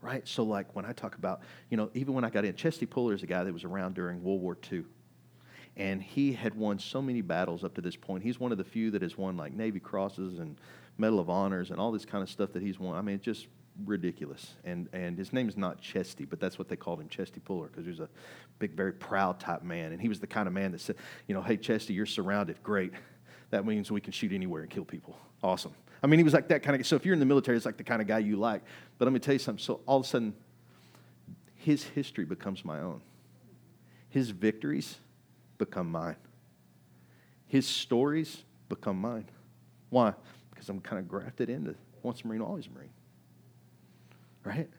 Right? 0.00 0.26
So, 0.26 0.42
like 0.42 0.74
when 0.74 0.84
I 0.84 0.90
talk 0.90 1.14
about, 1.14 1.42
you 1.70 1.76
know, 1.76 1.88
even 1.94 2.14
when 2.14 2.24
I 2.24 2.30
got 2.30 2.44
in, 2.44 2.56
Chesty 2.56 2.84
Puller 2.84 3.14
is 3.14 3.22
a 3.22 3.28
guy 3.28 3.44
that 3.44 3.52
was 3.52 3.62
around 3.62 3.94
during 3.94 4.24
World 4.24 4.42
War 4.42 4.58
II. 4.72 4.82
And 5.76 6.02
he 6.02 6.32
had 6.32 6.56
won 6.56 6.80
so 6.80 7.00
many 7.00 7.20
battles 7.20 7.62
up 7.62 7.76
to 7.76 7.80
this 7.80 7.94
point. 7.94 8.24
He's 8.24 8.40
one 8.40 8.50
of 8.50 8.58
the 8.58 8.64
few 8.64 8.90
that 8.90 9.02
has 9.02 9.16
won 9.16 9.36
like 9.36 9.52
Navy 9.52 9.78
Crosses 9.78 10.40
and 10.40 10.58
Medal 10.98 11.20
of 11.20 11.30
Honors 11.30 11.70
and 11.70 11.78
all 11.78 11.92
this 11.92 12.04
kind 12.04 12.24
of 12.24 12.28
stuff 12.28 12.52
that 12.54 12.62
he's 12.62 12.80
won. 12.80 12.96
I 12.96 13.02
mean, 13.02 13.20
just 13.20 13.46
ridiculous. 13.84 14.54
And, 14.64 14.88
and 14.92 15.18
his 15.18 15.32
name 15.32 15.48
is 15.48 15.56
not 15.56 15.80
Chesty, 15.80 16.24
but 16.24 16.40
that's 16.40 16.58
what 16.58 16.68
they 16.68 16.76
called 16.76 17.00
him, 17.00 17.08
Chesty 17.08 17.40
Puller, 17.40 17.68
because 17.68 17.84
he 17.84 17.90
was 17.90 18.00
a 18.00 18.08
big, 18.58 18.72
very 18.74 18.92
proud 18.92 19.38
type 19.38 19.62
man. 19.62 19.92
And 19.92 20.00
he 20.00 20.08
was 20.08 20.20
the 20.20 20.26
kind 20.26 20.46
of 20.46 20.54
man 20.54 20.72
that 20.72 20.80
said, 20.80 20.96
you 21.26 21.34
know, 21.34 21.42
hey, 21.42 21.56
Chesty, 21.56 21.94
you're 21.94 22.06
surrounded. 22.06 22.62
Great. 22.62 22.92
That 23.50 23.64
means 23.64 23.90
we 23.90 24.00
can 24.00 24.12
shoot 24.12 24.32
anywhere 24.32 24.62
and 24.62 24.70
kill 24.70 24.84
people. 24.84 25.16
Awesome. 25.42 25.72
I 26.02 26.06
mean, 26.06 26.18
he 26.18 26.24
was 26.24 26.34
like 26.34 26.48
that 26.48 26.62
kind 26.62 26.78
of 26.78 26.86
So 26.86 26.96
if 26.96 27.04
you're 27.04 27.14
in 27.14 27.20
the 27.20 27.26
military, 27.26 27.56
it's 27.56 27.66
like 27.66 27.76
the 27.76 27.84
kind 27.84 28.00
of 28.00 28.08
guy 28.08 28.18
you 28.18 28.36
like. 28.36 28.62
But 28.98 29.06
let 29.06 29.12
me 29.12 29.20
tell 29.20 29.34
you 29.34 29.38
something. 29.38 29.62
So 29.62 29.80
all 29.86 29.98
of 29.98 30.04
a 30.04 30.08
sudden, 30.08 30.34
his 31.54 31.84
history 31.84 32.24
becomes 32.24 32.64
my 32.64 32.80
own. 32.80 33.00
His 34.08 34.30
victories 34.30 34.96
become 35.58 35.90
mine. 35.90 36.16
His 37.46 37.66
stories 37.66 38.42
become 38.68 39.00
mine. 39.00 39.28
Why? 39.90 40.14
Because 40.50 40.68
I'm 40.68 40.80
kind 40.80 40.98
of 40.98 41.08
grafted 41.08 41.50
into 41.50 41.74
once 42.02 42.22
a 42.22 42.26
Marine, 42.26 42.40
always 42.40 42.66
a 42.66 42.70
Marine 42.70 42.90
right? 44.46 44.70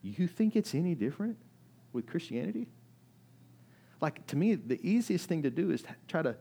You 0.00 0.26
think 0.26 0.56
it's 0.56 0.74
any 0.74 0.94
different 0.94 1.36
with 1.92 2.06
Christianity? 2.06 2.68
Like, 4.00 4.26
to 4.28 4.36
me, 4.36 4.54
the 4.56 4.80
easiest 4.82 5.28
thing 5.28 5.42
to 5.42 5.50
do 5.50 5.70
is 5.70 5.82
to 5.82 5.88
try 6.08 6.22
to. 6.22 6.34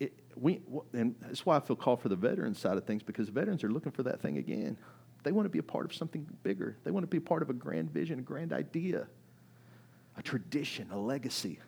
It, 0.00 0.12
we, 0.36 0.60
and 0.92 1.14
that's 1.20 1.46
why 1.46 1.56
I 1.56 1.60
feel 1.60 1.76
called 1.76 2.02
for 2.02 2.08
the 2.08 2.16
veteran 2.16 2.54
side 2.54 2.76
of 2.76 2.84
things 2.84 3.02
because 3.02 3.28
veterans 3.28 3.64
are 3.64 3.70
looking 3.70 3.92
for 3.92 4.02
that 4.02 4.20
thing 4.20 4.36
again. 4.36 4.76
They 5.22 5.32
want 5.32 5.46
to 5.46 5.50
be 5.50 5.58
a 5.58 5.62
part 5.62 5.86
of 5.86 5.94
something 5.94 6.26
bigger. 6.42 6.76
They 6.84 6.90
want 6.90 7.04
to 7.04 7.08
be 7.08 7.18
a 7.18 7.22
part 7.22 7.42
of 7.42 7.50
a 7.50 7.54
grand 7.54 7.90
vision, 7.90 8.18
a 8.18 8.22
grand 8.22 8.52
idea, 8.52 9.06
a 10.16 10.22
tradition, 10.22 10.88
a 10.90 10.98
legacy. 10.98 11.58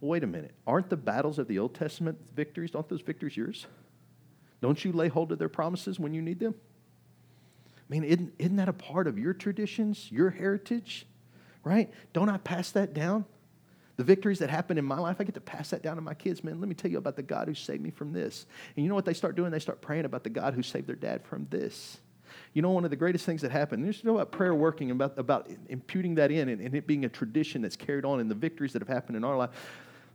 wait 0.00 0.24
a 0.24 0.26
minute. 0.26 0.54
Aren't 0.66 0.88
the 0.88 0.96
battles 0.96 1.38
of 1.38 1.48
the 1.48 1.58
Old 1.58 1.74
Testament 1.74 2.18
victories, 2.34 2.74
aren't 2.74 2.88
those 2.88 3.02
victories 3.02 3.36
yours? 3.36 3.66
Don't 4.60 4.84
you 4.84 4.92
lay 4.92 5.08
hold 5.08 5.32
of 5.32 5.38
their 5.38 5.48
promises 5.48 5.98
when 5.98 6.14
you 6.14 6.22
need 6.22 6.38
them? 6.38 6.54
I 7.90 7.92
mean, 7.92 8.04
isn't, 8.04 8.34
isn't 8.38 8.56
that 8.56 8.68
a 8.68 8.72
part 8.72 9.08
of 9.08 9.18
your 9.18 9.34
traditions, 9.34 10.08
your 10.12 10.30
heritage? 10.30 11.06
Right? 11.64 11.92
Don't 12.12 12.28
I 12.28 12.36
pass 12.38 12.70
that 12.72 12.94
down? 12.94 13.24
The 13.96 14.04
victories 14.04 14.38
that 14.38 14.48
happen 14.48 14.78
in 14.78 14.84
my 14.84 14.98
life, 14.98 15.16
I 15.18 15.24
get 15.24 15.34
to 15.34 15.40
pass 15.40 15.70
that 15.70 15.82
down 15.82 15.96
to 15.96 16.00
my 16.00 16.14
kids. 16.14 16.44
Man, 16.44 16.60
let 16.60 16.68
me 16.68 16.74
tell 16.74 16.90
you 16.90 16.98
about 16.98 17.16
the 17.16 17.22
God 17.22 17.48
who 17.48 17.54
saved 17.54 17.82
me 17.82 17.90
from 17.90 18.12
this. 18.12 18.46
And 18.76 18.84
you 18.84 18.88
know 18.88 18.94
what 18.94 19.04
they 19.04 19.12
start 19.12 19.34
doing? 19.34 19.50
They 19.50 19.58
start 19.58 19.82
praying 19.82 20.04
about 20.04 20.22
the 20.22 20.30
God 20.30 20.54
who 20.54 20.62
saved 20.62 20.86
their 20.86 20.96
dad 20.96 21.24
from 21.24 21.48
this. 21.50 21.98
You 22.54 22.62
know, 22.62 22.70
one 22.70 22.84
of 22.84 22.90
the 22.90 22.96
greatest 22.96 23.26
things 23.26 23.42
that 23.42 23.50
happened, 23.50 23.84
there's 23.84 24.04
no 24.04 24.14
about 24.14 24.30
prayer 24.30 24.54
working, 24.54 24.92
about, 24.92 25.18
about 25.18 25.50
imputing 25.68 26.14
that 26.14 26.30
in 26.30 26.48
and, 26.48 26.60
and 26.60 26.74
it 26.74 26.86
being 26.86 27.04
a 27.04 27.08
tradition 27.08 27.60
that's 27.60 27.76
carried 27.76 28.04
on 28.04 28.20
in 28.20 28.28
the 28.28 28.34
victories 28.34 28.72
that 28.72 28.80
have 28.80 28.88
happened 28.88 29.16
in 29.16 29.24
our 29.24 29.36
life 29.36 29.50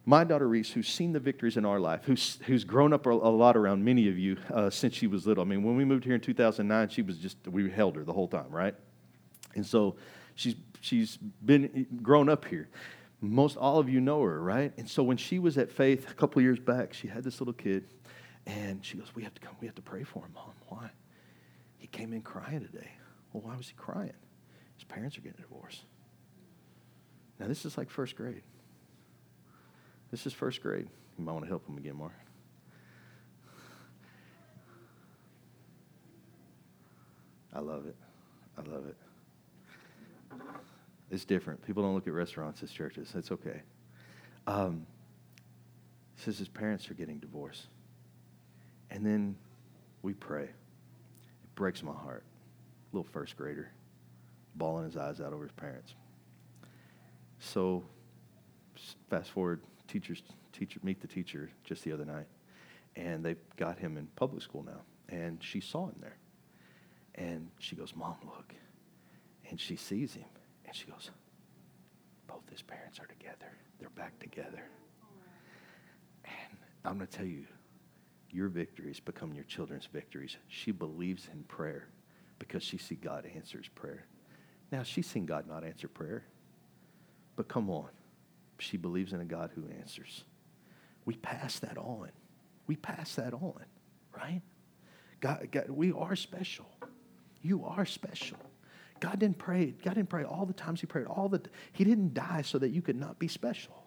my 0.05 0.23
daughter 0.23 0.47
Reese, 0.47 0.71
who's 0.71 0.87
seen 0.87 1.13
the 1.13 1.19
victories 1.19 1.57
in 1.57 1.65
our 1.65 1.79
life, 1.79 2.01
who's, 2.03 2.37
who's 2.45 2.63
grown 2.63 2.93
up 2.93 3.07
a, 3.07 3.09
lot 3.09 3.57
around 3.57 3.83
many 3.83 4.07
of 4.07 4.19
you 4.19 4.37
uh, 4.53 4.69
since 4.69 4.93
she 4.93 5.07
was 5.07 5.25
little. 5.25 5.43
I 5.43 5.47
mean, 5.47 5.63
when 5.63 5.75
we 5.75 5.83
moved 5.83 6.05
here 6.05 6.13
in 6.13 6.21
2009, 6.21 6.89
she 6.89 7.01
was 7.01 7.17
just, 7.17 7.37
we 7.47 7.69
held 7.69 7.95
her 7.95 8.03
the 8.03 8.13
whole 8.13 8.27
time, 8.27 8.49
right? 8.49 8.75
And 9.55 9.65
so 9.65 9.95
she's, 10.35 10.55
she's 10.81 11.17
been 11.17 11.87
grown 12.03 12.29
up 12.29 12.45
here. 12.45 12.69
Most 13.19 13.57
all 13.57 13.79
of 13.79 13.89
you 13.89 13.99
know 13.99 14.21
her, 14.21 14.39
right? 14.41 14.71
And 14.77 14.87
so 14.87 15.01
when 15.01 15.17
she 15.17 15.39
was 15.39 15.57
at 15.57 15.71
Faith 15.71 16.09
a 16.11 16.13
couple 16.13 16.41
years 16.41 16.59
back, 16.59 16.93
she 16.93 17.07
had 17.07 17.23
this 17.23 17.41
little 17.41 17.53
kid, 17.53 17.85
and 18.45 18.85
she 18.85 18.97
goes, 18.97 19.07
We 19.15 19.23
have 19.23 19.33
to 19.33 19.41
come, 19.41 19.55
we 19.59 19.65
have 19.65 19.75
to 19.75 19.81
pray 19.81 20.03
for 20.03 20.19
him, 20.19 20.31
Mom. 20.35 20.51
Why? 20.67 20.91
He 21.77 21.87
came 21.87 22.13
in 22.13 22.21
crying 22.21 22.59
today. 22.59 22.91
Well, 23.33 23.41
why 23.43 23.55
was 23.55 23.69
he 23.69 23.73
crying? 23.75 24.13
His 24.75 24.83
parents 24.83 25.17
are 25.17 25.21
getting 25.21 25.41
divorced. 25.41 25.83
Now, 27.39 27.47
this 27.47 27.65
is 27.65 27.77
like 27.77 27.89
first 27.89 28.15
grade. 28.15 28.43
This 30.15 30.27
is 30.27 30.31
first 30.31 30.61
grade. 30.61 30.87
You 31.17 31.25
might 31.25 31.33
want 31.33 31.43
to 31.43 31.49
help 31.49 31.67
him 31.67 31.77
again, 31.77 31.97
more. 31.97 32.15
I 37.53 37.59
love 37.59 37.85
it. 37.85 37.97
I 38.57 38.61
love 38.61 38.85
it. 38.85 38.95
It's 41.11 41.25
different. 41.25 41.65
People 41.65 41.83
don't 41.83 41.93
look 41.93 42.07
at 42.07 42.13
restaurants 42.13 42.63
as 42.63 42.71
churches. 42.71 43.11
That's 43.13 43.29
okay. 43.29 43.61
Um, 44.47 44.87
says 46.15 46.37
his 46.37 46.47
parents 46.47 46.89
are 46.89 46.93
getting 46.93 47.17
divorced. 47.17 47.67
And 48.91 49.05
then 49.05 49.35
we 50.01 50.13
pray. 50.13 50.43
It 50.43 51.55
breaks 51.55 51.83
my 51.83 51.91
heart. 51.91 52.23
Little 52.93 53.03
first 53.11 53.35
grader, 53.35 53.69
bawling 54.55 54.85
his 54.85 54.95
eyes 54.95 55.19
out 55.19 55.33
over 55.33 55.43
his 55.43 55.51
parents. 55.51 55.93
So, 57.37 57.83
fast 59.09 59.31
forward 59.31 59.59
teachers, 59.99 60.23
teacher, 60.51 60.79
meet 60.83 60.99
the 60.99 61.07
teacher 61.07 61.49
just 61.63 61.85
the 61.85 61.91
other 61.93 62.03
night, 62.03 62.27
and 62.97 63.23
they've 63.23 63.37
got 63.55 63.79
him 63.79 63.95
in 63.95 64.07
public 64.17 64.41
school 64.41 64.61
now. 64.63 64.81
And 65.07 65.41
she 65.41 65.61
saw 65.61 65.87
him 65.87 65.95
there. 66.01 66.17
And 67.15 67.49
she 67.59 67.77
goes, 67.77 67.95
Mom, 67.95 68.15
look. 68.25 68.53
And 69.49 69.59
she 69.59 69.77
sees 69.77 70.13
him, 70.13 70.25
and 70.65 70.75
she 70.75 70.85
goes, 70.85 71.11
Both 72.27 72.49
his 72.49 72.61
parents 72.61 72.99
are 72.99 73.05
together. 73.05 73.57
They're 73.79 73.89
back 73.89 74.19
together. 74.19 74.63
And 76.25 76.57
I'm 76.83 76.97
going 76.97 77.07
to 77.07 77.17
tell 77.17 77.25
you, 77.25 77.45
your 78.31 78.49
victories 78.49 78.99
become 78.99 79.33
your 79.33 79.45
children's 79.45 79.85
victories. 79.85 80.35
She 80.49 80.71
believes 80.71 81.29
in 81.31 81.43
prayer 81.43 81.87
because 82.37 82.63
she 82.63 82.77
see 82.77 82.95
God 82.95 83.25
answers 83.33 83.69
prayer. 83.75 84.07
Now, 84.73 84.83
she's 84.83 85.07
seen 85.07 85.25
God 85.25 85.47
not 85.47 85.63
answer 85.63 85.87
prayer. 85.87 86.25
But 87.37 87.47
come 87.47 87.69
on, 87.69 87.89
she 88.59 88.77
believes 88.77 89.13
in 89.13 89.21
a 89.21 89.25
God 89.25 89.51
who 89.55 89.63
answers. 89.79 90.23
We 91.05 91.15
pass 91.15 91.59
that 91.59 91.77
on. 91.77 92.09
We 92.67 92.75
pass 92.75 93.15
that 93.15 93.33
on, 93.33 93.63
right? 94.17 94.41
God, 95.19 95.47
God, 95.51 95.69
we 95.69 95.91
are 95.91 96.15
special. 96.15 96.65
You 97.41 97.65
are 97.65 97.85
special. 97.85 98.37
God 98.99 99.19
didn't 99.19 99.37
pray. 99.37 99.75
God 99.83 99.95
didn't 99.95 100.09
pray 100.09 100.23
all 100.23 100.45
the 100.45 100.53
times 100.53 100.81
He 100.81 100.87
prayed. 100.87 101.05
All 101.05 101.29
the 101.29 101.41
He 101.73 101.83
didn't 101.83 102.13
die 102.13 102.41
so 102.41 102.57
that 102.57 102.69
you 102.69 102.81
could 102.81 102.95
not 102.95 103.19
be 103.19 103.27
special, 103.27 103.84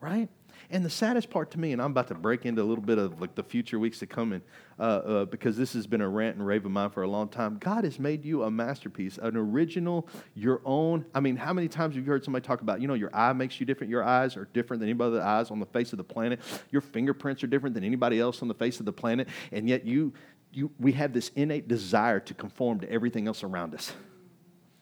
right? 0.00 0.28
And 0.70 0.84
the 0.84 0.90
saddest 0.90 1.30
part 1.30 1.50
to 1.52 1.58
me, 1.58 1.72
and 1.72 1.80
I'm 1.80 1.92
about 1.92 2.08
to 2.08 2.14
break 2.14 2.44
into 2.44 2.60
a 2.62 2.64
little 2.64 2.84
bit 2.84 2.98
of 2.98 3.20
like 3.20 3.34
the 3.34 3.42
future 3.42 3.78
weeks 3.78 4.00
to 4.00 4.06
come 4.06 4.32
in, 4.32 4.42
uh, 4.78 4.82
uh, 4.82 5.24
because 5.24 5.56
this 5.56 5.72
has 5.72 5.86
been 5.86 6.00
a 6.00 6.08
rant 6.08 6.36
and 6.36 6.46
rave 6.46 6.66
of 6.66 6.70
mine 6.70 6.90
for 6.90 7.02
a 7.02 7.08
long 7.08 7.28
time. 7.28 7.56
God 7.58 7.84
has 7.84 7.98
made 7.98 8.24
you 8.24 8.42
a 8.42 8.50
masterpiece, 8.50 9.18
an 9.18 9.36
original, 9.36 10.06
your 10.34 10.60
own. 10.64 11.06
I 11.14 11.20
mean, 11.20 11.36
how 11.36 11.52
many 11.52 11.68
times 11.68 11.94
have 11.94 12.04
you 12.04 12.10
heard 12.10 12.24
somebody 12.24 12.46
talk 12.46 12.60
about, 12.60 12.82
you 12.82 12.88
know, 12.88 12.94
your 12.94 13.14
eye 13.14 13.32
makes 13.32 13.60
you 13.60 13.66
different. 13.66 13.90
Your 13.90 14.04
eyes 14.04 14.36
are 14.36 14.46
different 14.52 14.80
than 14.80 14.88
anybody 14.88 15.16
other 15.16 15.22
eyes 15.22 15.50
on 15.50 15.58
the 15.58 15.66
face 15.66 15.92
of 15.92 15.96
the 15.96 16.04
planet. 16.04 16.40
Your 16.70 16.82
fingerprints 16.82 17.42
are 17.42 17.46
different 17.46 17.74
than 17.74 17.84
anybody 17.84 18.20
else 18.20 18.42
on 18.42 18.48
the 18.48 18.54
face 18.54 18.78
of 18.80 18.84
the 18.84 18.92
planet, 18.92 19.28
and 19.52 19.68
yet 19.68 19.86
you, 19.86 20.12
you, 20.52 20.70
we 20.78 20.92
have 20.92 21.12
this 21.12 21.30
innate 21.34 21.68
desire 21.68 22.20
to 22.20 22.34
conform 22.34 22.80
to 22.80 22.90
everything 22.90 23.26
else 23.26 23.42
around 23.42 23.74
us. 23.74 23.92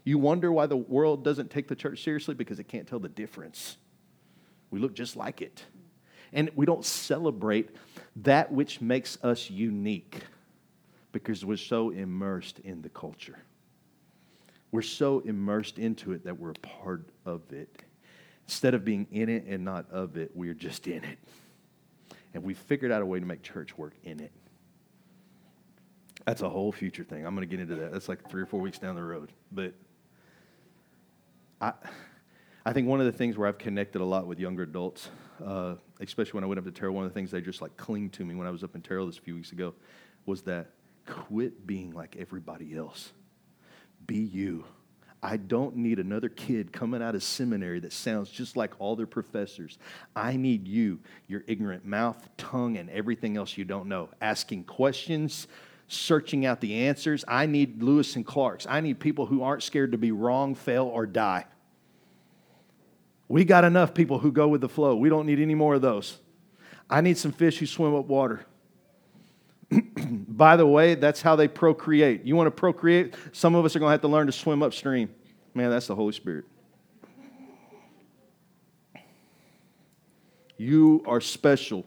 You 0.05 0.19
wonder 0.19 0.51
why 0.51 0.67
the 0.67 0.77
world 0.77 1.23
doesn't 1.23 1.51
take 1.51 1.69
the 1.69 1.77
church 1.77 2.03
seriously 2.03 2.35
because 2.35 2.59
it 2.59 2.69
can't 2.69 2.89
tell 2.89 2.99
the 2.99 3.09
difference. 3.09 3.77
We 4.71 4.79
look 4.79 4.95
just 4.95 5.17
like 5.17 5.43
it. 5.43 5.65
And 6.33 6.51
we 6.55 6.67
don't 6.67 6.85
celebrate 6.85 7.71
that 8.17 8.53
which 8.53 8.81
makes 8.81 9.19
us 9.23 9.51
unique 9.51 10.21
because 11.13 11.45
we're 11.45 11.57
so 11.57 11.91
immersed 11.91 12.59
in 12.61 12.83
the 12.83 12.89
culture. 12.89 13.39
We're 14.73 14.83
so 14.83 15.21
immersed 15.21 15.79
into 15.79 16.13
it 16.13 16.25
that 16.25 16.39
we're 16.39 16.51
a 16.51 16.55
part 16.55 17.09
of 17.25 17.41
it. 17.53 17.85
Instead 18.47 18.75
of 18.75 18.85
being 18.85 19.07
in 19.11 19.29
it 19.29 19.45
and 19.47 19.65
not 19.65 19.91
of 19.91 20.17
it, 20.17 20.31
we're 20.35 20.55
just 20.55 20.87
in 20.87 21.03
it. 21.05 21.19
And 22.35 22.43
we 22.45 22.55
figured 22.55 22.93
out 22.93 23.01
a 23.01 23.07
way 23.07 23.19
to 23.19 23.27
make 23.27 23.43
church 23.43 23.79
work 23.79 23.95
in 24.05 24.21
it. 24.21 24.33
That's 26.27 26.43
a 26.43 26.49
whole 26.49 26.73
future 26.73 27.05
thing. 27.05 27.25
I'm 27.25 27.35
going 27.35 27.49
to 27.49 27.51
get 27.51 27.61
into 27.61 27.77
that. 27.77 27.93
That's 27.93 28.09
like 28.09 28.29
three 28.29 28.43
or 28.43 28.47
four 28.47 28.61
weeks 28.61 28.79
down 28.79 28.97
the 28.97 29.03
road. 29.03 29.31
But 29.53 29.73
I, 31.61 31.73
I 32.67 32.73
think 32.73 32.89
one 32.89 32.99
of 32.99 33.07
the 33.07 33.13
things 33.13 33.39
where 33.39 33.47
I've 33.47 33.59
connected 33.59 34.03
a 34.03 34.05
lot 34.05 34.27
with 34.27 34.41
younger 34.41 34.65
adults, 34.65 35.09
uh, 35.47 35.77
especially 36.01 36.33
when 36.39 36.43
I 36.43 36.49
went 36.49 36.59
up 36.59 36.65
to 36.65 36.73
Terrell, 36.73 36.97
one 36.97 37.05
of 37.05 37.11
the 37.13 37.15
things 37.15 37.31
they 37.31 37.41
just 37.41 37.63
like 37.63 37.77
cling 37.77 38.11
to 38.11 38.25
me 38.25 38.35
when 38.35 38.45
I 38.45 38.51
was 38.51 38.65
up 38.65 38.75
in 38.75 38.83
Terrell 38.83 39.07
this 39.07 39.17
few 39.17 39.37
weeks 39.37 39.53
ago 39.53 39.73
was 40.27 40.43
that 40.43 40.73
quit 41.07 41.65
being 41.65 41.93
like 41.93 42.17
everybody 42.19 42.77
else. 42.77 43.13
Be 44.09 44.17
you. 44.17 44.65
I 45.23 45.37
don't 45.37 45.77
need 45.77 46.01
another 46.01 46.29
kid 46.29 46.73
coming 46.73 47.01
out 47.01 47.15
of 47.15 47.23
seminary 47.23 47.79
that 47.81 47.93
sounds 47.93 48.31
just 48.31 48.57
like 48.57 48.73
all 48.81 48.97
their 48.97 49.07
professors. 49.07 49.79
I 50.17 50.37
need 50.37 50.67
you, 50.67 50.99
your 51.29 51.45
ignorant 51.47 51.85
mouth, 51.85 52.29
tongue, 52.37 52.79
and 52.79 52.91
everything 52.91 53.37
else 53.37 53.57
you 53.57 53.65
don't 53.65 53.87
know, 53.87 54.09
asking 54.21 54.65
questions, 54.65 55.47
searching 55.87 56.45
out 56.45 56.61
the 56.61 56.75
answers. 56.89 57.25
I 57.29 57.47
need 57.47 57.81
Lewis 57.81 58.17
and 58.17 58.27
Clarks. 58.27 58.67
I 58.69 58.81
need 58.81 58.99
people 58.99 59.27
who 59.27 59.45
aren't 59.45 59.63
scared 59.63 59.93
to 59.93 59.99
be 59.99 60.11
wrong, 60.11 60.57
fail, 60.57 60.87
or 60.87 61.07
die. 61.07 61.45
We 63.29 63.45
got 63.45 63.65
enough 63.65 63.95
people 63.95 64.19
who 64.19 64.31
go 64.31 64.49
with 64.49 64.61
the 64.61 64.69
flow. 64.69 64.95
We 64.97 65.09
don't 65.09 65.27
need 65.27 65.41
any 65.41 65.55
more 65.55 65.75
of 65.75 65.83
those. 65.83 66.19
I 66.89 67.01
need 67.01 67.19
some 67.19 67.33
fish 67.33 67.59
who 67.59 67.67
swim 67.67 67.95
up 67.95 68.07
water. 68.07 68.47
By 70.09 70.57
the 70.57 70.67
way, 70.67 70.95
that's 70.95 71.23
how 71.23 71.35
they 71.35 71.49
procreate. 71.49 72.25
You 72.25 72.37
want 72.37 72.47
to 72.47 72.53
procreate? 72.53 73.15
Some 73.33 73.55
of 73.55 73.65
us 73.65 73.75
are 73.75 73.81
going 73.81 73.89
to 73.89 73.93
have 73.93 74.03
to 74.03 74.09
learn 74.09 74.27
to 74.27 74.33
swim 74.33 74.63
upstream. 74.63 75.13
Man, 75.55 75.71
that's 75.71 75.89
the 75.89 75.97
Holy 75.97 76.13
Spirit. 76.13 76.45
You 80.57 81.03
are 81.07 81.21
special. 81.21 81.85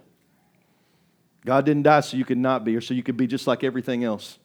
God 1.46 1.66
didn't 1.66 1.84
die 1.84 2.02
so 2.02 2.18
you 2.18 2.26
could 2.26 2.38
not 2.38 2.64
be, 2.64 2.76
or 2.76 2.82
so 2.82 2.94
you 2.94 3.02
could 3.02 3.18
be 3.18 3.28
just 3.28 3.48
like 3.48 3.64
everything 3.64 4.04
else. 4.04 4.38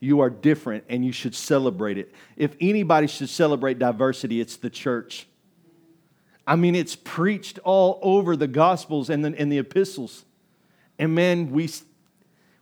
You 0.00 0.20
are 0.20 0.30
different 0.30 0.84
and 0.88 1.04
you 1.04 1.12
should 1.12 1.34
celebrate 1.34 1.98
it. 1.98 2.12
If 2.36 2.56
anybody 2.60 3.06
should 3.06 3.28
celebrate 3.28 3.78
diversity, 3.78 4.40
it's 4.40 4.56
the 4.56 4.70
church. 4.70 5.28
I 6.46 6.56
mean, 6.56 6.74
it's 6.74 6.96
preached 6.96 7.58
all 7.64 7.98
over 8.02 8.36
the 8.36 8.48
Gospels 8.48 9.10
and 9.10 9.24
the, 9.24 9.34
and 9.38 9.50
the 9.50 9.58
epistles. 9.58 10.24
And 10.98 11.14
man, 11.14 11.50
we, 11.50 11.70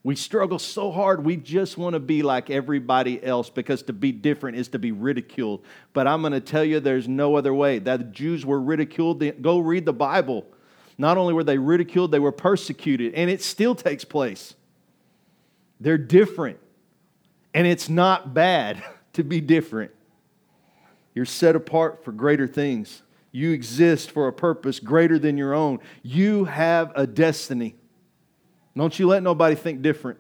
we 0.02 0.16
struggle 0.16 0.58
so 0.58 0.90
hard. 0.90 1.24
We 1.24 1.36
just 1.36 1.78
want 1.78 1.94
to 1.94 2.00
be 2.00 2.22
like 2.22 2.50
everybody 2.50 3.22
else 3.22 3.50
because 3.50 3.82
to 3.84 3.92
be 3.92 4.12
different 4.12 4.56
is 4.56 4.68
to 4.68 4.78
be 4.78 4.92
ridiculed. 4.92 5.64
But 5.92 6.06
I'm 6.06 6.20
going 6.20 6.32
to 6.32 6.40
tell 6.40 6.64
you, 6.64 6.80
there's 6.80 7.08
no 7.08 7.36
other 7.36 7.54
way. 7.54 7.78
That 7.78 7.98
the 7.98 8.04
Jews 8.04 8.44
were 8.44 8.60
ridiculed. 8.60 9.22
Go 9.42 9.58
read 9.58 9.86
the 9.86 9.92
Bible. 9.92 10.46
Not 10.98 11.16
only 11.16 11.32
were 11.32 11.44
they 11.44 11.58
ridiculed, 11.58 12.12
they 12.12 12.18
were 12.18 12.32
persecuted. 12.32 13.14
And 13.14 13.30
it 13.30 13.42
still 13.42 13.74
takes 13.74 14.04
place. 14.04 14.54
They're 15.80 15.98
different. 15.98 16.58
And 17.54 17.66
it's 17.66 17.88
not 17.88 18.34
bad 18.34 18.82
to 19.14 19.24
be 19.24 19.40
different. 19.40 19.92
You're 21.14 21.24
set 21.24 21.56
apart 21.56 22.04
for 22.04 22.12
greater 22.12 22.46
things. 22.46 23.02
You 23.32 23.52
exist 23.52 24.10
for 24.10 24.28
a 24.28 24.32
purpose 24.32 24.80
greater 24.80 25.18
than 25.18 25.36
your 25.36 25.54
own. 25.54 25.78
You 26.02 26.44
have 26.44 26.92
a 26.94 27.06
destiny. 27.06 27.76
Don't 28.76 28.98
you 28.98 29.06
let 29.06 29.22
nobody 29.22 29.54
think 29.54 29.82
different. 29.82 30.18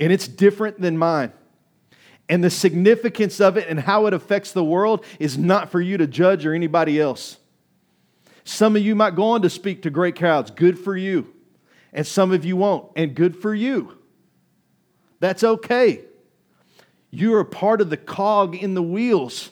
And 0.00 0.12
it's 0.12 0.28
different 0.28 0.80
than 0.80 0.96
mine. 0.96 1.32
And 2.28 2.44
the 2.44 2.50
significance 2.50 3.40
of 3.40 3.56
it 3.56 3.68
and 3.68 3.80
how 3.80 4.06
it 4.06 4.14
affects 4.14 4.52
the 4.52 4.64
world 4.64 5.04
is 5.18 5.36
not 5.38 5.70
for 5.70 5.80
you 5.80 5.96
to 5.96 6.06
judge 6.06 6.44
or 6.46 6.54
anybody 6.54 7.00
else. 7.00 7.38
Some 8.44 8.76
of 8.76 8.82
you 8.82 8.94
might 8.94 9.14
go 9.14 9.24
on 9.30 9.42
to 9.42 9.50
speak 9.50 9.82
to 9.82 9.90
great 9.90 10.16
crowds. 10.16 10.50
Good 10.50 10.78
for 10.78 10.96
you. 10.96 11.34
And 11.92 12.06
some 12.06 12.32
of 12.32 12.44
you 12.44 12.56
won't. 12.56 12.90
And 12.96 13.14
good 13.14 13.36
for 13.36 13.54
you. 13.54 13.98
That's 15.20 15.42
okay. 15.42 16.02
You 17.10 17.34
are 17.34 17.44
part 17.44 17.80
of 17.80 17.90
the 17.90 17.96
cog 17.96 18.54
in 18.54 18.74
the 18.74 18.82
wheels. 18.82 19.50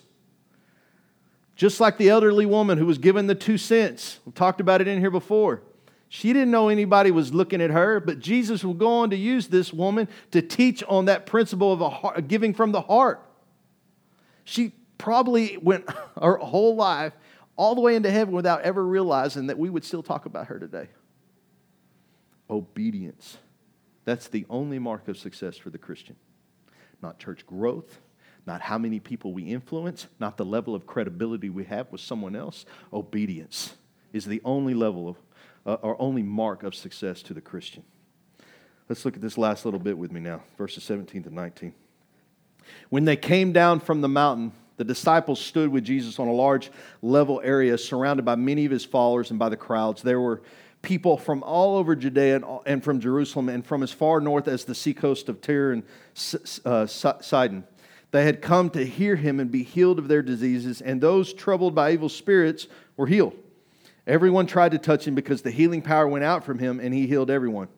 Just 1.57 1.81
like 1.81 1.97
the 1.97 2.11
elderly 2.11 2.47
woman 2.47 2.77
who 2.77 2.87
was 2.87 2.99
given 2.99 3.27
the 3.27 3.35
two 3.35 3.57
cents. 3.59 4.21
We 4.27 4.33
talked 4.33 4.61
about 4.61 4.83
it 4.83 4.89
in 4.89 5.01
here 5.01 5.11
before. 5.11 5.63
She 6.09 6.33
didn't 6.33 6.51
know 6.51 6.69
anybody 6.69 7.11
was 7.11 7.35
looking 7.35 7.61
at 7.61 7.71
her, 7.71 7.99
but 7.99 8.21
Jesus 8.21 8.63
will 8.63 8.75
go 8.75 8.99
on 8.99 9.11
to 9.11 9.17
use 9.17 9.49
this 9.49 9.73
woman 9.73 10.07
to 10.31 10.43
teach 10.43 10.85
on 10.85 11.07
that 11.07 11.27
principle 11.27 11.73
of 11.73 11.81
a 11.81 11.89
heart, 11.89 12.29
giving 12.29 12.55
from 12.55 12.73
the 12.73 12.83
heart. 12.83 13.23
She 14.45 14.73
probably 14.99 15.57
went 15.57 15.91
her 16.23 16.37
whole 16.37 16.77
life 16.77 17.15
all 17.57 17.75
the 17.75 17.81
way 17.81 17.97
into 17.97 18.11
heaven 18.11 18.35
without 18.35 18.63
ever 18.63 18.85
realizing 18.85 19.47
that 19.47 19.59
we 19.59 19.71
would 19.71 19.85
still 19.85 20.03
talk 20.03 20.27
about 20.27 20.47
her 20.49 20.59
today. 20.59 20.89
Obedience. 22.49 23.39
That's 24.05 24.29
the 24.29 24.47
only 24.49 24.79
mark 24.79 25.09
of 25.09 25.17
success 25.17 25.57
for 25.57 25.71
the 25.71 25.79
Christian. 25.79 26.17
Not 27.03 27.19
church 27.19 27.47
growth, 27.47 27.99
not 28.47 28.61
how 28.61 28.79
many 28.79 29.01
people 29.01 29.33
we 29.33 29.43
influence, 29.43 30.07
not 30.21 30.37
the 30.37 30.45
level 30.45 30.75
of 30.75 30.87
credibility 30.87 31.51
we 31.51 31.65
have 31.65 31.91
with 31.91 32.01
someone 32.01 32.37
else. 32.37 32.65
Obedience 32.93 33.75
is 34.13 34.25
the 34.25 34.41
only 34.45 34.73
level 34.73 35.09
of, 35.09 35.17
uh, 35.67 35.75
or 35.83 36.01
only 36.01 36.23
mark 36.23 36.63
of 36.63 36.75
success 36.75 37.23
to 37.23 37.35
the 37.35 37.41
Christian. 37.41 37.83
Let's 38.89 39.05
look 39.05 39.17
at 39.17 39.21
this 39.21 39.37
last 39.37 39.65
little 39.65 39.81
bit 39.81 39.99
with 39.99 40.13
me 40.13 40.21
now, 40.21 40.43
verses 40.57 40.85
17 40.85 41.25
to 41.25 41.35
19. 41.35 41.75
When 42.89 43.05
they 43.05 43.17
came 43.17 43.53
down 43.53 43.81
from 43.81 44.01
the 44.01 44.09
mountain, 44.09 44.53
the 44.77 44.85
disciples 44.85 45.41
stood 45.41 45.71
with 45.71 45.85
Jesus 45.85 46.19
on 46.19 46.29
a 46.29 46.33
large 46.33 46.71
level 47.03 47.41
area 47.43 47.79
surrounded 47.79 48.25
by 48.25 48.37
many 48.37 48.65
of 48.65 48.71
his 48.71 48.85
followers 48.85 49.31
and 49.31 49.39
by 49.39 49.49
the 49.49 49.57
crowds. 49.57 50.03
There 50.03 50.21
were 50.21 50.43
people 50.83 51.17
from 51.17 51.43
all 51.43 51.77
over 51.77 51.97
Judea 51.97 52.43
and, 52.67 52.85
from 52.85 53.01
Jerusalem 53.01 53.49
and 53.49 53.67
from 53.67 53.83
as 53.83 53.91
far 53.91 54.21
north 54.21 54.47
as 54.47 54.65
the 54.65 54.75
seacoast 54.75 55.29
of 55.29 55.41
Tyre 55.41 55.73
and 55.73 55.83
uh, 56.65 56.87
Sidon. 56.87 57.65
They 58.13 58.25
had 58.25 58.41
come 58.41 58.71
to 58.71 58.85
hear 58.85 59.17
him 59.17 59.41
and 59.41 59.51
be 59.51 59.63
healed 59.63 59.99
of 59.99 60.09
their 60.09 60.23
diseases, 60.23 60.81
and 60.81 61.01
those 61.01 61.33
troubled 61.33 61.75
by 61.75 61.93
evil 61.93 62.09
spirits 62.09 62.67
were 62.97 63.07
healed. 63.07 63.35
Everyone 64.07 64.47
tried 64.47 64.73
to 64.73 64.79
touch 64.79 65.07
him 65.07 65.15
because 65.15 65.43
the 65.43 65.51
healing 65.51 65.83
power 65.83 66.07
went 66.07 66.25
out 66.25 66.45
from 66.45 66.59
him, 66.59 66.79
and 66.79 66.95
he 66.95 67.07
healed 67.07 67.31
everyone. 67.31 67.69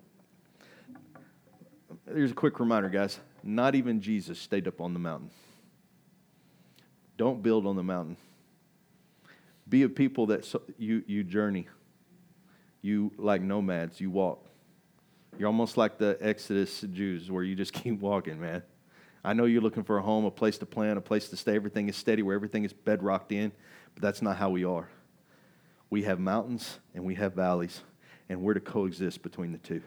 Here's 2.06 2.30
a 2.30 2.34
quick 2.34 2.60
reminder, 2.60 2.88
guys. 2.88 3.18
Not 3.42 3.74
even 3.74 4.00
Jesus 4.00 4.38
stayed 4.38 4.68
up 4.68 4.80
on 4.80 4.92
the 4.92 4.98
mountain. 4.98 5.30
Don't 7.16 7.42
build 7.42 7.66
on 7.66 7.76
the 7.76 7.82
mountain. 7.82 8.16
Be 9.68 9.82
a 9.82 9.88
people 9.88 10.26
that 10.26 10.44
so, 10.44 10.62
you, 10.78 11.02
you 11.06 11.24
journey. 11.24 11.66
You, 12.80 13.12
like 13.16 13.42
nomads, 13.42 14.00
you 14.00 14.10
walk. 14.10 14.46
You're 15.38 15.48
almost 15.48 15.76
like 15.76 15.98
the 15.98 16.16
Exodus 16.20 16.80
Jews 16.92 17.30
where 17.30 17.42
you 17.42 17.54
just 17.54 17.72
keep 17.74 18.00
walking, 18.00 18.40
man. 18.40 18.62
I 19.28 19.34
know 19.34 19.44
you're 19.44 19.60
looking 19.60 19.84
for 19.84 19.98
a 19.98 20.02
home, 20.02 20.24
a 20.24 20.30
place 20.30 20.56
to 20.56 20.64
plant, 20.64 20.96
a 20.96 21.02
place 21.02 21.28
to 21.28 21.36
stay. 21.36 21.54
Everything 21.54 21.86
is 21.90 21.96
steady, 21.96 22.22
where 22.22 22.34
everything 22.34 22.64
is 22.64 22.72
bedrocked 22.72 23.30
in, 23.30 23.52
but 23.92 24.02
that's 24.02 24.22
not 24.22 24.38
how 24.38 24.48
we 24.48 24.64
are. 24.64 24.88
We 25.90 26.04
have 26.04 26.18
mountains 26.18 26.78
and 26.94 27.04
we 27.04 27.14
have 27.16 27.34
valleys, 27.34 27.82
and 28.30 28.40
we're 28.40 28.54
to 28.54 28.60
coexist 28.60 29.22
between 29.22 29.52
the 29.52 29.58
two. 29.58 29.82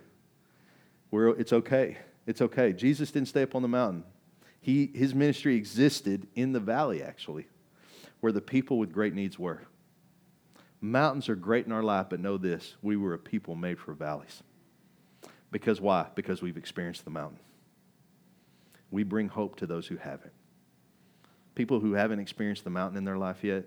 We're, 1.09 1.29
it's 1.29 1.53
okay. 1.53 1.97
It's 2.27 2.39
okay. 2.39 2.71
Jesus 2.71 3.09
didn't 3.09 3.29
stay 3.29 3.41
up 3.41 3.55
on 3.55 3.63
the 3.63 3.67
mountain. 3.67 4.03
He, 4.59 4.91
his 4.93 5.15
ministry 5.15 5.55
existed 5.55 6.27
in 6.35 6.51
the 6.51 6.59
valley, 6.59 7.01
actually, 7.01 7.47
where 8.19 8.31
the 8.31 8.41
people 8.41 8.77
with 8.77 8.93
great 8.93 9.15
needs 9.15 9.39
were. 9.39 9.63
Mountains 10.81 11.29
are 11.29 11.35
great 11.35 11.65
in 11.65 11.71
our 11.71 11.81
life, 11.81 12.05
but 12.11 12.19
know 12.19 12.37
this 12.37 12.75
we 12.83 12.95
were 12.95 13.15
a 13.15 13.17
people 13.17 13.55
made 13.55 13.79
for 13.79 13.95
valleys. 13.95 14.43
Because 15.49 15.81
why? 15.81 16.09
Because 16.13 16.43
we've 16.43 16.57
experienced 16.57 17.05
the 17.05 17.09
mountain. 17.09 17.39
We 18.91 19.03
bring 19.03 19.29
hope 19.29 19.55
to 19.57 19.65
those 19.65 19.87
who 19.87 19.97
haven't. 19.97 20.33
People 21.55 21.79
who 21.79 21.93
haven't 21.93 22.19
experienced 22.19 22.63
the 22.63 22.69
mountain 22.69 22.97
in 22.97 23.03
their 23.03 23.17
life 23.17 23.43
yet, 23.43 23.65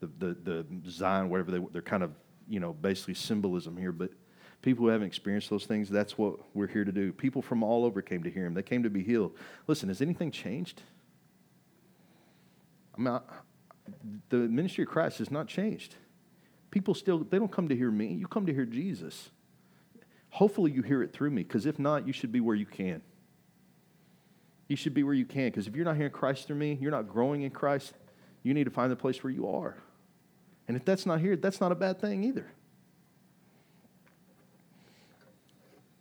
the, 0.00 0.08
the, 0.18 0.66
the 0.82 0.90
Zion, 0.90 1.30
whatever 1.30 1.50
they, 1.50 1.60
they're 1.72 1.82
kind 1.82 2.02
of, 2.02 2.12
you 2.48 2.60
know, 2.60 2.72
basically 2.72 3.14
symbolism 3.14 3.76
here, 3.76 3.92
but 3.92 4.10
people 4.62 4.84
who 4.84 4.90
haven't 4.90 5.06
experienced 5.06 5.50
those 5.50 5.66
things, 5.66 5.88
that's 5.88 6.18
what 6.18 6.36
we're 6.54 6.66
here 6.66 6.84
to 6.84 6.92
do. 6.92 7.12
People 7.12 7.42
from 7.42 7.62
all 7.62 7.84
over 7.84 8.02
came 8.02 8.22
to 8.22 8.30
hear 8.30 8.46
him. 8.46 8.54
They 8.54 8.62
came 8.62 8.82
to 8.82 8.90
be 8.90 9.02
healed. 9.02 9.32
Listen, 9.66 9.88
has 9.88 10.00
anything 10.00 10.30
changed? 10.30 10.82
I 12.96 13.00
mean, 13.00 13.14
I, 13.14 13.20
the 14.28 14.36
ministry 14.36 14.84
of 14.84 14.90
Christ 14.90 15.18
has 15.18 15.30
not 15.30 15.48
changed. 15.48 15.94
People 16.70 16.94
still, 16.94 17.18
they 17.18 17.38
don't 17.38 17.52
come 17.52 17.68
to 17.68 17.76
hear 17.76 17.90
me. 17.90 18.14
You 18.14 18.26
come 18.26 18.46
to 18.46 18.54
hear 18.54 18.64
Jesus. 18.64 19.30
Hopefully, 20.30 20.72
you 20.72 20.82
hear 20.82 21.02
it 21.02 21.12
through 21.12 21.30
me, 21.30 21.42
because 21.42 21.66
if 21.66 21.78
not, 21.78 22.06
you 22.06 22.12
should 22.12 22.32
be 22.32 22.40
where 22.40 22.56
you 22.56 22.66
can. 22.66 23.02
You 24.68 24.76
should 24.76 24.94
be 24.94 25.02
where 25.02 25.14
you 25.14 25.26
can, 25.26 25.46
because 25.48 25.66
if 25.66 25.76
you're 25.76 25.84
not 25.84 25.96
hearing 25.96 26.12
Christ 26.12 26.46
through 26.46 26.56
me, 26.56 26.78
you're 26.80 26.90
not 26.90 27.08
growing 27.08 27.42
in 27.42 27.50
Christ, 27.50 27.92
you 28.42 28.54
need 28.54 28.64
to 28.64 28.70
find 28.70 28.90
the 28.90 28.96
place 28.96 29.22
where 29.22 29.32
you 29.32 29.48
are. 29.48 29.76
And 30.66 30.76
if 30.76 30.84
that's 30.84 31.04
not 31.04 31.20
here, 31.20 31.36
that's 31.36 31.60
not 31.60 31.72
a 31.72 31.74
bad 31.74 32.00
thing 32.00 32.24
either. 32.24 32.46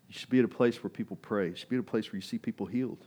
You 0.07 0.20
should 0.20 0.30
be 0.30 0.39
at 0.39 0.45
a 0.45 0.49
place 0.49 0.82
where 0.82 0.89
people 0.89 1.18
pray. 1.18 1.49
You 1.49 1.55
should 1.55 1.70
be 1.70 1.76
at 1.76 1.82
a 1.82 1.84
place 1.84 2.11
where 2.11 2.18
you 2.18 2.22
see 2.22 2.38
people 2.38 2.66
healed. 2.66 3.05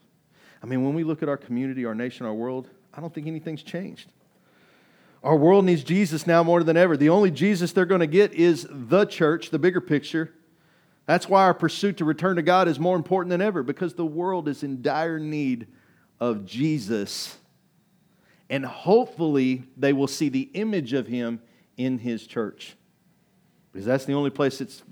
I 0.63 0.67
mean, 0.67 0.85
when 0.85 0.95
we 0.95 1.05
look 1.05 1.23
at 1.23 1.29
our 1.29 1.37
community, 1.37 1.85
our 1.85 1.95
nation, 1.95 2.27
our 2.27 2.35
world, 2.35 2.69
I 2.93 3.01
don't 3.01 3.15
think 3.15 3.27
anything's 3.27 3.63
changed. 3.63 4.13
Our 5.23 5.37
world 5.37 5.65
needs 5.65 5.83
Jesus 5.83 6.27
now 6.27 6.43
more 6.43 6.63
than 6.63 6.77
ever. 6.77 6.97
The 6.97 7.09
only 7.09 7.31
Jesus 7.31 7.73
they're 7.73 7.87
going 7.87 8.01
to 8.01 8.07
get 8.07 8.33
is 8.33 8.67
the 8.71 9.05
church, 9.07 9.51
the 9.51 9.59
bigger 9.59 9.81
picture. 9.81 10.33
That's 11.07 11.29
why 11.29 11.45
our 11.45 11.55
pursuit 11.55 11.99
to 11.99 12.05
return 12.05 12.37
to 12.37 12.43
God 12.43 12.67
is 12.69 12.81
more 12.81 12.97
important 12.97 13.31
than 13.31 13.41
ever 13.41 13.63
because 13.63 13.95
the 13.95 14.05
world 14.05 14.49
is 14.49 14.63
in 14.63 14.83
dire 14.83 15.21
need 15.21 15.69
of 16.19 16.45
Jesus. 16.45 17.39
And 18.51 18.67
hopefully, 18.67 19.65
they 19.77 19.93
will 19.93 20.09
see 20.09 20.29
the 20.29 20.51
image 20.55 20.93
of 20.93 21.07
him 21.07 21.41
in 21.77 21.99
his 21.99 22.27
church. 22.27 22.77
Because 23.73 23.87
that's 23.87 24.05
the 24.05 24.15
only 24.15 24.31
place 24.31 24.61
it's 24.61 24.83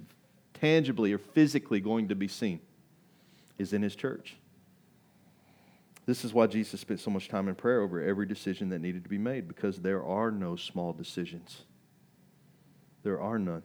tangibly 0.55 1.13
or 1.13 1.19
physically 1.19 1.81
going 1.81 2.09
to 2.09 2.15
be 2.15 2.29
seen, 2.29 2.61
is 3.59 3.73
in 3.73 3.83
his 3.83 3.97
church. 3.97 4.37
This 6.07 6.25
is 6.25 6.35
why 6.35 6.47
Jesus 6.47 6.81
spent 6.81 7.01
so 7.01 7.11
much 7.11 7.29
time 7.29 7.49
in 7.49 7.55
prayer 7.55 7.81
over 7.81 8.03
every 8.03 8.27
decision 8.27 8.69
that 8.69 8.81
needed 8.81 9.05
to 9.05 9.09
be 9.09 9.19
made, 9.19 9.49
because 9.49 9.79
there 9.79 10.05
are 10.05 10.31
no 10.31 10.55
small 10.55 10.93
decisions. 10.93 11.63
There 13.03 13.21
are 13.21 13.39
none. 13.39 13.63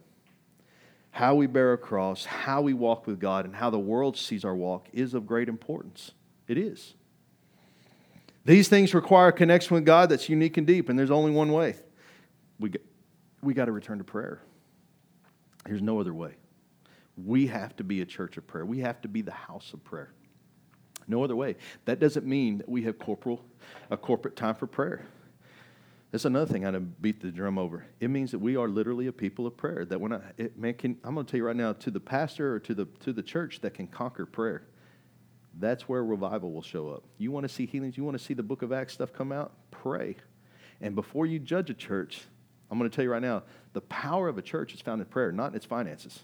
How 1.10 1.34
we 1.34 1.46
bear 1.46 1.72
a 1.72 1.78
cross, 1.78 2.24
how 2.24 2.62
we 2.62 2.72
walk 2.72 3.06
with 3.06 3.18
God, 3.18 3.44
and 3.44 3.54
how 3.54 3.70
the 3.70 3.78
world 3.78 4.16
sees 4.16 4.44
our 4.44 4.54
walk 4.54 4.88
is 4.92 5.14
of 5.14 5.26
great 5.26 5.48
importance. 5.48 6.12
It 6.46 6.56
is. 6.56 6.94
These 8.44 8.68
things 8.68 8.94
require 8.94 9.28
a 9.28 9.32
connection 9.32 9.74
with 9.74 9.84
God 9.84 10.08
that's 10.08 10.28
unique 10.28 10.56
and 10.56 10.66
deep, 10.66 10.88
and 10.88 10.98
there's 10.98 11.10
only 11.10 11.30
one 11.30 11.52
way. 11.52 11.76
We, 12.58 12.72
we 13.42 13.54
got 13.54 13.66
to 13.66 13.72
return 13.72 13.98
to 13.98 14.04
prayer. 14.04 14.40
There's 15.66 15.82
no 15.82 16.00
other 16.00 16.14
way. 16.14 16.34
We 17.22 17.48
have 17.48 17.76
to 17.76 17.84
be 17.84 18.00
a 18.00 18.06
church 18.06 18.36
of 18.36 18.46
prayer. 18.46 18.64
We 18.64 18.78
have 18.78 19.00
to 19.02 19.08
be 19.08 19.20
the 19.20 19.32
house 19.32 19.72
of 19.74 19.84
prayer. 19.84 20.12
No 21.06 21.24
other 21.24 21.36
way. 21.36 21.56
That 21.84 21.98
doesn't 21.98 22.24
mean 22.24 22.58
that 22.58 22.68
we 22.68 22.82
have 22.84 22.98
corporal, 22.98 23.44
a 23.90 23.96
corporate 23.96 24.36
time 24.36 24.54
for 24.54 24.66
prayer. 24.66 25.04
That's 26.10 26.24
another 26.24 26.52
thing 26.52 26.66
I 26.66 26.76
beat 26.76 27.20
the 27.20 27.30
drum 27.30 27.56
over. 27.56 27.84
It 28.00 28.10
means 28.10 28.32
that 28.32 28.40
we 28.40 28.56
are 28.56 28.68
literally 28.68 29.06
a 29.06 29.12
people 29.12 29.46
of 29.46 29.56
prayer. 29.56 29.84
That 29.84 30.00
when 30.00 30.12
I, 30.12 30.20
it, 30.36 30.58
man, 30.58 30.74
can, 30.74 30.96
I'm 31.04 31.14
going 31.14 31.24
to 31.24 31.30
tell 31.30 31.38
you 31.38 31.44
right 31.44 31.54
now, 31.54 31.72
to 31.74 31.90
the 31.90 32.00
pastor 32.00 32.54
or 32.54 32.60
to 32.60 32.74
the 32.74 32.86
to 33.00 33.12
the 33.12 33.22
church 33.22 33.60
that 33.60 33.74
can 33.74 33.86
conquer 33.86 34.26
prayer, 34.26 34.64
that's 35.58 35.88
where 35.88 36.04
revival 36.04 36.52
will 36.52 36.62
show 36.62 36.88
up. 36.88 37.04
You 37.18 37.30
want 37.30 37.44
to 37.44 37.48
see 37.48 37.64
healings? 37.64 37.96
You 37.96 38.04
want 38.04 38.18
to 38.18 38.24
see 38.24 38.34
the 38.34 38.42
Book 38.42 38.62
of 38.62 38.72
Acts 38.72 38.94
stuff 38.94 39.12
come 39.12 39.30
out? 39.30 39.52
Pray, 39.70 40.16
and 40.80 40.96
before 40.96 41.26
you 41.26 41.38
judge 41.38 41.70
a 41.70 41.74
church, 41.74 42.22
I'm 42.70 42.78
going 42.78 42.90
to 42.90 42.94
tell 42.94 43.04
you 43.04 43.12
right 43.12 43.22
now, 43.22 43.44
the 43.72 43.80
power 43.82 44.28
of 44.28 44.36
a 44.36 44.42
church 44.42 44.74
is 44.74 44.80
found 44.80 45.00
in 45.00 45.06
prayer, 45.06 45.30
not 45.30 45.50
in 45.50 45.56
its 45.56 45.66
finances. 45.66 46.20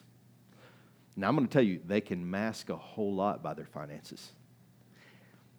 Now 1.14 1.28
I'm 1.28 1.36
going 1.36 1.46
to 1.46 1.52
tell 1.52 1.62
you, 1.62 1.80
they 1.86 2.00
can 2.00 2.28
mask 2.28 2.70
a 2.70 2.76
whole 2.76 3.14
lot 3.14 3.42
by 3.42 3.54
their 3.54 3.66
finances. 3.66 4.32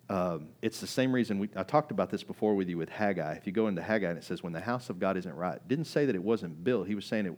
Um, 0.09 0.49
it's 0.61 0.79
the 0.79 0.87
same 0.87 1.11
reason 1.11 1.37
we, 1.39 1.49
I 1.55 1.63
talked 1.63 1.91
about 1.91 2.09
this 2.09 2.23
before 2.23 2.55
with 2.55 2.69
you 2.69 2.77
with 2.77 2.89
Haggai. 2.89 3.33
If 3.33 3.45
you 3.45 3.51
go 3.51 3.67
into 3.67 3.81
Haggai 3.81 4.09
and 4.09 4.17
it 4.17 4.23
says, 4.23 4.41
when 4.41 4.53
the 4.53 4.61
house 4.61 4.89
of 4.89 4.99
God 4.99 5.17
isn't 5.17 5.35
right, 5.35 5.65
didn't 5.67 5.85
say 5.85 6.05
that 6.05 6.15
it 6.15 6.23
wasn't 6.23 6.63
built. 6.63 6.87
He 6.87 6.95
was 6.95 7.05
saying 7.05 7.25
it, 7.25 7.37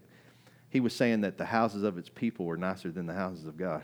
he 0.70 0.80
was 0.80 0.96
saying 0.96 1.22
that 1.22 1.38
the 1.38 1.46
houses 1.46 1.84
of 1.84 1.98
its 1.98 2.10
people 2.10 2.46
were 2.46 2.58
nicer 2.58 2.92
than 2.92 3.08
the 3.08 3.14
houses 3.14 3.48
of 3.48 3.58
God. 3.58 3.84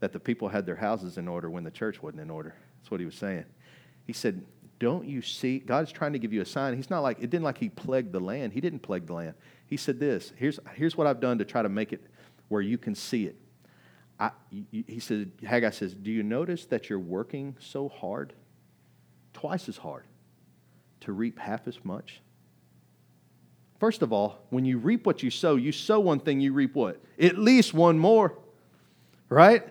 That 0.00 0.12
the 0.12 0.20
people 0.20 0.48
had 0.48 0.66
their 0.66 0.76
houses 0.76 1.16
in 1.16 1.26
order 1.26 1.48
when 1.48 1.64
the 1.64 1.70
church 1.70 2.02
wasn't 2.02 2.20
in 2.20 2.30
order. 2.30 2.54
That's 2.78 2.90
what 2.90 3.00
he 3.00 3.06
was 3.06 3.14
saying. 3.14 3.46
He 4.06 4.12
said, 4.12 4.44
Don't 4.78 5.08
you 5.08 5.22
see? 5.22 5.58
God's 5.58 5.90
trying 5.90 6.12
to 6.12 6.18
give 6.18 6.32
you 6.32 6.42
a 6.42 6.46
sign. 6.46 6.76
He's 6.76 6.90
not 6.90 7.00
like, 7.00 7.18
it 7.18 7.30
didn't 7.30 7.42
like 7.42 7.58
he 7.58 7.70
plagued 7.70 8.12
the 8.12 8.20
land. 8.20 8.52
He 8.52 8.60
didn't 8.60 8.80
plague 8.80 9.06
the 9.06 9.14
land. 9.14 9.34
He 9.66 9.76
said 9.76 9.98
this 9.98 10.32
here's, 10.36 10.60
here's 10.74 10.96
what 10.96 11.06
I've 11.06 11.20
done 11.20 11.38
to 11.38 11.44
try 11.44 11.62
to 11.62 11.68
make 11.68 11.92
it 11.92 12.02
where 12.48 12.62
you 12.62 12.78
can 12.78 12.94
see 12.94 13.24
it. 13.24 13.36
I, 14.20 14.30
he 14.50 14.98
said, 14.98 15.30
Haggai 15.46 15.70
says, 15.70 15.94
Do 15.94 16.10
you 16.10 16.22
notice 16.22 16.66
that 16.66 16.90
you're 16.90 16.98
working 16.98 17.56
so 17.60 17.88
hard, 17.88 18.32
twice 19.32 19.68
as 19.68 19.76
hard, 19.76 20.04
to 21.00 21.12
reap 21.12 21.38
half 21.38 21.68
as 21.68 21.84
much? 21.84 22.20
First 23.78 24.02
of 24.02 24.12
all, 24.12 24.40
when 24.50 24.64
you 24.64 24.78
reap 24.78 25.06
what 25.06 25.22
you 25.22 25.30
sow, 25.30 25.54
you 25.54 25.70
sow 25.70 26.00
one 26.00 26.18
thing, 26.18 26.40
you 26.40 26.52
reap 26.52 26.74
what? 26.74 27.00
At 27.20 27.38
least 27.38 27.74
one 27.74 27.96
more, 27.96 28.36
right? 29.28 29.62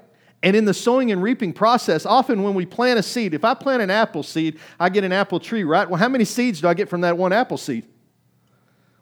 And 0.43 0.55
in 0.55 0.63
the 0.63 0.73
sowing 0.73 1.11
and 1.11 1.21
reaping 1.21 1.51
process, 1.51 2.05
often 2.05 2.41
when 2.43 2.53
we 2.53 2.65
plant 2.65 2.99
a 2.99 3.03
seed, 3.03 3.33
if 3.33 3.43
I 3.43 3.53
plant 3.53 3.81
an 3.81 3.89
apple 3.89 4.23
seed, 4.23 4.59
I 4.79 4.87
get 4.87 5.03
an 5.03 5.11
apple 5.11 5.41
tree, 5.41 5.65
right? 5.65 5.89
Well, 5.89 5.99
how 5.99 6.07
many 6.07 6.23
seeds 6.23 6.61
do 6.61 6.69
I 6.69 6.73
get 6.73 6.87
from 6.87 7.01
that 7.01 7.17
one 7.17 7.33
apple 7.33 7.57
seed? 7.57 7.85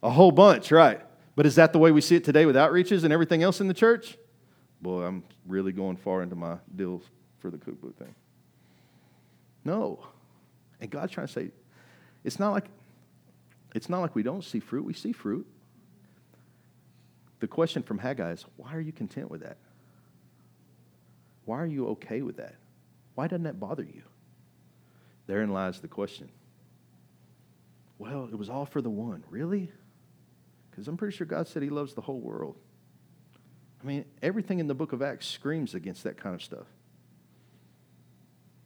A 0.01 0.09
whole 0.09 0.31
bunch, 0.31 0.71
right? 0.71 1.01
But 1.35 1.45
is 1.45 1.55
that 1.55 1.71
the 1.71 1.79
way 1.79 1.91
we 1.91 2.01
see 2.01 2.15
it 2.15 2.23
today 2.23 2.47
with 2.47 2.55
outreaches 2.55 3.03
and 3.03 3.13
everything 3.13 3.43
else 3.43 3.61
in 3.61 3.67
the 3.67 3.73
church? 3.73 4.17
Boy, 4.85 5.03
I'm 5.03 5.23
really 5.47 5.71
going 5.71 5.97
far 5.97 6.21
into 6.21 6.35
my 6.35 6.57
deals 6.75 7.01
for 7.39 7.49
the 7.49 7.57
cookbook 7.57 7.97
thing. 7.97 8.13
No. 9.63 10.05
And 10.79 10.91
God's 10.91 11.11
trying 11.11 11.25
to 11.25 11.33
say, 11.33 11.49
it's 12.23 12.39
not 12.39 12.51
like 12.51 12.65
it's 13.73 13.89
not 13.89 14.01
like 14.01 14.13
we 14.13 14.21
don't 14.21 14.43
see 14.43 14.59
fruit, 14.59 14.85
we 14.85 14.93
see 14.93 15.11
fruit. 15.11 15.47
The 17.39 17.47
question 17.47 17.81
from 17.81 17.97
Haggai 17.97 18.31
is, 18.33 18.45
why 18.57 18.73
are 18.75 18.79
you 18.79 18.91
content 18.91 19.31
with 19.31 19.41
that? 19.41 19.57
Why 21.45 21.57
are 21.57 21.65
you 21.65 21.87
okay 21.89 22.21
with 22.21 22.37
that? 22.37 22.55
Why 23.15 23.27
doesn't 23.27 23.43
that 23.43 23.59
bother 23.59 23.83
you? 23.83 24.03
Therein 25.25 25.49
lies 25.49 25.81
the 25.81 25.87
question. 25.87 26.29
Well, 27.97 28.29
it 28.31 28.37
was 28.37 28.49
all 28.49 28.65
for 28.65 28.81
the 28.81 28.89
one. 28.89 29.23
Really? 29.31 29.71
Because 30.69 30.87
I'm 30.87 30.95
pretty 30.95 31.17
sure 31.17 31.25
God 31.25 31.47
said 31.47 31.63
He 31.63 31.69
loves 31.69 31.95
the 31.95 32.01
whole 32.01 32.19
world. 32.19 32.55
I 33.85 33.87
mean, 33.87 34.05
everything 34.23 34.57
in 34.57 34.65
the 34.65 34.73
book 34.73 34.93
of 34.93 35.03
Acts 35.03 35.27
screams 35.27 35.75
against 35.75 36.03
that 36.05 36.17
kind 36.17 36.33
of 36.33 36.41
stuff. 36.41 36.65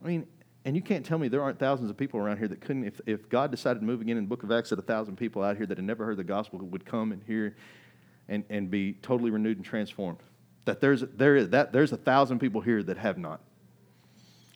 I 0.02 0.08
mean, 0.08 0.26
and 0.64 0.74
you 0.74 0.80
can't 0.80 1.04
tell 1.04 1.18
me 1.18 1.28
there 1.28 1.42
aren't 1.42 1.58
thousands 1.58 1.90
of 1.90 1.98
people 1.98 2.18
around 2.18 2.38
here 2.38 2.48
that 2.48 2.62
couldn't, 2.62 2.84
if, 2.84 3.02
if 3.04 3.28
God 3.28 3.50
decided 3.50 3.80
to 3.80 3.84
move 3.84 4.00
again 4.00 4.16
in 4.16 4.24
the 4.24 4.28
book 4.28 4.44
of 4.44 4.50
Acts 4.50 4.70
that 4.70 4.78
a 4.78 4.82
thousand 4.82 5.16
people 5.16 5.42
out 5.42 5.58
here 5.58 5.66
that 5.66 5.76
had 5.76 5.84
never 5.84 6.06
heard 6.06 6.16
the 6.16 6.24
gospel 6.24 6.58
would 6.60 6.86
come 6.86 7.12
and 7.12 7.22
hear 7.24 7.54
and, 8.30 8.44
and 8.48 8.70
be 8.70 8.94
totally 8.94 9.30
renewed 9.30 9.58
and 9.58 9.66
transformed. 9.66 10.20
That 10.64 10.80
there's, 10.80 11.02
there 11.02 11.36
is, 11.36 11.50
that 11.50 11.70
there's 11.70 11.92
a 11.92 11.98
thousand 11.98 12.38
people 12.38 12.62
here 12.62 12.82
that 12.82 12.96
have 12.96 13.18
not. 13.18 13.42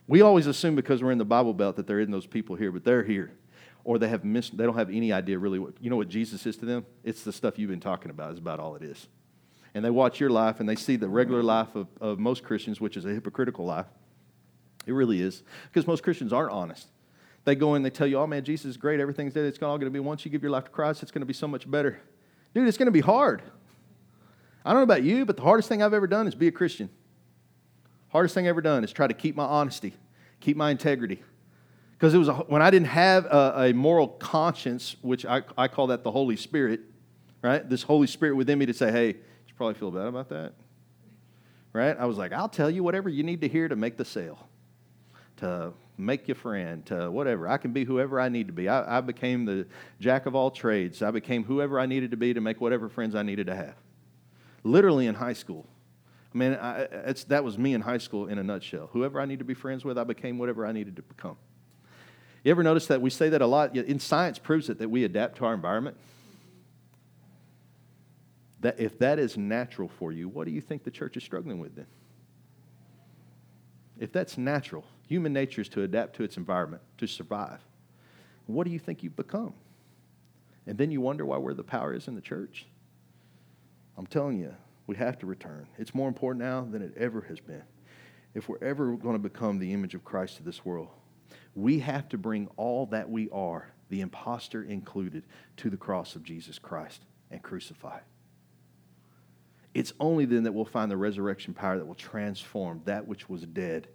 We 0.06 0.22
always 0.22 0.46
assume 0.46 0.76
because 0.76 1.02
we're 1.02 1.12
in 1.12 1.18
the 1.18 1.26
Bible 1.26 1.52
Belt 1.52 1.76
that 1.76 1.86
there 1.86 2.00
isn't 2.00 2.12
those 2.12 2.26
people 2.26 2.56
here, 2.56 2.72
but 2.72 2.84
they're 2.84 3.04
here. 3.04 3.32
Or 3.84 3.98
they, 3.98 4.08
have 4.08 4.24
missed, 4.24 4.56
they 4.56 4.64
don't 4.64 4.76
have 4.76 4.88
any 4.88 5.12
idea 5.12 5.38
really 5.38 5.58
what, 5.58 5.74
you 5.78 5.90
know 5.90 5.96
what 5.96 6.08
Jesus 6.08 6.46
is 6.46 6.56
to 6.56 6.64
them? 6.64 6.86
It's 7.02 7.22
the 7.22 7.34
stuff 7.34 7.58
you've 7.58 7.68
been 7.68 7.80
talking 7.80 8.10
about, 8.10 8.32
is 8.32 8.38
about 8.38 8.60
all 8.60 8.76
it 8.76 8.82
is. 8.82 9.08
And 9.74 9.84
they 9.84 9.90
watch 9.90 10.20
your 10.20 10.30
life 10.30 10.60
and 10.60 10.68
they 10.68 10.76
see 10.76 10.96
the 10.96 11.08
regular 11.08 11.42
life 11.42 11.74
of, 11.74 11.88
of 12.00 12.18
most 12.18 12.44
Christians, 12.44 12.80
which 12.80 12.96
is 12.96 13.04
a 13.04 13.08
hypocritical 13.08 13.64
life. 13.64 13.86
It 14.86 14.92
really 14.92 15.20
is. 15.20 15.42
Because 15.64 15.86
most 15.86 16.02
Christians 16.02 16.32
aren't 16.32 16.52
honest. 16.52 16.88
They 17.44 17.54
go 17.54 17.74
in, 17.74 17.82
they 17.82 17.90
tell 17.90 18.06
you, 18.06 18.18
oh 18.18 18.26
man, 18.26 18.44
Jesus 18.44 18.66
is 18.66 18.76
great, 18.76 19.00
everything's 19.00 19.34
there. 19.34 19.44
It's 19.44 19.60
all 19.62 19.76
going 19.76 19.90
to 19.90 19.90
be, 19.90 20.00
once 20.00 20.24
you 20.24 20.30
give 20.30 20.42
your 20.42 20.50
life 20.50 20.64
to 20.64 20.70
Christ, 20.70 21.02
it's 21.02 21.10
going 21.10 21.20
to 21.20 21.26
be 21.26 21.34
so 21.34 21.48
much 21.48 21.70
better. 21.70 22.00
Dude, 22.54 22.68
it's 22.68 22.78
going 22.78 22.86
to 22.86 22.92
be 22.92 23.00
hard. 23.00 23.42
I 24.64 24.70
don't 24.70 24.78
know 24.78 24.84
about 24.84 25.02
you, 25.02 25.26
but 25.26 25.36
the 25.36 25.42
hardest 25.42 25.68
thing 25.68 25.82
I've 25.82 25.92
ever 25.92 26.06
done 26.06 26.26
is 26.26 26.34
be 26.34 26.48
a 26.48 26.52
Christian. 26.52 26.88
Hardest 28.08 28.34
thing 28.34 28.46
I've 28.46 28.50
ever 28.50 28.62
done 28.62 28.84
is 28.84 28.92
try 28.92 29.06
to 29.06 29.12
keep 29.12 29.36
my 29.36 29.44
honesty, 29.44 29.92
keep 30.40 30.56
my 30.56 30.70
integrity. 30.70 31.22
Because 31.92 32.14
it 32.14 32.18
was 32.18 32.28
a, 32.28 32.34
when 32.34 32.62
I 32.62 32.70
didn't 32.70 32.88
have 32.88 33.26
a, 33.26 33.54
a 33.56 33.72
moral 33.72 34.08
conscience, 34.08 34.96
which 35.02 35.26
I, 35.26 35.42
I 35.58 35.68
call 35.68 35.88
that 35.88 36.02
the 36.02 36.10
Holy 36.10 36.36
Spirit, 36.36 36.80
right? 37.42 37.68
This 37.68 37.82
Holy 37.82 38.06
Spirit 38.06 38.36
within 38.36 38.58
me 38.58 38.66
to 38.66 38.74
say, 38.74 38.90
hey, 38.90 39.16
you 39.54 39.56
probably 39.56 39.74
feel 39.74 39.90
bad 39.92 40.06
about 40.06 40.28
that, 40.30 40.52
right? 41.72 41.96
I 41.98 42.06
was 42.06 42.18
like, 42.18 42.32
I'll 42.32 42.48
tell 42.48 42.70
you 42.70 42.82
whatever 42.82 43.08
you 43.08 43.22
need 43.22 43.40
to 43.42 43.48
hear 43.48 43.68
to 43.68 43.76
make 43.76 43.96
the 43.96 44.04
sale, 44.04 44.48
to 45.36 45.72
make 45.96 46.26
your 46.26 46.34
friend, 46.34 46.84
to 46.86 47.08
whatever. 47.08 47.46
I 47.46 47.56
can 47.56 47.72
be 47.72 47.84
whoever 47.84 48.20
I 48.20 48.28
need 48.28 48.48
to 48.48 48.52
be. 48.52 48.68
I, 48.68 48.98
I 48.98 49.00
became 49.00 49.44
the 49.44 49.66
jack 50.00 50.26
of 50.26 50.34
all 50.34 50.50
trades. 50.50 51.02
I 51.02 51.12
became 51.12 51.44
whoever 51.44 51.78
I 51.78 51.86
needed 51.86 52.10
to 52.10 52.16
be 52.16 52.34
to 52.34 52.40
make 52.40 52.60
whatever 52.60 52.88
friends 52.88 53.14
I 53.14 53.22
needed 53.22 53.46
to 53.46 53.54
have 53.54 53.76
literally 54.64 55.06
in 55.06 55.14
high 55.14 55.34
school. 55.34 55.66
I 56.34 56.38
mean, 56.38 56.54
I, 56.54 56.88
that 57.28 57.44
was 57.44 57.56
me 57.56 57.74
in 57.74 57.80
high 57.82 57.98
school 57.98 58.26
in 58.26 58.38
a 58.38 58.42
nutshell. 58.42 58.88
Whoever 58.92 59.20
I 59.20 59.26
need 59.26 59.38
to 59.38 59.44
be 59.44 59.54
friends 59.54 59.84
with, 59.84 59.96
I 59.96 60.04
became 60.04 60.36
whatever 60.36 60.66
I 60.66 60.72
needed 60.72 60.96
to 60.96 61.02
become. 61.02 61.36
You 62.42 62.50
ever 62.50 62.64
notice 62.64 62.88
that 62.88 63.00
we 63.00 63.10
say 63.10 63.28
that 63.28 63.40
a 63.40 63.46
lot? 63.46 63.76
In 63.76 64.00
science 64.00 64.38
proves 64.38 64.68
it 64.68 64.78
that 64.78 64.90
we 64.90 65.04
adapt 65.04 65.36
to 65.36 65.44
our 65.44 65.54
environment. 65.54 65.96
That 68.64 68.80
if 68.80 68.98
that 69.00 69.18
is 69.18 69.36
natural 69.36 69.88
for 69.88 70.10
you, 70.10 70.26
what 70.26 70.46
do 70.46 70.50
you 70.50 70.62
think 70.62 70.84
the 70.84 70.90
church 70.90 71.18
is 71.18 71.22
struggling 71.22 71.58
with 71.58 71.76
then? 71.76 71.86
If 73.98 74.10
that's 74.10 74.38
natural, 74.38 74.86
human 75.06 75.34
nature 75.34 75.60
is 75.60 75.68
to 75.68 75.82
adapt 75.82 76.16
to 76.16 76.22
its 76.22 76.38
environment, 76.38 76.82
to 76.96 77.06
survive. 77.06 77.60
What 78.46 78.66
do 78.66 78.72
you 78.72 78.78
think 78.78 79.02
you've 79.02 79.16
become? 79.16 79.52
And 80.66 80.78
then 80.78 80.90
you 80.90 81.02
wonder 81.02 81.26
why 81.26 81.36
where 81.36 81.52
the 81.52 81.62
power 81.62 81.92
is 81.92 82.08
in 82.08 82.14
the 82.14 82.22
church. 82.22 82.64
I'm 83.98 84.06
telling 84.06 84.38
you, 84.38 84.54
we 84.86 84.96
have 84.96 85.18
to 85.18 85.26
return. 85.26 85.66
It's 85.76 85.94
more 85.94 86.08
important 86.08 86.42
now 86.42 86.62
than 86.62 86.80
it 86.80 86.94
ever 86.96 87.20
has 87.28 87.40
been. 87.40 87.64
If 88.32 88.48
we're 88.48 88.64
ever 88.64 88.96
going 88.96 89.14
to 89.14 89.18
become 89.18 89.58
the 89.58 89.74
image 89.74 89.94
of 89.94 90.06
Christ 90.06 90.38
to 90.38 90.42
this 90.42 90.64
world, 90.64 90.88
we 91.54 91.80
have 91.80 92.08
to 92.08 92.16
bring 92.16 92.48
all 92.56 92.86
that 92.86 93.10
we 93.10 93.28
are, 93.28 93.74
the 93.90 94.00
impostor 94.00 94.62
included, 94.62 95.24
to 95.58 95.68
the 95.68 95.76
cross 95.76 96.16
of 96.16 96.24
Jesus 96.24 96.58
Christ 96.58 97.02
and 97.30 97.42
crucify. 97.42 97.98
It's 99.74 99.92
only 99.98 100.24
then 100.24 100.44
that 100.44 100.52
we'll 100.52 100.64
find 100.64 100.90
the 100.90 100.96
resurrection 100.96 101.52
power 101.52 101.76
that 101.76 101.84
will 101.84 101.96
transform 101.96 102.80
that 102.84 103.06
which 103.06 103.28
was 103.28 103.42
dead 103.42 103.88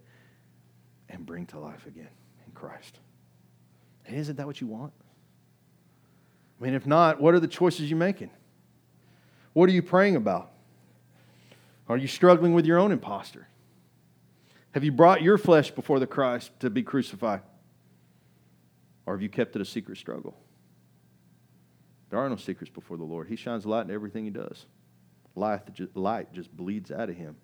and 1.07 1.25
bring 1.25 1.45
to 1.47 1.59
life 1.59 1.88
again 1.88 2.09
in 2.45 2.51
Christ. 2.51 2.99
And 4.05 4.17
isn't 4.17 4.36
that 4.36 4.45
what 4.45 4.59
you 4.59 4.67
want? 4.67 4.91
I 6.59 6.63
mean, 6.65 6.73
if 6.73 6.86
not, 6.86 7.21
what 7.21 7.34
are 7.34 7.39
the 7.39 7.47
choices 7.47 7.89
you're 7.89 7.97
making? 7.97 8.30
What 9.53 9.69
are 9.69 9.71
you 9.71 9.82
praying 9.82 10.17
about? 10.17 10.51
Are 11.88 11.97
you 11.97 12.07
struggling 12.07 12.53
with 12.53 12.65
your 12.65 12.77
own 12.77 12.91
impostor? 12.91 13.47
Have 14.71 14.84
you 14.84 14.91
brought 14.91 15.21
your 15.21 15.38
flesh 15.38 15.71
before 15.71 15.99
the 15.99 16.05
Christ 16.05 16.51
to 16.59 16.69
be 16.69 16.84
crucified? 16.84 17.41
Or 19.05 19.13
have 19.13 19.21
you 19.21 19.30
kept 19.30 19.55
it 19.55 19.61
a 19.61 19.65
secret 19.65 19.97
struggle? 19.97 20.38
There 22.09 22.19
are 22.19 22.30
no 22.30 22.36
secrets 22.36 22.71
before 22.71 22.97
the 22.97 23.03
Lord. 23.03 23.27
He 23.27 23.36
shines 23.36 23.65
light 23.65 23.86
in 23.86 23.91
everything 23.91 24.25
he 24.25 24.30
does. 24.30 24.65
Light, 25.39 25.61
light 25.95 26.33
just 26.33 26.55
bleeds 26.55 26.91
out 26.91 27.09
of 27.09 27.15
him. 27.15 27.37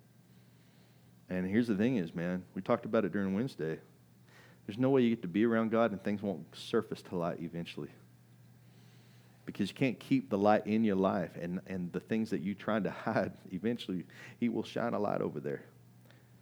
And 1.30 1.48
here's 1.48 1.68
the 1.68 1.76
thing 1.76 1.96
is, 1.96 2.14
man, 2.14 2.44
we 2.54 2.62
talked 2.62 2.86
about 2.86 3.06
it 3.06 3.14
during 3.14 3.34
Wednesday. 3.34 3.80
There's 4.68 4.78
no 4.78 4.90
way 4.90 5.02
you 5.02 5.12
get 5.12 5.22
to 5.22 5.30
be 5.30 5.46
around 5.46 5.72
God 5.72 5.92
and 5.92 6.04
things 6.04 6.22
won't 6.22 6.46
surface 6.54 7.02
to 7.04 7.16
light 7.16 7.38
eventually. 7.40 7.88
Because 9.46 9.70
you 9.70 9.76
can't 9.76 9.98
keep 9.98 10.30
the 10.30 10.38
light 10.38 10.68
in 10.68 10.84
your 10.84 10.98
life 10.98 11.32
and, 11.40 11.62
and 11.68 11.90
the 11.94 12.02
things 12.02 12.32
that 12.32 12.42
you 12.42 12.54
trying 12.54 12.84
to 12.84 12.92
hide 13.06 13.32
eventually 13.54 14.04
he 14.42 14.50
will 14.50 14.64
shine 14.64 14.94
a 14.94 15.00
light 15.00 15.22
over 15.22 15.40
there. 15.40 15.64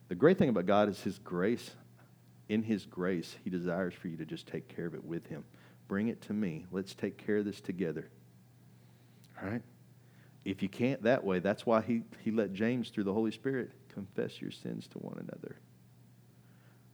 The 0.08 0.16
great 0.16 0.40
thing 0.40 0.50
about 0.50 0.66
god 0.66 0.90
is 0.90 1.02
his 1.02 1.20
grace. 1.20 1.70
In 2.50 2.64
his 2.64 2.88
grace 2.88 3.36
he 3.44 3.52
desires 3.52 3.94
for 3.94 4.08
you 4.08 4.18
to 4.18 4.26
just 4.26 4.48
take 4.48 4.68
care 4.68 4.88
of 4.88 4.96
it 4.96 5.04
with 5.04 5.28
him. 5.28 5.44
Bring 5.88 6.08
it 6.08 6.20
to 6.24 6.34
me. 6.34 6.66
Let's 6.72 6.96
take 6.96 7.18
care 7.18 7.38
of 7.38 7.46
this 7.46 7.62
together. 7.62 8.10
All 9.40 9.50
right 9.50 9.62
if 10.46 10.62
you 10.62 10.70
can't 10.70 11.02
that 11.04 11.24
way 11.24 11.40
that's 11.40 11.66
why 11.66 11.82
he, 11.82 12.04
he 12.20 12.32
let 12.32 12.54
james 12.54 12.90
through 12.90 13.04
the 13.04 13.14
holy 13.14 13.32
spirit 13.32 13.72
confess 13.94 14.42
your 14.42 14.52
sins 14.52 14.88
to 14.88 14.98
one 15.00 15.18
another 15.18 15.56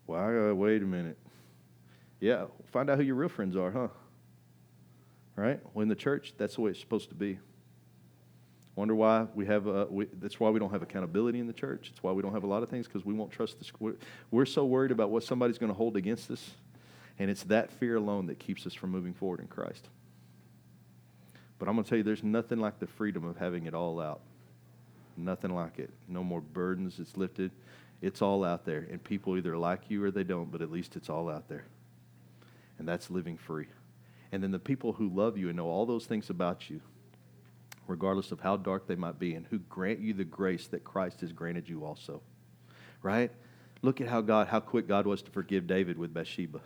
well 0.08 0.54
wait 0.54 0.82
a 0.82 0.86
minute 0.86 1.18
yeah 2.20 2.46
find 2.72 2.90
out 2.90 2.98
who 2.98 3.04
your 3.04 3.16
real 3.16 3.30
friends 3.30 3.56
are 3.56 3.72
huh 3.72 3.88
right? 5.40 5.60
Well, 5.74 5.84
in 5.84 5.90
the 5.90 5.96
church, 5.96 6.34
that's 6.38 6.56
the 6.56 6.62
way 6.62 6.72
it's 6.72 6.80
supposed 6.80 7.10
to 7.10 7.16
be. 7.16 7.40
Wonder 8.76 8.96
why 8.96 9.28
we 9.36 9.46
have, 9.46 9.68
a, 9.68 9.86
we, 9.90 10.06
that's 10.20 10.40
why 10.40 10.50
we 10.50 10.60
don't 10.60 10.72
have 10.72 10.82
accountability 10.82 11.40
in 11.40 11.48
the 11.48 11.54
church. 11.54 11.90
It's 11.92 12.04
why 12.04 12.12
we 12.12 12.22
don't 12.22 12.34
have 12.34 12.44
a 12.44 12.48
lot 12.48 12.64
of 12.64 12.70
things 12.70 12.88
because 12.88 13.06
we 13.06 13.14
won't 13.14 13.32
trust 13.32 13.60
the, 13.60 13.66
we're, 13.80 13.96
we're 14.32 14.46
so 14.46 14.66
worried 14.66 14.92
about 14.92 15.10
what 15.10 15.24
somebody's 15.24 15.58
going 15.58 15.72
to 15.72 15.78
hold 15.78 15.98
against 15.98 16.32
us. 16.32 16.52
And 17.18 17.30
it's 17.30 17.44
that 17.44 17.72
fear 17.72 17.98
alone 17.98 18.28
that 18.28 18.40
keeps 18.40 18.66
us 18.66 18.74
from 18.74 18.92
moving 18.92 19.14
forward 19.14 19.42
in 19.42 19.48
Christ. 19.48 19.90
But 21.60 21.68
I'm 21.68 21.76
going 21.76 21.84
to 21.84 21.90
tell 21.90 21.98
you, 21.98 22.04
there's 22.04 22.24
nothing 22.24 22.60
like 22.60 22.80
the 22.80 22.88
freedom 22.88 23.26
of 23.26 23.38
having 23.38 23.66
it 23.66 23.74
all 23.74 24.00
out. 24.00 24.22
Nothing 25.18 25.54
like 25.54 25.78
it. 25.78 25.92
No 26.08 26.24
more 26.24 26.40
burdens. 26.40 27.00
It's 27.00 27.18
lifted. 27.18 27.52
It's 28.02 28.22
all 28.22 28.46
out 28.46 28.66
there. 28.66 28.88
And 28.90 29.04
people 29.04 29.38
either 29.38 29.58
like 29.58 29.82
you 29.90 30.04
or 30.04 30.10
they 30.10 30.24
don't, 30.24 30.50
but 30.52 30.62
at 30.62 30.72
least 30.72 30.96
it's 30.96 31.10
all 31.10 31.30
out 31.30 31.50
there. 31.50 31.66
And 32.78 32.88
that's 32.88 33.12
living 33.12 33.38
free. 33.38 33.68
And 34.32 34.42
then 34.42 34.52
the 34.52 34.60
people 34.60 34.94
who 34.94 35.10
love 35.10 35.38
you 35.38 35.50
and 35.50 35.58
know 35.58 35.68
all 35.68 35.86
those 35.86 36.06
things 36.06 36.30
about 36.30 36.70
you, 36.70 36.80
regardless 37.88 38.32
of 38.32 38.40
how 38.40 38.56
dark 38.56 38.88
they 38.88 38.96
might 38.96 39.20
be, 39.20 39.36
and 39.36 39.46
who 39.48 39.60
grant 39.60 40.00
you 40.00 40.14
the 40.14 40.24
grace 40.24 40.68
that 40.68 40.86
Christ 40.86 41.20
has 41.22 41.34
granted 41.34 41.68
you 41.68 41.84
also. 41.84 42.22
Right? 43.02 43.32
Look 43.82 44.00
at 44.00 44.08
how 44.08 44.22
God, 44.22 44.48
how 44.48 44.62
quick 44.62 44.88
God 44.88 45.06
was 45.06 45.22
to 45.24 45.32
forgive 45.32 45.68
David 45.68 45.98
with 45.98 46.14
Bathsheba. 46.14 46.62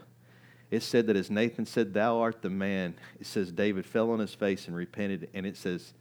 It 0.74 0.84
said 0.84 1.08
that 1.08 1.16
as 1.16 1.30
Nathan 1.30 1.66
said, 1.66 1.94
Thou 1.94 2.20
art 2.20 2.42
the 2.42 2.50
man, 2.50 2.96
it 3.20 3.28
says 3.28 3.52
David 3.52 3.86
fell 3.86 4.12
on 4.12 4.20
his 4.20 4.34
face 4.34 4.68
and 4.68 4.76
repented, 4.76 5.30
and 5.34 5.46
it 5.46 5.56
says, 5.56 5.94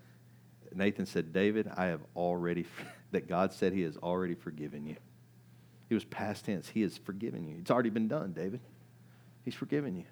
Nathan 0.74 1.06
said, 1.06 1.32
David, 1.32 1.70
I 1.76 1.86
have 1.86 2.00
already, 2.16 2.66
that 3.10 3.28
God 3.28 3.52
said 3.52 3.72
he 3.72 3.82
has 3.82 3.96
already 3.98 4.34
forgiven 4.34 4.86
you. 4.86 4.96
It 5.90 5.94
was 5.94 6.04
past 6.04 6.46
tense. 6.46 6.68
He 6.68 6.80
has 6.82 6.96
forgiven 6.96 7.46
you. 7.46 7.56
It's 7.60 7.70
already 7.70 7.90
been 7.90 8.08
done, 8.08 8.32
David. 8.32 8.60
He's 9.44 9.54
forgiven 9.54 9.96
you 9.96 10.04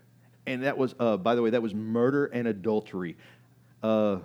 and 0.46 0.64
that 0.64 0.76
was, 0.76 0.94
uh, 0.98 1.16
by 1.16 1.34
the 1.34 1.42
way, 1.42 1.50
that 1.50 1.62
was 1.62 1.74
murder 1.74 2.26
and 2.26 2.48
adultery. 2.48 3.16
Uh, 3.82 4.18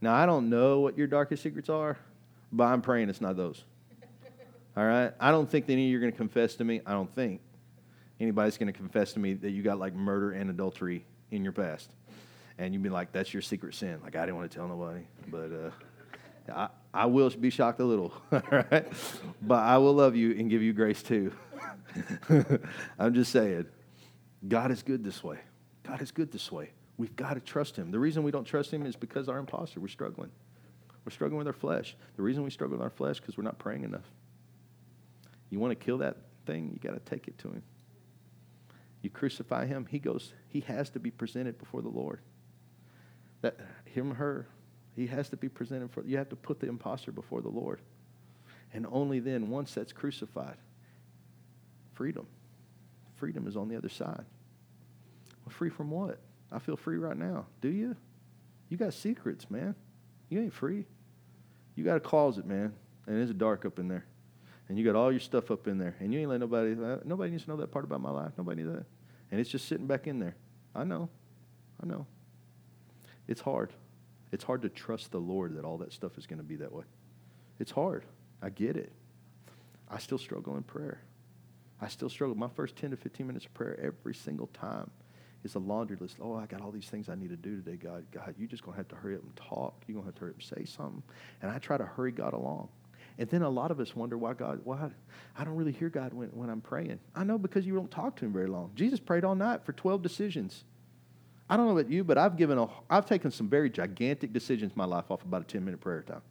now, 0.00 0.14
I 0.14 0.26
don't 0.26 0.50
know 0.50 0.80
what 0.80 0.98
your 0.98 1.06
darkest 1.06 1.42
secrets 1.42 1.68
are, 1.68 1.96
but 2.52 2.64
I'm 2.64 2.82
praying 2.82 3.08
it's 3.08 3.20
not 3.20 3.36
those. 3.36 3.64
All 4.76 4.84
right? 4.84 5.12
I 5.18 5.30
don't 5.30 5.48
think 5.48 5.66
that 5.66 5.72
any 5.72 5.86
of 5.86 5.90
you 5.90 5.96
are 5.96 6.00
going 6.00 6.12
to 6.12 6.16
confess 6.16 6.56
to 6.56 6.64
me. 6.64 6.80
I 6.84 6.92
don't 6.92 7.12
think 7.14 7.40
anybody's 8.20 8.58
going 8.58 8.72
to 8.72 8.78
confess 8.78 9.12
to 9.14 9.18
me 9.18 9.34
that 9.34 9.50
you 9.50 9.62
got 9.62 9.78
like 9.78 9.94
murder 9.94 10.32
and 10.32 10.50
adultery 10.50 11.04
in 11.30 11.42
your 11.42 11.52
past. 11.52 11.90
And 12.58 12.72
you'd 12.72 12.82
be 12.82 12.88
like, 12.88 13.12
that's 13.12 13.34
your 13.34 13.42
secret 13.42 13.74
sin. 13.74 13.98
Like, 14.02 14.16
I 14.16 14.24
didn't 14.24 14.36
want 14.36 14.50
to 14.50 14.56
tell 14.56 14.66
nobody. 14.66 15.02
But 15.28 15.50
uh, 15.52 15.70
I, 16.52 16.68
I 17.02 17.06
will 17.06 17.28
be 17.30 17.50
shocked 17.50 17.80
a 17.80 17.84
little. 17.84 18.14
All 18.32 18.42
right? 18.50 18.86
But 19.42 19.58
I 19.58 19.78
will 19.78 19.92
love 19.92 20.16
you 20.16 20.32
and 20.32 20.48
give 20.48 20.62
you 20.62 20.72
grace 20.72 21.02
too. 21.02 21.32
I'm 22.98 23.14
just 23.14 23.32
saying. 23.32 23.66
God 24.46 24.70
is 24.70 24.82
good 24.82 25.04
this 25.04 25.22
way. 25.22 25.38
God 25.82 26.00
is 26.02 26.10
good 26.10 26.32
this 26.32 26.50
way. 26.50 26.70
We've 26.98 27.14
got 27.14 27.34
to 27.34 27.40
trust 27.40 27.76
Him. 27.76 27.90
The 27.90 27.98
reason 27.98 28.22
we 28.22 28.30
don't 28.30 28.44
trust 28.44 28.72
Him 28.72 28.86
is 28.86 28.96
because 28.96 29.28
our 29.28 29.38
impostor, 29.38 29.80
we're 29.80 29.88
struggling. 29.88 30.30
We're 31.04 31.12
struggling 31.12 31.38
with 31.38 31.46
our 31.46 31.52
flesh. 31.52 31.96
The 32.16 32.22
reason 32.22 32.42
we 32.42 32.50
struggle 32.50 32.76
with 32.76 32.82
our 32.82 32.90
flesh 32.90 33.16
is 33.16 33.20
because 33.20 33.36
we're 33.36 33.44
not 33.44 33.58
praying 33.58 33.84
enough. 33.84 34.10
You 35.50 35.60
want 35.60 35.78
to 35.78 35.84
kill 35.84 35.98
that 35.98 36.16
thing, 36.46 36.70
you 36.72 36.78
got 36.78 36.94
to 36.94 37.10
take 37.10 37.28
it 37.28 37.38
to 37.38 37.48
Him. 37.48 37.62
You 39.06 39.10
crucify 39.10 39.66
Him, 39.66 39.86
He 39.88 40.00
goes, 40.00 40.32
He 40.48 40.62
has 40.62 40.90
to 40.90 40.98
be 40.98 41.12
presented 41.12 41.60
before 41.60 41.80
the 41.80 41.88
Lord. 41.88 42.18
That 43.40 43.56
him, 43.84 44.16
her, 44.16 44.48
He 44.96 45.06
has 45.06 45.28
to 45.28 45.36
be 45.36 45.48
presented 45.48 45.92
for. 45.92 46.02
You 46.04 46.16
have 46.16 46.28
to 46.30 46.34
put 46.34 46.58
the 46.58 46.66
impostor 46.66 47.12
before 47.12 47.40
the 47.40 47.48
Lord, 47.48 47.78
and 48.74 48.84
only 48.90 49.20
then, 49.20 49.48
once 49.48 49.72
that's 49.74 49.92
crucified, 49.92 50.56
freedom. 51.94 52.26
Freedom 53.14 53.46
is 53.46 53.56
on 53.56 53.68
the 53.68 53.76
other 53.76 53.88
side. 53.88 54.24
Well, 55.44 55.50
free 55.50 55.70
from 55.70 55.92
what? 55.92 56.18
I 56.50 56.58
feel 56.58 56.76
free 56.76 56.98
right 56.98 57.16
now. 57.16 57.46
Do 57.60 57.68
you? 57.68 57.94
You 58.70 58.76
got 58.76 58.92
secrets, 58.92 59.48
man. 59.48 59.76
You 60.30 60.40
ain't 60.40 60.52
free. 60.52 60.84
You 61.76 61.84
got 61.84 61.96
a 61.96 62.00
closet, 62.00 62.44
man, 62.44 62.74
and 63.06 63.22
it's 63.22 63.30
dark 63.32 63.64
up 63.66 63.78
in 63.78 63.86
there. 63.86 64.04
And 64.68 64.76
you 64.76 64.84
got 64.84 64.96
all 64.96 65.12
your 65.12 65.20
stuff 65.20 65.52
up 65.52 65.68
in 65.68 65.78
there. 65.78 65.94
And 66.00 66.12
you 66.12 66.18
ain't 66.18 66.28
let 66.28 66.40
nobody, 66.40 66.72
uh, 66.72 66.96
nobody 67.04 67.30
needs 67.30 67.44
to 67.44 67.50
know 67.50 67.56
that 67.58 67.70
part 67.70 67.84
about 67.84 68.00
my 68.00 68.10
life. 68.10 68.32
Nobody 68.36 68.64
needs 68.64 68.74
that. 68.74 68.86
And 69.30 69.40
it's 69.40 69.50
just 69.50 69.66
sitting 69.68 69.86
back 69.86 70.06
in 70.06 70.18
there. 70.18 70.36
I 70.74 70.84
know. 70.84 71.08
I 71.82 71.86
know. 71.86 72.06
It's 73.28 73.40
hard. 73.40 73.72
It's 74.32 74.44
hard 74.44 74.62
to 74.62 74.68
trust 74.68 75.10
the 75.10 75.18
Lord 75.18 75.56
that 75.56 75.64
all 75.64 75.78
that 75.78 75.92
stuff 75.92 76.18
is 76.18 76.26
going 76.26 76.38
to 76.38 76.44
be 76.44 76.56
that 76.56 76.72
way. 76.72 76.84
It's 77.58 77.70
hard. 77.70 78.04
I 78.42 78.50
get 78.50 78.76
it. 78.76 78.92
I 79.88 79.98
still 79.98 80.18
struggle 80.18 80.56
in 80.56 80.62
prayer. 80.62 81.00
I 81.80 81.88
still 81.88 82.08
struggle. 82.08 82.36
My 82.36 82.48
first 82.48 82.76
10 82.76 82.90
to 82.90 82.96
15 82.96 83.26
minutes 83.26 83.44
of 83.44 83.54
prayer 83.54 83.78
every 83.80 84.14
single 84.14 84.48
time 84.48 84.90
is 85.44 85.54
a 85.54 85.58
laundry 85.58 85.96
list. 86.00 86.16
Oh, 86.20 86.34
I 86.34 86.46
got 86.46 86.60
all 86.60 86.70
these 86.70 86.88
things 86.88 87.08
I 87.08 87.14
need 87.14 87.30
to 87.30 87.36
do 87.36 87.62
today, 87.62 87.76
God. 87.76 88.04
God, 88.10 88.34
you're 88.38 88.48
just 88.48 88.62
going 88.62 88.74
to 88.74 88.78
have 88.78 88.88
to 88.88 88.96
hurry 88.96 89.16
up 89.16 89.22
and 89.22 89.36
talk. 89.36 89.82
You're 89.86 89.94
going 89.94 90.04
to 90.04 90.08
have 90.08 90.14
to 90.16 90.20
hurry 90.20 90.30
up 90.30 90.36
and 90.36 90.58
say 90.58 90.64
something. 90.64 91.02
And 91.42 91.50
I 91.50 91.58
try 91.58 91.76
to 91.76 91.84
hurry 91.84 92.12
God 92.12 92.32
along. 92.32 92.68
And 93.18 93.28
then 93.30 93.42
a 93.42 93.48
lot 93.48 93.70
of 93.70 93.80
us 93.80 93.96
wonder 93.96 94.18
why 94.18 94.34
God, 94.34 94.60
why 94.64 94.90
I 95.36 95.44
don't 95.44 95.56
really 95.56 95.72
hear 95.72 95.88
God 95.88 96.12
when, 96.12 96.28
when 96.28 96.50
I'm 96.50 96.60
praying. 96.60 97.00
I 97.14 97.24
know 97.24 97.38
because 97.38 97.66
you 97.66 97.74
don't 97.74 97.90
talk 97.90 98.16
to 98.16 98.26
him 98.26 98.32
very 98.32 98.46
long. 98.46 98.72
Jesus 98.74 99.00
prayed 99.00 99.24
all 99.24 99.34
night 99.34 99.64
for 99.64 99.72
12 99.72 100.02
decisions. 100.02 100.64
I 101.48 101.56
don't 101.56 101.66
know 101.66 101.78
about 101.78 101.90
you, 101.90 102.04
but 102.04 102.18
I've 102.18 102.36
given 102.36 102.58
a, 102.58 102.68
I've 102.90 103.06
taken 103.06 103.30
some 103.30 103.48
very 103.48 103.70
gigantic 103.70 104.32
decisions 104.32 104.72
in 104.72 104.78
my 104.78 104.84
life 104.84 105.10
off 105.10 105.22
about 105.22 105.42
a 105.42 105.44
10 105.44 105.64
minute 105.64 105.80
prayer 105.80 106.02
time. 106.02 106.22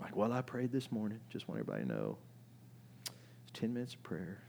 Like, 0.00 0.16
well, 0.16 0.32
I 0.32 0.42
prayed 0.42 0.72
this 0.72 0.90
morning. 0.90 1.20
Just 1.30 1.48
want 1.48 1.60
everybody 1.60 1.84
to 1.84 1.88
know. 1.88 2.18
It's 3.04 3.60
10 3.60 3.72
minutes 3.72 3.94
of 3.94 4.02
prayer. 4.02 4.42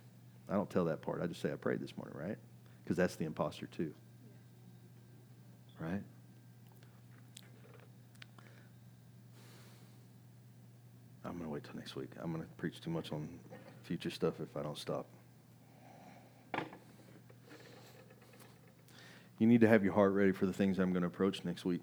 I 0.47 0.53
don't 0.53 0.69
tell 0.69 0.85
that 0.85 1.01
part. 1.01 1.21
I 1.21 1.27
just 1.27 1.41
say 1.41 1.51
I 1.51 1.55
prayed 1.55 1.79
this 1.79 1.95
morning, 1.95 2.17
right? 2.17 2.37
Because 2.83 2.97
that's 2.97 3.15
the 3.15 3.25
imposter 3.25 3.67
too. 3.67 3.93
Right? 5.79 6.01
I'm 11.29 11.35
going 11.35 11.47
to 11.47 11.53
wait 11.53 11.63
till 11.63 11.75
next 11.75 11.95
week. 11.95 12.09
I'm 12.19 12.31
going 12.31 12.43
to 12.43 12.49
preach 12.57 12.81
too 12.81 12.89
much 12.89 13.11
on 13.11 13.29
future 13.83 14.09
stuff 14.09 14.39
if 14.41 14.57
I 14.57 14.63
don't 14.63 14.77
stop. 14.77 15.05
You 19.37 19.45
need 19.45 19.61
to 19.61 19.67
have 19.67 19.83
your 19.83 19.93
heart 19.93 20.13
ready 20.13 20.31
for 20.31 20.47
the 20.47 20.53
things 20.53 20.79
I'm 20.79 20.91
going 20.91 21.03
to 21.03 21.07
approach 21.07 21.45
next 21.45 21.65
week 21.65 21.81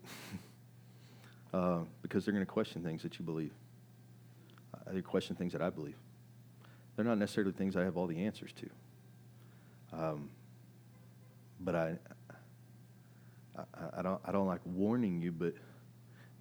uh, 1.54 1.78
because 2.02 2.24
they're 2.24 2.34
going 2.34 2.44
to 2.44 2.50
question 2.50 2.82
things 2.82 3.04
that 3.04 3.20
you 3.20 3.24
believe. 3.24 3.52
Uh, 4.74 4.92
they 4.92 5.00
question 5.00 5.36
things 5.36 5.52
that 5.52 5.62
I 5.62 5.70
believe. 5.70 5.96
They're 6.96 7.04
not 7.04 7.16
necessarily 7.16 7.52
things 7.52 7.76
I 7.76 7.84
have 7.84 7.96
all 7.96 8.08
the 8.08 8.24
answers 8.24 8.50
to. 8.52 9.96
Um, 9.96 10.28
but 11.60 11.76
I, 11.76 11.94
I, 13.56 13.62
I, 13.98 14.02
don't, 14.02 14.20
I 14.24 14.32
don't 14.32 14.48
like 14.48 14.60
warning 14.64 15.22
you, 15.22 15.30
but 15.30 15.54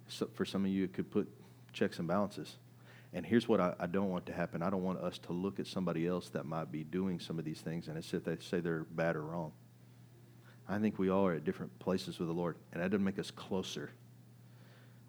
so 0.08 0.28
for 0.34 0.44
some 0.44 0.64
of 0.64 0.72
you, 0.72 0.82
it 0.82 0.92
could 0.92 1.08
put 1.08 1.28
checks 1.72 2.00
and 2.00 2.08
balances. 2.08 2.56
And 3.12 3.24
here's 3.24 3.48
what 3.48 3.60
I, 3.60 3.74
I, 3.78 3.86
don't 3.86 4.10
want 4.10 4.26
to 4.26 4.32
happen. 4.32 4.62
I 4.62 4.70
don't 4.70 4.82
want 4.82 5.00
us 5.00 5.18
to 5.20 5.32
look 5.32 5.58
at 5.58 5.66
somebody 5.66 6.06
else 6.06 6.28
that 6.30 6.44
might 6.44 6.70
be 6.70 6.84
doing 6.84 7.18
some 7.18 7.38
of 7.38 7.44
these 7.44 7.60
things 7.60 7.88
and 7.88 7.96
as 7.96 8.12
if 8.12 8.24
they 8.24 8.36
say 8.40 8.60
they're 8.60 8.84
bad 8.84 9.16
or 9.16 9.22
wrong. 9.22 9.52
I 10.68 10.78
think 10.78 10.98
we 10.98 11.10
all 11.10 11.26
are 11.26 11.34
at 11.34 11.44
different 11.44 11.78
places 11.78 12.18
with 12.18 12.28
the 12.28 12.34
Lord, 12.34 12.56
and 12.72 12.82
that 12.82 12.90
doesn't 12.90 13.04
make 13.04 13.18
us 13.18 13.30
closer. 13.30 13.90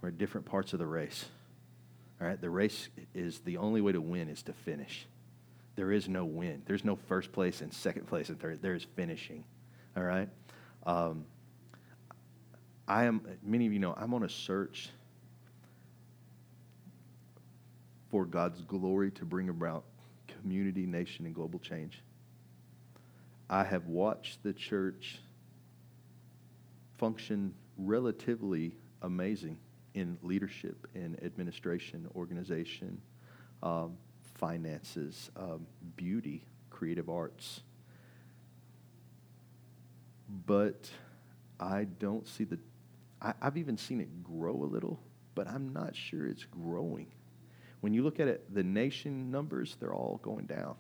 We're 0.02 0.10
at 0.10 0.18
different 0.18 0.46
parts 0.46 0.74
of 0.74 0.80
the 0.80 0.86
race. 0.86 1.26
All 2.22 2.28
right, 2.28 2.40
the 2.40 2.50
race 2.50 2.90
is 3.16 3.40
the 3.40 3.58
only 3.58 3.82
way 3.82 3.92
to 3.92 4.02
win 4.02 4.30
is 4.30 4.44
to 4.44 4.54
finish. 4.54 5.08
There 5.76 5.92
is 5.92 6.08
no 6.08 6.26
win. 6.26 6.64
There's 6.66 6.84
no 6.84 6.96
first 6.96 7.32
place 7.32 7.62
and 7.62 7.74
second 7.74 8.08
place 8.08 8.30
and 8.30 8.40
third. 8.40 8.62
There 8.62 8.74
is 8.74 8.86
finishing. 8.96 9.44
All 9.96 10.04
right. 10.04 10.30
Um, 10.86 11.26
I 12.88 13.06
am. 13.06 13.22
Many 13.44 13.68
of 13.68 13.74
you 13.74 13.80
know 13.80 13.94
I'm 13.96 14.14
on 14.14 14.24
a 14.24 14.30
search 14.30 14.90
for 18.18 18.26
God's 18.26 18.64
glory 18.64 19.12
to 19.12 19.26
bring 19.26 19.48
about 19.48 19.84
community, 20.42 20.88
nation, 20.88 21.28
and 21.28 21.36
global 21.36 21.60
change. 21.60 22.02
I 23.48 23.64
have 23.64 23.86
watched 23.86 24.42
the 24.42 24.54
church 24.54 25.20
function 26.98 27.54
relatively 27.78 28.72
amazing 29.04 29.60
in 29.94 30.18
leadership, 30.24 30.88
in 30.96 31.16
administration, 31.24 32.08
organization, 32.16 33.00
um, 33.62 33.96
finances, 34.34 35.30
um, 35.38 35.68
beauty, 35.96 36.44
creative 36.72 37.12
arts. 37.12 37.62
But 40.48 40.90
I 41.60 41.84
don't 41.84 42.28
see 42.28 42.46
the, 42.46 42.58
I, 43.22 43.36
I've 43.40 43.58
even 43.58 43.78
seen 43.78 44.02
it 44.02 44.24
grow 44.24 44.56
a 44.56 44.66
little, 44.66 45.00
but 45.36 45.48
I'm 45.48 45.72
not 45.72 45.96
sure 45.96 46.26
it's 46.26 46.46
growing. 46.46 47.12
When 47.82 47.94
you 47.94 48.04
look 48.04 48.20
at 48.20 48.28
it, 48.28 48.54
the 48.54 48.64
nation 48.64 49.30
numbers, 49.32 49.78
they're 49.80 49.94
all 49.94 50.20
going 50.24 50.46
down. 50.46 50.76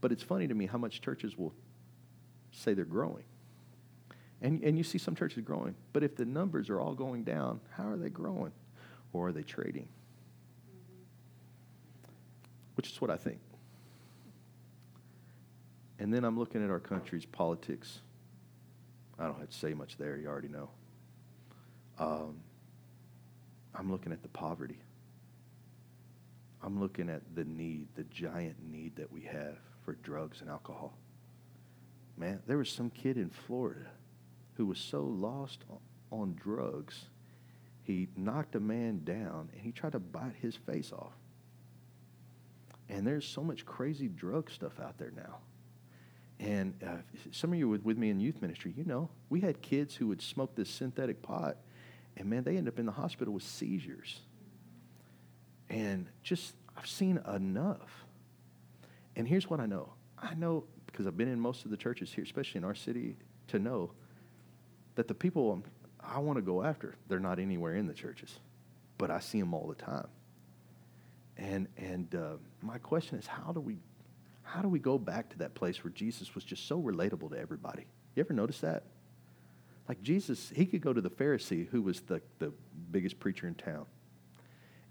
But 0.00 0.12
it's 0.12 0.22
funny 0.22 0.48
to 0.48 0.54
me 0.54 0.66
how 0.66 0.78
much 0.78 1.00
churches 1.00 1.38
will 1.38 1.54
say 2.50 2.74
they're 2.74 2.84
growing. 2.84 3.24
And, 4.40 4.62
and 4.64 4.76
you 4.76 4.82
see 4.82 4.98
some 4.98 5.14
churches 5.14 5.44
growing. 5.44 5.76
But 5.92 6.02
if 6.02 6.16
the 6.16 6.24
numbers 6.24 6.68
are 6.68 6.80
all 6.80 6.94
going 6.94 7.22
down, 7.22 7.60
how 7.70 7.88
are 7.88 7.96
they 7.96 8.08
growing? 8.08 8.52
Or 9.12 9.28
are 9.28 9.32
they 9.32 9.44
trading? 9.44 9.88
Which 12.74 12.90
is 12.90 13.00
what 13.00 13.10
I 13.10 13.16
think. 13.16 13.38
And 16.00 16.12
then 16.12 16.24
I'm 16.24 16.36
looking 16.36 16.64
at 16.64 16.70
our 16.70 16.80
country's 16.80 17.24
politics. 17.24 18.00
I 19.18 19.26
don't 19.26 19.38
have 19.38 19.50
to 19.50 19.56
say 19.56 19.72
much 19.72 19.96
there, 19.98 20.16
you 20.16 20.26
already 20.26 20.48
know. 20.48 20.68
Um, 22.00 22.40
I'm 23.72 23.92
looking 23.92 24.10
at 24.10 24.22
the 24.22 24.28
poverty. 24.28 24.78
I'm 26.62 26.80
looking 26.80 27.08
at 27.08 27.22
the 27.34 27.44
need, 27.44 27.88
the 27.94 28.04
giant 28.04 28.56
need 28.62 28.96
that 28.96 29.10
we 29.10 29.22
have 29.22 29.56
for 29.84 29.94
drugs 29.96 30.40
and 30.40 30.48
alcohol. 30.48 30.96
Man, 32.16 32.40
there 32.46 32.58
was 32.58 32.70
some 32.70 32.90
kid 32.90 33.16
in 33.16 33.30
Florida 33.30 33.90
who 34.54 34.66
was 34.66 34.78
so 34.78 35.02
lost 35.02 35.64
on 36.10 36.34
drugs, 36.34 37.06
he 37.82 38.08
knocked 38.16 38.54
a 38.54 38.60
man 38.60 39.02
down 39.02 39.48
and 39.52 39.60
he 39.60 39.72
tried 39.72 39.92
to 39.92 39.98
bite 39.98 40.36
his 40.40 40.54
face 40.54 40.92
off. 40.92 41.14
And 42.88 43.06
there's 43.06 43.26
so 43.26 43.42
much 43.42 43.64
crazy 43.64 44.08
drug 44.08 44.50
stuff 44.50 44.78
out 44.78 44.98
there 44.98 45.12
now. 45.16 45.38
And 46.38 46.74
uh, 46.86 46.96
some 47.30 47.52
of 47.52 47.58
you 47.58 47.68
were 47.68 47.78
with 47.78 47.96
me 47.96 48.10
in 48.10 48.20
youth 48.20 48.42
ministry, 48.42 48.74
you 48.76 48.84
know, 48.84 49.08
we 49.30 49.40
had 49.40 49.62
kids 49.62 49.94
who 49.94 50.08
would 50.08 50.20
smoke 50.20 50.54
this 50.56 50.68
synthetic 50.68 51.22
pot, 51.22 51.56
and 52.16 52.28
man, 52.28 52.42
they 52.42 52.56
end 52.56 52.68
up 52.68 52.78
in 52.78 52.86
the 52.86 52.92
hospital 52.92 53.32
with 53.32 53.44
seizures. 53.44 54.20
And 55.72 56.06
just, 56.22 56.54
I've 56.76 56.86
seen 56.86 57.18
enough. 57.34 58.04
And 59.16 59.26
here's 59.26 59.48
what 59.48 59.58
I 59.58 59.66
know 59.66 59.94
I 60.18 60.34
know 60.34 60.64
because 60.86 61.06
I've 61.06 61.16
been 61.16 61.28
in 61.28 61.40
most 61.40 61.64
of 61.64 61.70
the 61.70 61.76
churches 61.76 62.12
here, 62.12 62.22
especially 62.22 62.58
in 62.58 62.64
our 62.64 62.74
city, 62.74 63.16
to 63.48 63.58
know 63.58 63.90
that 64.94 65.08
the 65.08 65.14
people 65.14 65.62
I 65.98 66.18
want 66.18 66.36
to 66.36 66.42
go 66.42 66.62
after, 66.62 66.94
they're 67.08 67.18
not 67.18 67.38
anywhere 67.38 67.74
in 67.74 67.86
the 67.86 67.94
churches, 67.94 68.38
but 68.98 69.10
I 69.10 69.20
see 69.20 69.40
them 69.40 69.54
all 69.54 69.66
the 69.66 69.74
time. 69.74 70.08
And 71.38 71.66
and 71.78 72.14
uh, 72.14 72.34
my 72.60 72.76
question 72.78 73.18
is, 73.18 73.26
how 73.26 73.52
do 73.52 73.60
we 73.60 73.78
how 74.42 74.60
do 74.60 74.68
we 74.68 74.78
go 74.78 74.98
back 74.98 75.30
to 75.30 75.38
that 75.38 75.54
place 75.54 75.82
where 75.82 75.92
Jesus 75.92 76.34
was 76.34 76.44
just 76.44 76.68
so 76.68 76.80
relatable 76.80 77.30
to 77.30 77.38
everybody? 77.38 77.86
You 78.14 78.22
ever 78.22 78.34
notice 78.34 78.60
that? 78.60 78.82
Like 79.88 80.02
Jesus, 80.02 80.52
he 80.54 80.66
could 80.66 80.82
go 80.82 80.92
to 80.92 81.00
the 81.00 81.10
Pharisee 81.10 81.68
who 81.68 81.80
was 81.80 82.02
the, 82.02 82.20
the 82.38 82.52
biggest 82.90 83.18
preacher 83.18 83.48
in 83.48 83.54
town 83.54 83.86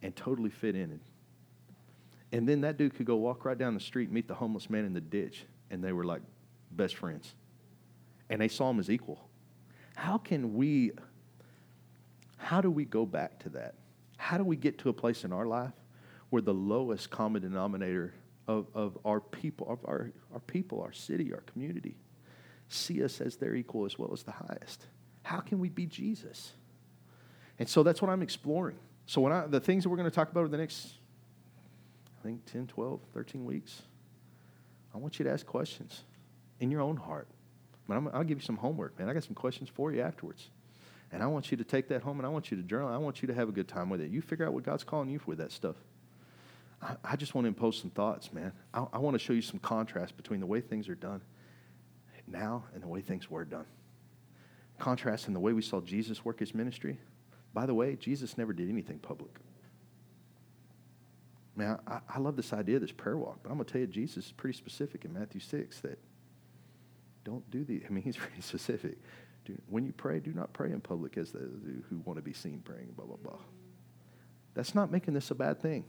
and 0.01 0.15
totally 0.15 0.49
fit 0.49 0.75
in. 0.75 0.91
And, 0.91 0.99
and 2.31 2.47
then 2.47 2.61
that 2.61 2.77
dude 2.77 2.95
could 2.95 3.05
go 3.05 3.17
walk 3.17 3.45
right 3.45 3.57
down 3.57 3.73
the 3.73 3.79
street, 3.79 4.11
meet 4.11 4.27
the 4.27 4.33
homeless 4.33 4.69
man 4.69 4.85
in 4.85 4.93
the 4.93 5.01
ditch, 5.01 5.45
and 5.69 5.83
they 5.83 5.91
were 5.91 6.03
like 6.03 6.21
best 6.71 6.95
friends. 6.95 7.33
And 8.29 8.41
they 8.41 8.47
saw 8.47 8.69
him 8.69 8.79
as 8.79 8.89
equal. 8.89 9.27
How 9.95 10.17
can 10.17 10.55
we, 10.55 10.91
how 12.37 12.61
do 12.61 12.71
we 12.71 12.85
go 12.85 13.05
back 13.05 13.39
to 13.39 13.49
that? 13.49 13.75
How 14.17 14.37
do 14.37 14.43
we 14.43 14.55
get 14.55 14.77
to 14.79 14.89
a 14.89 14.93
place 14.93 15.23
in 15.23 15.33
our 15.33 15.45
life 15.45 15.73
where 16.29 16.41
the 16.41 16.53
lowest 16.53 17.09
common 17.09 17.41
denominator 17.41 18.13
of, 18.47 18.67
of 18.73 18.97
our 19.03 19.19
people, 19.19 19.67
of 19.69 19.79
our, 19.85 20.11
our 20.33 20.39
people, 20.39 20.81
our 20.81 20.93
city, 20.93 21.33
our 21.33 21.41
community, 21.41 21.97
see 22.69 23.03
us 23.03 23.19
as 23.19 23.35
their 23.35 23.53
equal 23.55 23.85
as 23.85 23.99
well 23.99 24.11
as 24.13 24.23
the 24.23 24.31
highest? 24.31 24.87
How 25.23 25.39
can 25.39 25.59
we 25.59 25.69
be 25.69 25.85
Jesus? 25.85 26.53
And 27.59 27.67
so 27.67 27.83
that's 27.83 28.01
what 28.01 28.09
I'm 28.09 28.21
exploring. 28.21 28.77
So 29.05 29.21
when 29.21 29.33
I, 29.33 29.47
the 29.47 29.59
things 29.59 29.83
that 29.83 29.89
we're 29.89 29.97
going 29.97 30.09
to 30.09 30.15
talk 30.15 30.31
about 30.31 30.41
over 30.41 30.49
the 30.49 30.57
next, 30.57 30.93
I 32.19 32.23
think 32.23 32.45
10, 32.45 32.67
12, 32.67 32.99
13 33.13 33.45
weeks, 33.45 33.81
I 34.93 34.97
want 34.97 35.19
you 35.19 35.25
to 35.25 35.31
ask 35.31 35.45
questions 35.45 36.03
in 36.59 36.71
your 36.71 36.81
own 36.81 36.97
heart. 36.97 37.27
But 37.87 37.95
i 37.95 38.17
will 38.17 38.23
give 38.23 38.37
you 38.37 38.45
some 38.45 38.57
homework, 38.57 38.97
man. 38.97 39.09
I 39.09 39.13
got 39.13 39.23
some 39.23 39.35
questions 39.35 39.69
for 39.69 39.91
you 39.91 40.01
afterwards. 40.01 40.49
And 41.11 41.21
I 41.21 41.27
want 41.27 41.51
you 41.51 41.57
to 41.57 41.63
take 41.63 41.89
that 41.89 42.01
home 42.01 42.19
and 42.19 42.25
I 42.25 42.29
want 42.29 42.51
you 42.51 42.57
to 42.57 42.63
journal. 42.63 42.87
I 42.87 42.97
want 42.97 43.21
you 43.21 43.27
to 43.27 43.33
have 43.33 43.49
a 43.49 43.51
good 43.51 43.67
time 43.67 43.89
with 43.89 43.99
it. 43.99 44.11
You 44.11 44.21
figure 44.21 44.45
out 44.45 44.53
what 44.53 44.63
God's 44.63 44.83
calling 44.83 45.09
you 45.09 45.19
for 45.19 45.27
with 45.27 45.39
that 45.39 45.51
stuff. 45.51 45.75
I, 46.81 46.95
I 47.03 47.15
just 47.15 47.35
want 47.35 47.45
to 47.45 47.49
impose 47.49 47.77
some 47.77 47.89
thoughts, 47.89 48.31
man. 48.31 48.53
I, 48.73 48.85
I 48.93 48.97
want 48.99 49.15
to 49.15 49.19
show 49.19 49.33
you 49.33 49.41
some 49.41 49.59
contrast 49.59 50.15
between 50.15 50.39
the 50.39 50.45
way 50.45 50.61
things 50.61 50.87
are 50.87 50.95
done 50.95 51.21
now 52.31 52.63
and 52.73 52.81
the 52.81 52.87
way 52.87 53.01
things 53.01 53.29
were 53.29 53.45
done. 53.45 53.65
Contrast 54.79 55.27
in 55.27 55.33
the 55.33 55.39
way 55.39 55.53
we 55.53 55.61
saw 55.61 55.81
Jesus 55.81 56.25
work 56.25 56.39
his 56.39 56.55
ministry. 56.55 56.97
By 57.53 57.65
the 57.65 57.73
way, 57.73 57.95
Jesus 57.95 58.37
never 58.37 58.53
did 58.53 58.69
anything 58.69 58.99
public. 58.99 59.31
Man, 61.55 61.77
I, 61.85 61.99
I 62.09 62.19
love 62.19 62.35
this 62.35 62.53
idea 62.53 62.75
of 62.75 62.81
this 62.81 62.91
prayer 62.91 63.17
walk, 63.17 63.39
but 63.43 63.49
I'm 63.49 63.57
going 63.57 63.65
to 63.65 63.71
tell 63.71 63.81
you, 63.81 63.87
Jesus 63.87 64.27
is 64.27 64.31
pretty 64.31 64.57
specific 64.57 65.03
in 65.03 65.13
Matthew 65.13 65.41
6 65.41 65.81
that 65.81 65.99
don't 67.23 67.49
do 67.51 67.63
the, 67.63 67.83
I 67.87 67.91
mean, 67.91 68.03
he's 68.05 68.17
pretty 68.17 68.41
specific. 68.41 68.97
Do, 69.45 69.59
when 69.67 69.85
you 69.85 69.91
pray, 69.91 70.19
do 70.19 70.33
not 70.33 70.53
pray 70.53 70.71
in 70.71 70.79
public 70.79 71.17
as 71.17 71.31
those 71.31 71.59
who 71.89 71.99
want 72.05 72.17
to 72.17 72.23
be 72.23 72.33
seen 72.33 72.61
praying, 72.63 72.93
blah, 72.95 73.05
blah, 73.05 73.17
blah. 73.17 73.39
That's 74.53 74.75
not 74.75 74.91
making 74.91 75.13
this 75.13 75.31
a 75.31 75.35
bad 75.35 75.61
thing. 75.61 75.85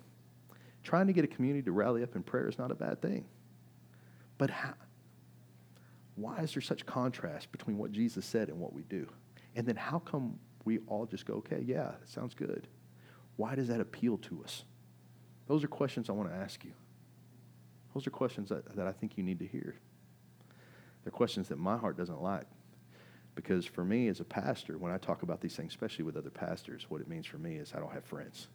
Trying 0.82 1.06
to 1.06 1.12
get 1.12 1.24
a 1.24 1.28
community 1.28 1.62
to 1.62 1.72
rally 1.72 2.02
up 2.02 2.16
in 2.16 2.22
prayer 2.22 2.48
is 2.48 2.58
not 2.58 2.70
a 2.70 2.74
bad 2.74 3.00
thing. 3.00 3.24
But 4.38 4.50
how, 4.50 4.74
why 6.16 6.38
is 6.38 6.54
there 6.54 6.62
such 6.62 6.84
contrast 6.86 7.52
between 7.52 7.78
what 7.78 7.92
Jesus 7.92 8.24
said 8.24 8.48
and 8.48 8.58
what 8.58 8.72
we 8.72 8.82
do? 8.82 9.06
And 9.54 9.66
then 9.66 9.76
how 9.76 9.98
come 10.00 10.38
we 10.64 10.78
all 10.86 11.06
just 11.06 11.26
go, 11.26 11.34
okay, 11.34 11.62
yeah, 11.64 11.92
that 12.00 12.08
sounds 12.08 12.34
good? 12.34 12.66
Why 13.36 13.54
does 13.54 13.68
that 13.68 13.80
appeal 13.80 14.18
to 14.18 14.42
us? 14.44 14.64
Those 15.48 15.64
are 15.64 15.68
questions 15.68 16.08
I 16.08 16.12
want 16.12 16.30
to 16.30 16.36
ask 16.36 16.64
you. 16.64 16.72
Those 17.94 18.06
are 18.06 18.10
questions 18.10 18.48
that, 18.48 18.76
that 18.76 18.86
I 18.86 18.92
think 18.92 19.16
you 19.16 19.24
need 19.24 19.38
to 19.40 19.46
hear. 19.46 19.74
They're 21.04 21.10
questions 21.10 21.48
that 21.48 21.58
my 21.58 21.76
heart 21.76 21.96
doesn't 21.96 22.22
like. 22.22 22.46
Because 23.34 23.64
for 23.64 23.84
me 23.84 24.08
as 24.08 24.20
a 24.20 24.24
pastor, 24.24 24.78
when 24.78 24.92
I 24.92 24.98
talk 24.98 25.22
about 25.22 25.40
these 25.40 25.56
things, 25.56 25.72
especially 25.72 26.04
with 26.04 26.16
other 26.16 26.30
pastors, 26.30 26.86
what 26.88 27.00
it 27.00 27.08
means 27.08 27.26
for 27.26 27.38
me 27.38 27.56
is 27.56 27.72
I 27.74 27.80
don't 27.80 27.92
have 27.92 28.04
friends. 28.04 28.48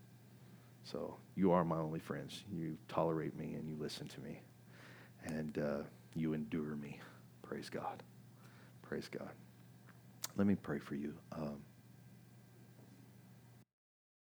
So 0.84 1.18
you 1.36 1.52
are 1.52 1.66
my 1.66 1.78
only 1.78 2.00
friends. 2.00 2.44
You 2.52 2.78
tolerate 2.88 3.36
me 3.36 3.56
and 3.56 3.68
you 3.68 3.76
listen 3.78 4.08
to 4.08 4.22
me. 4.22 4.40
And 5.26 5.58
uh, 5.58 5.84
you 6.16 6.34
endure 6.34 6.76
me. 6.76 7.00
Praise 7.42 7.70
God. 7.70 8.04
Praise 8.84 9.10
God. 9.10 9.32
Let 10.38 10.48
me 10.48 10.56
pray 10.56 10.80
for 10.80 10.96
you. 10.96 11.14
Um, 11.36 11.58